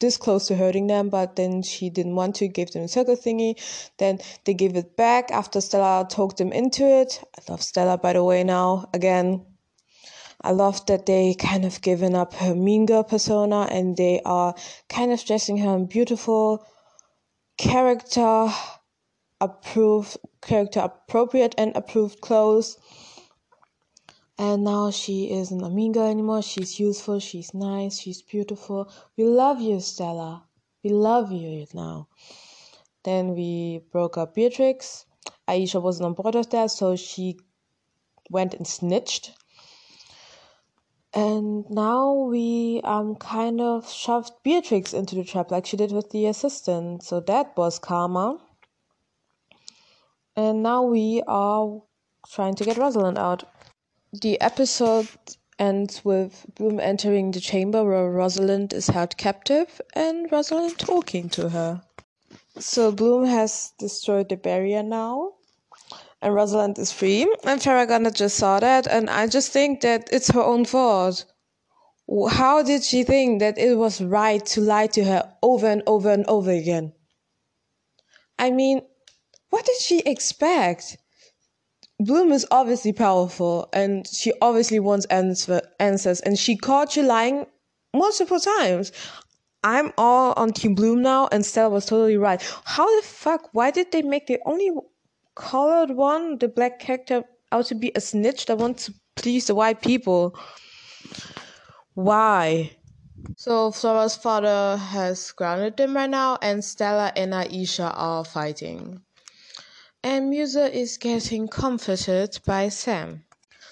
this 0.00 0.16
close 0.16 0.46
to 0.46 0.56
hurting 0.56 0.86
them, 0.86 1.08
but 1.08 1.36
then 1.36 1.62
she 1.62 1.90
didn't 1.90 2.14
want 2.14 2.36
to, 2.36 2.48
give 2.48 2.70
them 2.70 2.82
a 2.82 2.88
circle 2.88 3.16
thingy. 3.16 3.54
Then 3.98 4.20
they 4.44 4.54
gave 4.54 4.76
it 4.76 4.96
back 4.96 5.30
after 5.30 5.60
Stella 5.60 6.06
talked 6.08 6.38
them 6.38 6.52
into 6.52 6.84
it. 6.84 7.22
I 7.38 7.50
love 7.50 7.62
Stella, 7.62 7.98
by 7.98 8.12
the 8.12 8.24
way, 8.24 8.44
now. 8.44 8.88
Again, 8.94 9.44
I 10.40 10.50
love 10.50 10.84
that 10.86 11.06
they 11.06 11.34
kind 11.34 11.64
of 11.64 11.80
given 11.80 12.14
up 12.14 12.34
her 12.34 12.54
mean 12.54 12.86
girl 12.86 13.04
persona 13.04 13.68
and 13.70 13.96
they 13.96 14.20
are 14.24 14.54
kind 14.88 15.12
of 15.12 15.24
dressing 15.24 15.58
her 15.58 15.76
in 15.76 15.86
beautiful 15.86 16.66
character 17.58 18.48
approved 19.40 20.16
character 20.40 20.80
appropriate 20.80 21.54
and 21.58 21.76
approved 21.76 22.20
clothes 22.20 22.76
and 24.38 24.64
now 24.64 24.90
she 24.90 25.30
isn't 25.30 25.62
a 25.62 25.68
mean 25.68 25.96
anymore. 25.96 26.42
She's 26.42 26.80
useful. 26.80 27.20
She's 27.20 27.52
nice. 27.52 28.00
She's 28.00 28.22
beautiful. 28.22 28.90
We 29.16 29.24
love 29.24 29.60
you 29.60 29.80
stella. 29.80 30.44
We 30.82 30.90
love 30.90 31.30
you 31.30 31.66
now. 31.74 32.08
Then 33.04 33.34
we 33.34 33.82
broke 33.92 34.16
up 34.16 34.34
beatrix. 34.34 35.04
Aisha 35.48 35.82
wasn't 35.82 36.06
on 36.06 36.14
board 36.14 36.34
with 36.34 36.50
that 36.50 36.70
so 36.70 36.96
she 36.96 37.38
went 38.30 38.54
and 38.54 38.66
snitched. 38.66 39.32
And 41.14 41.68
now 41.68 42.12
we 42.14 42.80
um 42.84 43.16
kind 43.16 43.60
of 43.60 43.90
shoved 43.90 44.32
beatrix 44.42 44.94
into 44.94 45.14
the 45.14 45.24
trap 45.24 45.50
like 45.50 45.66
she 45.66 45.76
did 45.76 45.92
with 45.92 46.10
the 46.10 46.26
assistant. 46.26 47.02
So 47.02 47.20
that 47.20 47.56
was 47.56 47.78
karma. 47.78 48.38
And 50.34 50.62
now 50.62 50.82
we 50.82 51.22
are 51.28 51.82
trying 52.30 52.54
to 52.54 52.64
get 52.64 52.78
rosalind 52.78 53.18
out 53.18 53.44
the 54.12 54.38
episode 54.40 55.08
ends 55.58 56.04
with 56.04 56.44
Bloom 56.54 56.78
entering 56.80 57.30
the 57.30 57.40
chamber 57.40 57.82
where 57.82 58.10
Rosalind 58.10 58.72
is 58.72 58.88
held 58.88 59.16
captive 59.16 59.80
and 59.94 60.30
Rosalind 60.30 60.78
talking 60.78 61.30
to 61.30 61.48
her. 61.48 61.82
So 62.58 62.92
Bloom 62.92 63.24
has 63.24 63.72
destroyed 63.78 64.28
the 64.28 64.36
barrier 64.36 64.82
now 64.82 65.32
and 66.20 66.34
Rosalind 66.34 66.78
is 66.78 66.92
free. 66.92 67.32
And 67.44 67.62
Faragonda 67.62 68.10
just 68.10 68.36
saw 68.36 68.60
that 68.60 68.86
and 68.86 69.08
I 69.08 69.26
just 69.28 69.50
think 69.50 69.80
that 69.80 70.08
it's 70.12 70.30
her 70.30 70.42
own 70.42 70.66
fault. 70.66 71.24
How 72.30 72.62
did 72.62 72.84
she 72.84 73.04
think 73.04 73.40
that 73.40 73.56
it 73.56 73.76
was 73.76 74.02
right 74.02 74.44
to 74.46 74.60
lie 74.60 74.88
to 74.88 75.04
her 75.04 75.32
over 75.42 75.66
and 75.66 75.82
over 75.86 76.10
and 76.10 76.26
over 76.26 76.50
again? 76.50 76.92
I 78.38 78.50
mean, 78.50 78.82
what 79.48 79.64
did 79.64 79.78
she 79.80 80.00
expect? 80.00 80.98
Bloom 82.04 82.32
is 82.32 82.44
obviously 82.50 82.92
powerful 82.92 83.68
and 83.72 84.06
she 84.08 84.32
obviously 84.42 84.80
wants 84.80 85.06
answer, 85.06 85.60
answers 85.78 86.20
and 86.20 86.36
she 86.36 86.56
caught 86.56 86.96
you 86.96 87.04
lying 87.04 87.46
multiple 87.94 88.40
times. 88.40 88.90
I'm 89.62 89.92
all 89.96 90.32
on 90.36 90.52
Team 90.52 90.74
Bloom 90.74 91.02
now 91.02 91.28
and 91.30 91.46
Stella 91.46 91.70
was 91.70 91.86
totally 91.86 92.16
right. 92.16 92.42
How 92.64 92.86
the 93.00 93.06
fuck, 93.06 93.50
why 93.52 93.70
did 93.70 93.92
they 93.92 94.02
make 94.02 94.26
the 94.26 94.40
only 94.46 94.70
colored 95.36 95.92
one, 95.92 96.38
the 96.38 96.48
black 96.48 96.80
character, 96.80 97.22
out 97.52 97.66
to 97.66 97.76
be 97.76 97.92
a 97.94 98.00
snitch 98.00 98.46
that 98.46 98.58
wants 98.58 98.86
to 98.86 98.94
please 99.14 99.46
the 99.46 99.54
white 99.54 99.80
people? 99.80 100.36
Why? 101.94 102.72
So 103.36 103.70
Flora's 103.70 104.16
father 104.16 104.76
has 104.76 105.30
grounded 105.30 105.76
them 105.76 105.94
right 105.94 106.10
now 106.10 106.38
and 106.42 106.64
Stella 106.64 107.12
and 107.14 107.32
Aisha 107.32 107.92
are 107.94 108.24
fighting 108.24 109.02
and 110.04 110.30
Musa 110.30 110.72
is 110.76 110.98
getting 110.98 111.46
comforted 111.46 112.38
by 112.44 112.68
Sam. 112.68 113.24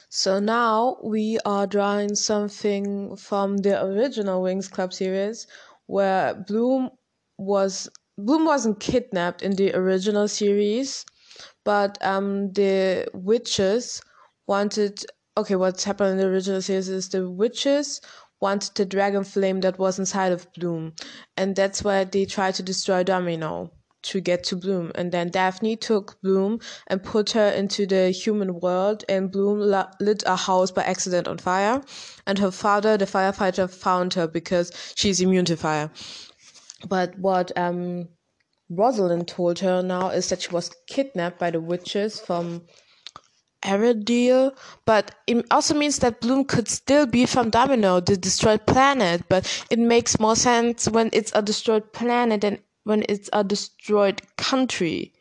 So 0.08 0.38
now 0.38 0.98
we 1.02 1.38
are 1.44 1.66
drawing 1.66 2.14
something 2.14 3.16
from 3.16 3.58
the 3.58 3.84
original 3.84 4.42
Winx 4.42 4.70
Club 4.70 4.92
series 4.92 5.46
where 5.86 6.34
Bloom 6.34 6.90
was 7.38 7.88
Bloom 8.16 8.44
wasn't 8.44 8.80
kidnapped 8.80 9.42
in 9.42 9.56
the 9.56 9.74
original 9.74 10.28
series, 10.28 11.04
but 11.64 11.98
um 12.04 12.52
the 12.52 13.08
witches 13.12 14.00
wanted 14.46 15.04
okay, 15.36 15.56
what's 15.56 15.84
happened 15.84 16.12
in 16.12 16.18
the 16.18 16.26
original 16.26 16.62
series 16.62 16.88
is 16.88 17.08
the 17.08 17.28
witches 17.28 18.00
wanted 18.40 18.74
the 18.76 18.84
dragon 18.84 19.24
flame 19.24 19.60
that 19.60 19.78
was 19.78 19.98
inside 19.98 20.32
of 20.32 20.52
Bloom, 20.52 20.92
and 21.36 21.56
that's 21.56 21.82
why 21.82 22.04
they 22.04 22.24
tried 22.24 22.54
to 22.54 22.62
destroy 22.62 23.02
Domino 23.02 23.72
to 24.02 24.20
get 24.20 24.44
to 24.44 24.56
Bloom. 24.56 24.92
And 24.94 25.12
then 25.12 25.30
Daphne 25.30 25.76
took 25.76 26.20
Bloom 26.22 26.60
and 26.86 27.02
put 27.02 27.30
her 27.30 27.50
into 27.50 27.86
the 27.86 28.10
human 28.10 28.60
world, 28.60 29.04
and 29.08 29.30
Bloom 29.30 29.60
lit 30.00 30.22
a 30.26 30.36
house 30.36 30.70
by 30.70 30.82
accident 30.82 31.28
on 31.28 31.38
fire. 31.38 31.82
And 32.26 32.38
her 32.38 32.50
father, 32.50 32.96
the 32.96 33.06
firefighter, 33.06 33.70
found 33.70 34.14
her 34.14 34.26
because 34.26 34.72
she's 34.96 35.20
immune 35.20 35.44
to 35.46 35.56
fire. 35.56 35.90
But 36.88 37.18
what 37.18 37.56
um, 37.56 38.08
Rosalind 38.70 39.28
told 39.28 39.58
her 39.58 39.82
now 39.82 40.10
is 40.10 40.28
that 40.28 40.42
she 40.42 40.50
was 40.50 40.70
kidnapped 40.86 41.38
by 41.38 41.50
the 41.50 41.60
witches 41.60 42.20
from 42.20 42.62
Arendelle, 43.62 44.56
but 44.86 45.14
it 45.26 45.44
also 45.50 45.74
means 45.74 45.98
that 45.98 46.20
Bloom 46.20 46.44
could 46.44 46.68
still 46.68 47.04
be 47.04 47.26
from 47.26 47.50
Domino, 47.50 48.00
the 48.00 48.16
destroyed 48.16 48.64
planet, 48.66 49.22
but 49.28 49.66
it 49.70 49.78
makes 49.78 50.18
more 50.18 50.36
sense 50.36 50.88
when 50.88 51.10
it's 51.12 51.32
a 51.34 51.42
destroyed 51.42 51.92
planet 51.92 52.40
than 52.40 52.58
when 52.84 53.04
it's 53.08 53.30
a 53.32 53.44
destroyed 53.44 54.22
country. 54.36 55.12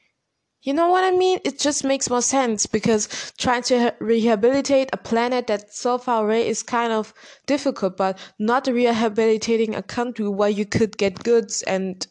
You 0.61 0.73
know 0.73 0.89
what 0.89 1.05
I 1.05 1.11
mean? 1.11 1.39
It 1.45 1.57
just 1.57 1.85
makes 1.85 2.09
more 2.09 2.21
sense 2.21 2.65
because 2.65 3.07
trying 3.37 3.63
to 3.63 3.93
rehabilitate 3.99 4.89
a 4.91 4.97
planet 4.97 5.47
that's 5.47 5.79
so 5.79 5.97
far 5.97 6.25
away 6.25 6.47
is 6.47 6.63
kind 6.63 6.91
of 6.91 7.13
difficult, 7.45 7.95
but 7.95 8.17
not 8.39 8.67
rehabilitating 8.67 9.73
a 9.73 9.81
country 9.81 10.27
where 10.27 10.49
you 10.49 10.65
could 10.65 10.97
get 10.97 11.23
goods 11.23 11.63
and 11.63 12.05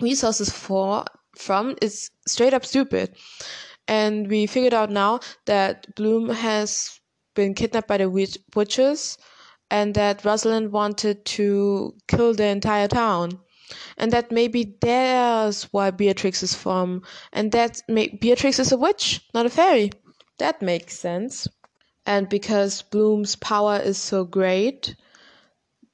resources 0.00 0.50
for 0.50 1.04
from 1.36 1.76
is 1.82 2.10
straight 2.26 2.54
up 2.54 2.64
stupid. 2.64 3.16
And 3.88 4.28
we 4.28 4.46
figured 4.46 4.74
out 4.74 4.90
now 4.90 5.20
that 5.46 5.92
Bloom 5.96 6.28
has 6.28 7.00
been 7.34 7.54
kidnapped 7.54 7.88
by 7.88 7.96
the 7.96 8.08
witches 8.54 9.18
and 9.70 9.94
that 9.94 10.24
Rosalind 10.24 10.70
wanted 10.70 11.24
to 11.24 11.94
kill 12.06 12.34
the 12.34 12.46
entire 12.46 12.88
town 12.88 13.40
and 13.96 14.12
that 14.12 14.30
maybe 14.30 14.76
that's 14.80 15.64
why 15.72 15.90
Beatrix 15.90 16.42
is 16.42 16.54
from, 16.54 17.02
and 17.32 17.52
that 17.52 17.82
may- 17.88 18.08
Beatrix 18.08 18.58
is 18.58 18.72
a 18.72 18.76
witch, 18.76 19.20
not 19.34 19.46
a 19.46 19.50
fairy. 19.50 19.90
That 20.38 20.62
makes 20.62 20.98
sense. 20.98 21.48
And 22.06 22.28
because 22.28 22.82
Bloom's 22.82 23.36
power 23.36 23.76
is 23.76 23.98
so 23.98 24.24
great, 24.24 24.96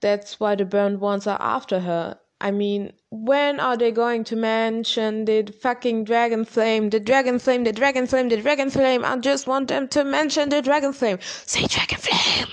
that's 0.01 0.39
why 0.39 0.55
the 0.55 0.65
burned 0.65 1.01
ones 1.01 1.27
are 1.27 1.41
after 1.41 1.81
her. 1.81 2.19
I 2.41 2.51
mean, 2.51 2.93
when 3.11 3.61
are 3.61 3.77
they 3.77 3.91
going 3.93 4.25
to 4.25 4.37
mention 4.37 5.25
the 5.25 5.53
fucking 5.63 6.05
dragon 6.05 6.45
flame? 6.45 6.91
The 6.91 7.01
dragon 7.01 7.39
flame, 7.39 7.65
the 7.65 7.73
dragon 7.73 8.07
flame, 8.07 8.29
the 8.29 8.37
dragon 8.37 8.71
flame. 8.71 9.05
I 9.05 9.17
just 9.17 9.47
want 9.47 9.69
them 9.69 9.89
to 9.89 10.05
mention 10.05 10.51
the 10.51 10.61
dragon 10.61 10.93
flame. 10.93 11.19
Say 11.23 11.67
dragon 11.67 11.99
flame. 11.99 12.49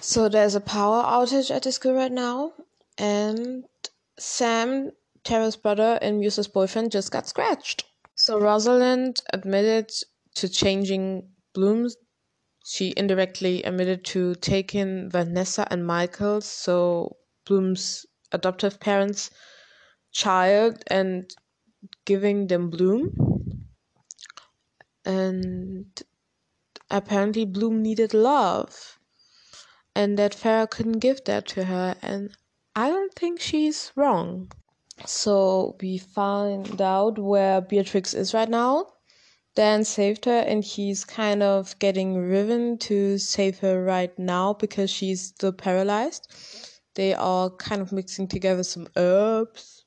So 0.00 0.28
there's 0.28 0.54
a 0.54 0.60
power 0.60 1.02
outage 1.04 1.54
at 1.54 1.62
the 1.62 1.72
school 1.72 1.94
right 1.94 2.12
now, 2.12 2.52
and 2.98 3.64
Sam, 4.18 4.90
Terra's 5.24 5.56
brother, 5.56 5.98
and 6.00 6.18
Musa's 6.18 6.48
boyfriend 6.48 6.92
just 6.92 7.10
got 7.10 7.26
scratched. 7.26 7.84
So 8.14 8.38
Rosalind 8.40 9.20
admitted 9.32 9.90
to 10.36 10.48
changing 10.48 11.28
Bloom's. 11.52 11.96
She 12.64 12.94
indirectly 12.96 13.62
admitted 13.62 14.04
to 14.06 14.34
taking 14.36 15.10
Vanessa 15.10 15.66
and 15.70 15.86
Michael, 15.86 16.40
so 16.40 17.16
Bloom's 17.44 18.06
adoptive 18.32 18.80
parents' 18.80 19.30
child, 20.12 20.82
and 20.88 21.30
giving 22.04 22.46
them 22.46 22.70
Bloom. 22.70 23.68
And 25.04 26.02
apparently, 26.90 27.44
Bloom 27.44 27.82
needed 27.82 28.14
love, 28.14 28.98
and 29.94 30.18
that 30.18 30.32
Farrah 30.32 30.68
couldn't 30.68 30.98
give 30.98 31.24
that 31.26 31.46
to 31.48 31.64
her. 31.64 31.96
And 32.02 32.36
I 32.76 32.90
don't 32.90 33.14
think 33.14 33.40
she's 33.40 33.90
wrong. 33.96 34.52
So 35.06 35.76
we 35.80 35.96
find 35.96 36.80
out 36.80 37.18
where 37.18 37.62
Beatrix 37.62 38.12
is 38.12 38.34
right 38.34 38.48
now. 38.48 38.92
Dan 39.54 39.82
saved 39.82 40.26
her, 40.26 40.40
and 40.40 40.62
he's 40.62 41.02
kind 41.02 41.42
of 41.42 41.78
getting 41.78 42.16
Riven 42.18 42.76
to 42.80 43.16
save 43.16 43.58
her 43.60 43.82
right 43.82 44.16
now 44.18 44.52
because 44.52 44.90
she's 44.90 45.22
still 45.28 45.52
paralyzed. 45.52 46.30
They 46.94 47.14
are 47.14 47.48
kind 47.48 47.80
of 47.80 47.92
mixing 47.92 48.28
together 48.28 48.62
some 48.62 48.88
herbs, 48.96 49.86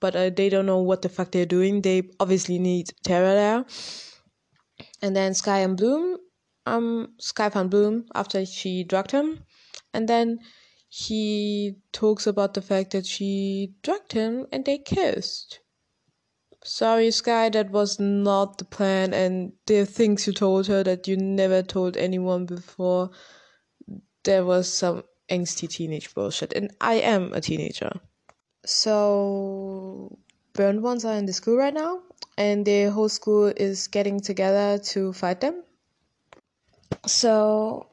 but 0.00 0.16
uh, 0.16 0.30
they 0.30 0.48
don't 0.48 0.64
know 0.64 0.82
what 0.82 1.02
the 1.02 1.10
fuck 1.10 1.32
they're 1.32 1.44
doing. 1.44 1.82
They 1.82 2.08
obviously 2.18 2.58
need 2.58 2.94
Terra 3.04 3.34
there. 3.34 3.64
And 5.02 5.14
then 5.14 5.34
Sky 5.34 5.58
and 5.58 5.76
Bloom, 5.76 6.16
um, 6.64 7.12
Sky 7.18 7.50
found 7.50 7.70
Bloom 7.70 8.06
after 8.14 8.46
she 8.46 8.84
drugged 8.84 9.10
him, 9.10 9.44
and 9.92 10.08
then 10.08 10.38
he 10.94 11.74
talks 11.92 12.26
about 12.26 12.52
the 12.52 12.60
fact 12.60 12.90
that 12.90 13.06
she 13.06 13.72
drugged 13.82 14.12
him 14.12 14.46
and 14.52 14.62
they 14.66 14.76
kissed. 14.76 15.60
Sorry, 16.62 17.10
Sky, 17.10 17.48
that 17.48 17.70
was 17.70 17.98
not 17.98 18.58
the 18.58 18.66
plan, 18.66 19.14
and 19.14 19.54
the 19.64 19.86
things 19.86 20.26
you 20.26 20.34
told 20.34 20.66
her 20.66 20.82
that 20.82 21.08
you 21.08 21.16
never 21.16 21.62
told 21.62 21.96
anyone 21.96 22.44
before, 22.44 23.08
there 24.24 24.44
was 24.44 24.70
some 24.70 25.02
angsty 25.30 25.66
teenage 25.66 26.14
bullshit, 26.14 26.52
and 26.52 26.70
I 26.78 26.96
am 26.96 27.32
a 27.32 27.40
teenager. 27.40 27.92
So, 28.66 30.18
burned 30.52 30.82
ones 30.82 31.06
are 31.06 31.16
in 31.16 31.24
the 31.24 31.32
school 31.32 31.56
right 31.56 31.72
now, 31.72 32.02
and 32.36 32.66
the 32.66 32.90
whole 32.90 33.08
school 33.08 33.46
is 33.46 33.88
getting 33.88 34.20
together 34.20 34.78
to 34.90 35.14
fight 35.14 35.40
them. 35.40 35.64
So, 37.06 37.86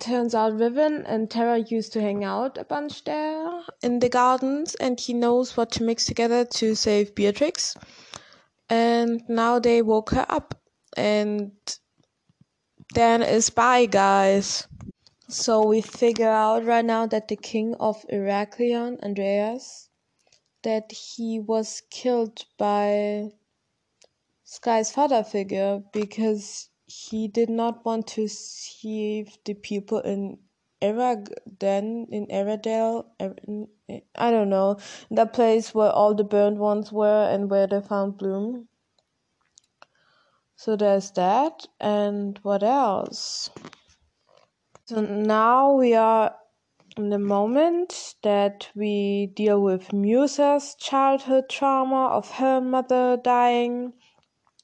turns 0.00 0.34
out 0.34 0.58
Riven 0.58 1.04
and 1.06 1.30
Terra 1.30 1.58
used 1.58 1.92
to 1.92 2.00
hang 2.00 2.24
out 2.24 2.58
a 2.58 2.64
bunch 2.64 3.04
there 3.04 3.62
in 3.82 3.98
the 3.98 4.08
gardens, 4.08 4.74
and 4.76 4.98
he 4.98 5.12
knows 5.12 5.56
what 5.56 5.70
to 5.72 5.82
mix 5.82 6.04
together 6.04 6.44
to 6.44 6.74
save 6.74 7.14
Beatrix. 7.14 7.76
And 8.68 9.22
now 9.28 9.58
they 9.58 9.82
woke 9.82 10.10
her 10.10 10.26
up, 10.28 10.60
and 10.96 11.52
Dan 12.92 13.22
is 13.22 13.50
by, 13.50 13.86
guys. 13.86 14.66
So 15.28 15.66
we 15.66 15.80
figure 15.82 16.30
out 16.30 16.64
right 16.64 16.84
now 16.84 17.06
that 17.06 17.28
the 17.28 17.36
king 17.36 17.74
of 17.78 18.04
Eraklyon, 18.10 19.02
Andreas, 19.02 19.88
that 20.62 20.90
he 20.92 21.38
was 21.38 21.82
killed 21.90 22.44
by 22.58 23.30
Sky's 24.44 24.90
father 24.90 25.22
figure 25.22 25.82
because 25.92 26.70
he 26.98 27.28
did 27.28 27.48
not 27.48 27.84
want 27.84 28.06
to 28.06 28.26
save 28.28 29.38
the 29.44 29.54
people 29.54 30.00
in 30.00 30.38
Eraden, 30.82 32.06
in 32.10 32.26
Eradale, 32.26 33.04
er, 33.20 33.34
I 34.16 34.30
don't 34.30 34.48
know, 34.48 34.78
that 35.10 35.32
place 35.32 35.74
where 35.74 35.90
all 35.90 36.14
the 36.14 36.24
burned 36.24 36.58
ones 36.58 36.92
were 36.92 37.28
and 37.30 37.50
where 37.50 37.66
they 37.66 37.80
found 37.80 38.18
Bloom. 38.18 38.68
So 40.56 40.76
there's 40.76 41.12
that, 41.12 41.66
and 41.80 42.38
what 42.42 42.62
else? 42.62 43.50
So 44.86 45.00
now 45.00 45.74
we 45.74 45.94
are 45.94 46.34
in 46.96 47.10
the 47.10 47.18
moment 47.18 48.16
that 48.22 48.68
we 48.74 49.26
deal 49.36 49.62
with 49.62 49.92
Musa's 49.92 50.74
childhood 50.74 51.48
trauma 51.48 52.08
of 52.08 52.30
her 52.32 52.60
mother 52.60 53.16
dying 53.22 53.92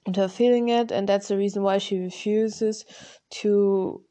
and 0.07 0.17
her 0.17 0.29
feeling 0.29 0.69
it, 0.69 0.91
and 0.91 1.09
that's 1.09 1.29
the 1.29 1.37
reason 1.37 1.63
why 1.63 1.79
she 1.79 1.99
refuses 1.99 2.85
to 3.31 4.05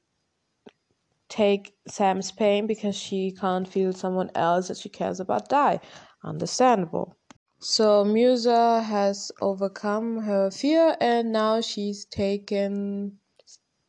take 1.29 1.73
Sam's 1.87 2.31
pain 2.31 2.67
because 2.67 2.95
she 2.95 3.31
can't 3.31 3.67
feel 3.67 3.91
someone 3.93 4.29
else 4.35 4.67
that 4.67 4.77
she 4.77 4.89
cares 4.89 5.19
about 5.19 5.49
die. 5.49 5.79
Understandable. 6.23 7.15
So 7.59 8.03
Musa 8.03 8.81
has 8.81 9.31
overcome 9.41 10.23
her 10.23 10.51
fear 10.51 10.95
and 10.99 11.31
now 11.31 11.61
she's 11.61 12.05
taken 12.05 13.17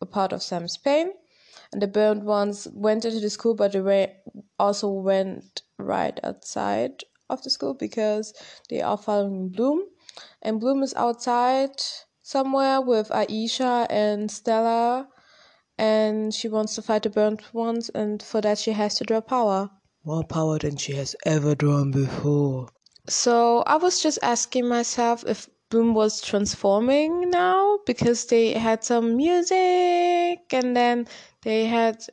a 0.00 0.06
part 0.06 0.32
of 0.32 0.42
Sam's 0.42 0.76
pain. 0.76 1.10
And 1.72 1.82
the 1.82 1.88
burned 1.88 2.24
ones 2.24 2.68
went 2.72 3.04
into 3.04 3.20
the 3.20 3.30
school, 3.30 3.54
but 3.54 3.72
they 3.72 4.16
also 4.58 4.88
went 4.90 5.62
right 5.78 6.18
outside 6.22 7.02
of 7.28 7.42
the 7.42 7.50
school 7.50 7.74
because 7.74 8.32
they 8.70 8.80
are 8.80 8.96
following 8.96 9.48
Bloom 9.48 9.82
and 10.42 10.60
Bloom 10.60 10.82
is 10.82 10.94
outside 10.94 11.82
somewhere 12.22 12.80
with 12.80 13.08
Aisha 13.10 13.86
and 13.90 14.30
Stella, 14.30 15.08
and 15.76 16.32
she 16.32 16.48
wants 16.48 16.74
to 16.76 16.82
fight 16.82 17.02
the 17.02 17.10
burnt 17.10 17.52
ones, 17.52 17.88
and 17.90 18.22
for 18.22 18.40
that 18.40 18.58
she 18.58 18.72
has 18.72 18.94
to 18.96 19.04
draw 19.04 19.20
power. 19.20 19.70
More 20.04 20.24
power 20.24 20.58
than 20.58 20.76
she 20.76 20.92
has 20.92 21.16
ever 21.24 21.54
drawn 21.54 21.90
before. 21.90 22.68
So 23.08 23.62
I 23.66 23.76
was 23.76 24.02
just 24.02 24.18
asking 24.22 24.68
myself 24.68 25.24
if 25.26 25.48
Bloom 25.70 25.94
was 25.94 26.20
transforming 26.20 27.30
now 27.30 27.78
because 27.86 28.26
they 28.26 28.52
had 28.52 28.84
some 28.84 29.16
music 29.16 30.52
and 30.52 30.76
then 30.76 31.06
they 31.42 31.66
had 31.66 32.04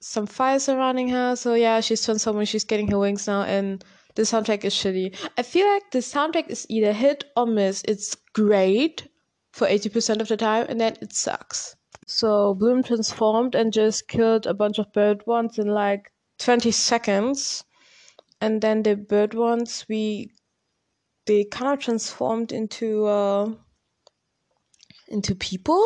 some 0.00 0.26
fire 0.26 0.58
surrounding 0.58 1.08
her. 1.08 1.36
So 1.36 1.54
yeah, 1.54 1.80
she's 1.80 2.04
transforming, 2.04 2.46
she's 2.46 2.64
getting 2.64 2.90
her 2.90 2.98
wings 2.98 3.26
now, 3.26 3.42
and 3.42 3.84
the 4.14 4.22
soundtrack 4.22 4.64
is 4.64 4.74
shitty. 4.74 5.16
I 5.38 5.42
feel 5.42 5.66
like 5.66 5.90
the 5.90 5.98
soundtrack 5.98 6.48
is 6.48 6.66
either 6.68 6.92
hit 6.92 7.24
or 7.36 7.46
miss. 7.46 7.82
It's 7.86 8.16
great 8.32 9.08
for 9.52 9.66
80% 9.66 10.20
of 10.20 10.28
the 10.28 10.36
time 10.36 10.66
and 10.68 10.80
then 10.80 10.96
it 11.00 11.12
sucks. 11.12 11.76
So 12.06 12.54
Bloom 12.54 12.82
transformed 12.82 13.54
and 13.54 13.72
just 13.72 14.08
killed 14.08 14.46
a 14.46 14.54
bunch 14.54 14.78
of 14.78 14.92
bird 14.92 15.26
ones 15.26 15.58
in 15.58 15.68
like 15.68 16.12
20 16.38 16.70
seconds. 16.70 17.64
And 18.40 18.60
then 18.60 18.82
the 18.82 18.96
bird 18.96 19.34
ones 19.34 19.84
we 19.88 20.32
they 21.26 21.44
kind 21.44 21.72
of 21.72 21.78
transformed 21.78 22.50
into 22.50 23.06
uh 23.06 23.52
into 25.08 25.34
people. 25.34 25.84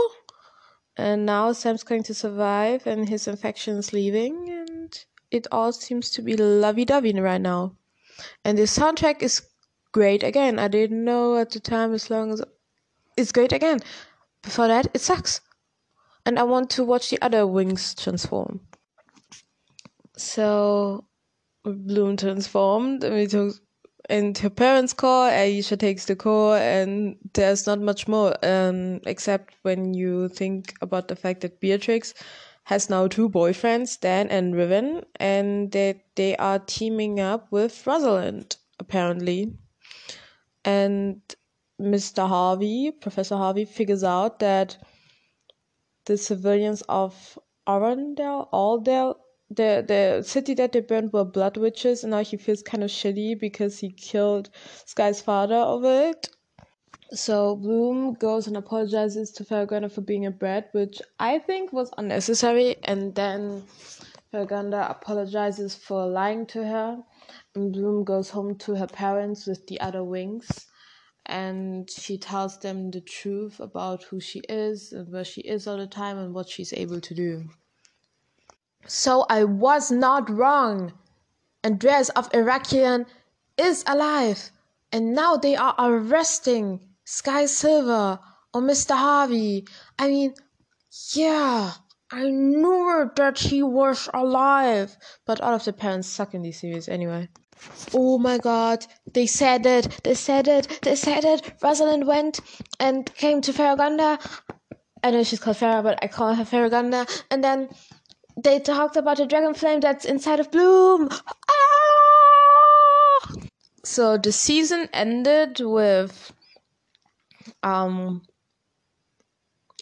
And 0.97 1.27
now 1.27 1.53
Sam's 1.53 1.83
going 1.83 2.05
to 2.05 2.15
survive 2.15 2.87
and 2.87 3.09
his 3.09 3.27
infection 3.27 3.77
is 3.77 3.93
leaving 3.93 4.49
and 4.49 5.05
it 5.31 5.47
all 5.51 5.73
seems 5.73 6.11
to 6.13 6.23
be 6.23 6.37
lovey 6.37 6.85
dovey 6.85 7.13
right 7.21 7.41
now. 7.41 7.77
And 8.45 8.59
the 8.59 8.63
soundtrack 8.63 9.23
is 9.23 9.43
great 9.93 10.23
again. 10.23 10.59
I 10.59 10.69
didn't 10.69 11.05
know 11.05 11.37
at 11.37 11.51
the 11.51 11.61
time 11.61 11.95
as 11.95 12.11
long 12.11 12.33
as 12.33 12.43
it's 13.17 13.33
great 13.33 13.53
again. 13.53 13.81
Before 14.43 14.69
that, 14.69 14.89
it 14.93 15.01
sucks. 15.01 15.41
And 16.27 16.39
I 16.39 16.43
want 16.43 16.71
to 16.71 16.85
watch 16.85 17.11
the 17.11 17.21
other 17.23 17.43
Winx 17.43 18.01
transform. 18.03 18.61
So 20.17 21.05
Bloom 21.65 22.17
transformed 22.17 23.05
and 24.11 24.39
her 24.39 24.51
parents 24.51 24.93
call, 24.93 25.31
Aisha 25.31 25.79
takes 25.79 26.05
the 26.05 26.17
call 26.17 26.55
and 26.55 27.17
there's 27.33 27.67
not 27.67 27.81
much 27.81 28.07
more 28.07 28.35
um, 28.45 29.01
except 29.07 29.55
when 29.63 29.95
you 29.95 30.29
think 30.29 30.75
about 30.83 31.09
the 31.09 31.17
fact 31.17 31.41
that 31.41 31.61
Beatrix 31.61 32.13
has 32.65 32.89
now 32.89 33.07
two 33.07 33.29
boyfriends, 33.29 34.01
Dan 34.01 34.29
and 34.29 34.57
Riven, 34.57 35.05
and 35.17 35.71
that 35.73 36.01
they 36.15 36.37
are 36.37 36.59
teaming 36.59 37.21
up 37.21 37.51
with 37.51 37.87
Rosalind, 37.87 38.57
apparently. 38.79 39.53
And 40.65 41.21
Mr. 41.81 42.27
Harvey, 42.27 42.91
Professor 42.91 43.37
Harvey, 43.37 43.65
figures 43.65 44.03
out 44.03 44.39
that 44.39 44.79
the 46.07 46.17
civilians 46.17 46.83
of 46.89 47.39
Arundel, 47.67 48.49
Aldale, 48.53 49.17
the 49.51 49.85
the 49.87 50.23
city 50.23 50.55
that 50.55 50.73
they 50.73 50.81
burned 50.81 51.13
were 51.13 51.25
blood 51.25 51.57
witches, 51.57 52.03
and 52.03 52.13
now 52.13 52.25
he 52.25 52.37
feels 52.37 52.63
kind 52.63 52.83
of 52.83 52.91
shitty 52.91 53.39
because 53.39 53.79
he 53.79 53.91
killed 53.91 54.49
Sky's 54.87 55.21
father 55.21 55.57
over 55.57 56.09
it. 56.09 56.31
So 57.13 57.55
Bloom 57.57 58.15
goes 58.15 58.47
and 58.47 58.57
apologizes 58.57 59.31
to 59.33 59.45
Faragonda 59.45 59.89
for 59.89 60.01
being 60.01 60.27
a 60.27 60.31
brat, 60.31 60.71
which 60.73 61.01
I 61.21 61.39
think 61.39 61.73
was 61.73 61.93
unnecessary, 61.99 62.77
and 62.85 63.15
then 63.15 63.63
Faragonda 64.31 64.91
apologizes 64.91 65.75
for 65.75 66.07
lying 66.07 66.47
to 66.47 66.67
her, 66.67 67.03
and 67.55 67.73
Bloom 67.73 68.05
goes 68.05 68.31
home 68.31 68.57
to 68.61 68.75
her 68.75 68.87
parents 68.87 69.47
with 69.47 69.67
the 69.67 69.81
other 69.81 70.01
Winx, 70.01 70.67
and 71.27 71.89
she 71.91 72.19
tells 72.19 72.59
them 72.59 72.91
the 72.91 73.01
truth 73.01 73.61
about 73.61 74.03
who 74.05 74.19
she 74.19 74.41
is 74.49 74.93
and 74.93 75.13
where 75.13 75.25
she 75.25 75.43
is 75.43 75.67
all 75.67 75.77
the 75.77 75.87
time 75.87 76.19
and 76.19 76.35
what 76.35 76.49
she's 76.49 76.73
able 76.73 77.01
to 77.01 77.15
do. 77.15 77.45
So 78.87 79.25
I 79.29 79.45
was 79.45 79.91
not 79.91 80.29
wrong. 80.29 80.95
Andreas 81.63 82.09
of 82.11 82.31
Eraklyon 82.31 83.07
is 83.57 83.85
alive, 83.87 84.51
and 84.91 85.15
now 85.15 85.37
they 85.37 85.55
are 85.55 85.75
arresting 85.79 86.81
Sky 87.05 87.47
Silver 87.47 88.19
or 88.53 88.61
Mr. 88.61 88.97
Harvey. 88.97 89.67
I 89.99 90.09
mean, 90.09 90.35
yeah, 91.15 91.73
I 92.11 92.31
knew 92.31 93.11
that 93.17 93.39
he 93.39 93.63
was 93.63 94.09
alive. 94.15 94.97
But 95.27 95.41
all 95.41 95.55
of 95.55 95.65
the 95.65 95.73
parents 95.73 96.09
suck 96.09 96.35
in 96.35 96.43
these 96.43 96.61
series 96.61 96.89
anyway. 96.89 97.29
Oh 97.95 98.19
my 98.19 98.39
god, 98.39 98.85
they 99.13 99.27
said 99.27 99.65
it, 99.65 100.01
they 100.03 100.15
said 100.15 100.49
it, 100.49 100.81
they 100.83 100.97
said 100.97 101.25
it. 101.25 101.55
Rosalind 101.63 102.07
went 102.07 102.41
and 102.81 103.13
came 103.15 103.41
to 103.43 103.53
Faragonda. 103.53 104.19
I 105.03 105.11
know 105.11 105.23
she's 105.23 105.41
called 105.41 105.57
Farah, 105.57 105.83
but 105.83 105.99
I 106.03 106.09
call 106.09 106.35
her 106.35 106.45
Faragonda. 106.45 107.07
And 107.31 107.43
then 107.45 107.69
they 108.37 108.59
talked 108.59 108.97
about 108.97 109.17
the 109.19 109.27
dragon 109.27 109.55
flame 109.55 109.81
that's 109.81 110.05
inside 110.05 110.41
of 110.41 110.51
Bloom. 110.51 111.09
Ah! 111.11 111.55
So 113.85 114.19
the 114.19 114.33
season 114.33 114.89
ended 114.93 115.61
with 115.61 116.33
um, 117.65 118.23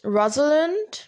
Rosalind 0.03 1.05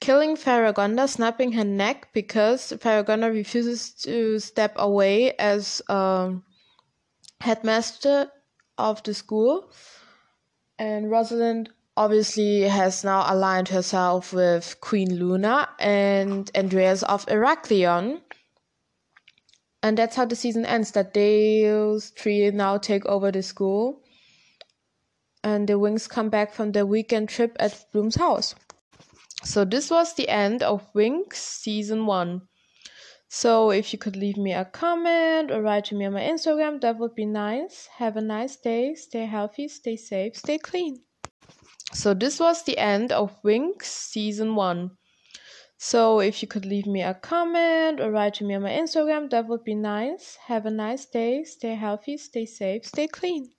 killing 0.00 0.36
Faragonda, 0.36 1.08
snapping 1.08 1.52
her 1.52 1.64
neck 1.64 2.08
because 2.12 2.72
Faragonda 2.80 3.30
refuses 3.30 3.92
to 4.02 4.38
step 4.38 4.72
away 4.76 5.32
as 5.36 5.80
um, 5.88 6.44
headmaster 7.40 8.30
of 8.76 9.02
the 9.04 9.14
school. 9.14 9.72
And 10.78 11.10
Rosalind 11.10 11.70
obviously 11.96 12.62
has 12.62 13.02
now 13.02 13.24
aligned 13.26 13.68
herself 13.68 14.32
with 14.32 14.76
Queen 14.80 15.16
Luna 15.16 15.68
and 15.80 16.50
Andreas 16.56 17.02
of 17.02 17.26
Eraklyon. 17.26 18.20
And 19.82 19.98
that's 19.98 20.16
how 20.16 20.24
the 20.24 20.36
season 20.36 20.66
ends. 20.66 20.92
That 20.92 21.14
those 21.14 22.10
three 22.10 22.50
now 22.50 22.78
take 22.78 23.06
over 23.06 23.32
the 23.32 23.42
school. 23.42 24.02
And 25.44 25.68
the 25.68 25.74
Winx 25.74 26.08
come 26.08 26.30
back 26.30 26.52
from 26.52 26.72
their 26.72 26.86
weekend 26.86 27.28
trip 27.28 27.56
at 27.60 27.84
Bloom's 27.92 28.16
house. 28.16 28.54
So 29.44 29.64
this 29.64 29.90
was 29.90 30.14
the 30.14 30.28
end 30.28 30.62
of 30.62 30.92
Winx 30.94 31.34
season 31.34 32.06
one. 32.06 32.42
So 33.28 33.70
if 33.70 33.92
you 33.92 33.98
could 33.98 34.16
leave 34.16 34.36
me 34.36 34.52
a 34.52 34.64
comment 34.64 35.50
or 35.50 35.62
write 35.62 35.84
to 35.86 35.94
me 35.94 36.06
on 36.06 36.14
my 36.14 36.22
Instagram, 36.22 36.80
that 36.80 36.98
would 36.98 37.14
be 37.14 37.26
nice. 37.26 37.86
Have 37.98 38.16
a 38.16 38.22
nice 38.22 38.56
day. 38.56 38.94
Stay 38.94 39.26
healthy, 39.26 39.68
stay 39.68 39.96
safe, 39.96 40.36
stay 40.36 40.58
clean. 40.58 41.02
So 41.92 42.14
this 42.14 42.40
was 42.40 42.64
the 42.64 42.78
end 42.78 43.12
of 43.12 43.40
Winx 43.42 43.84
season 43.84 44.54
one. 44.54 44.92
So 45.76 46.20
if 46.20 46.42
you 46.42 46.48
could 46.48 46.66
leave 46.66 46.86
me 46.86 47.02
a 47.02 47.14
comment 47.14 48.00
or 48.00 48.10
write 48.10 48.34
to 48.34 48.44
me 48.44 48.54
on 48.54 48.62
my 48.62 48.70
Instagram, 48.70 49.30
that 49.30 49.46
would 49.46 49.62
be 49.62 49.74
nice. 49.74 50.36
Have 50.46 50.66
a 50.66 50.70
nice 50.70 51.06
day. 51.06 51.44
Stay 51.44 51.76
healthy, 51.76 52.16
stay 52.16 52.46
safe, 52.46 52.84
stay 52.86 53.06
clean. 53.06 53.52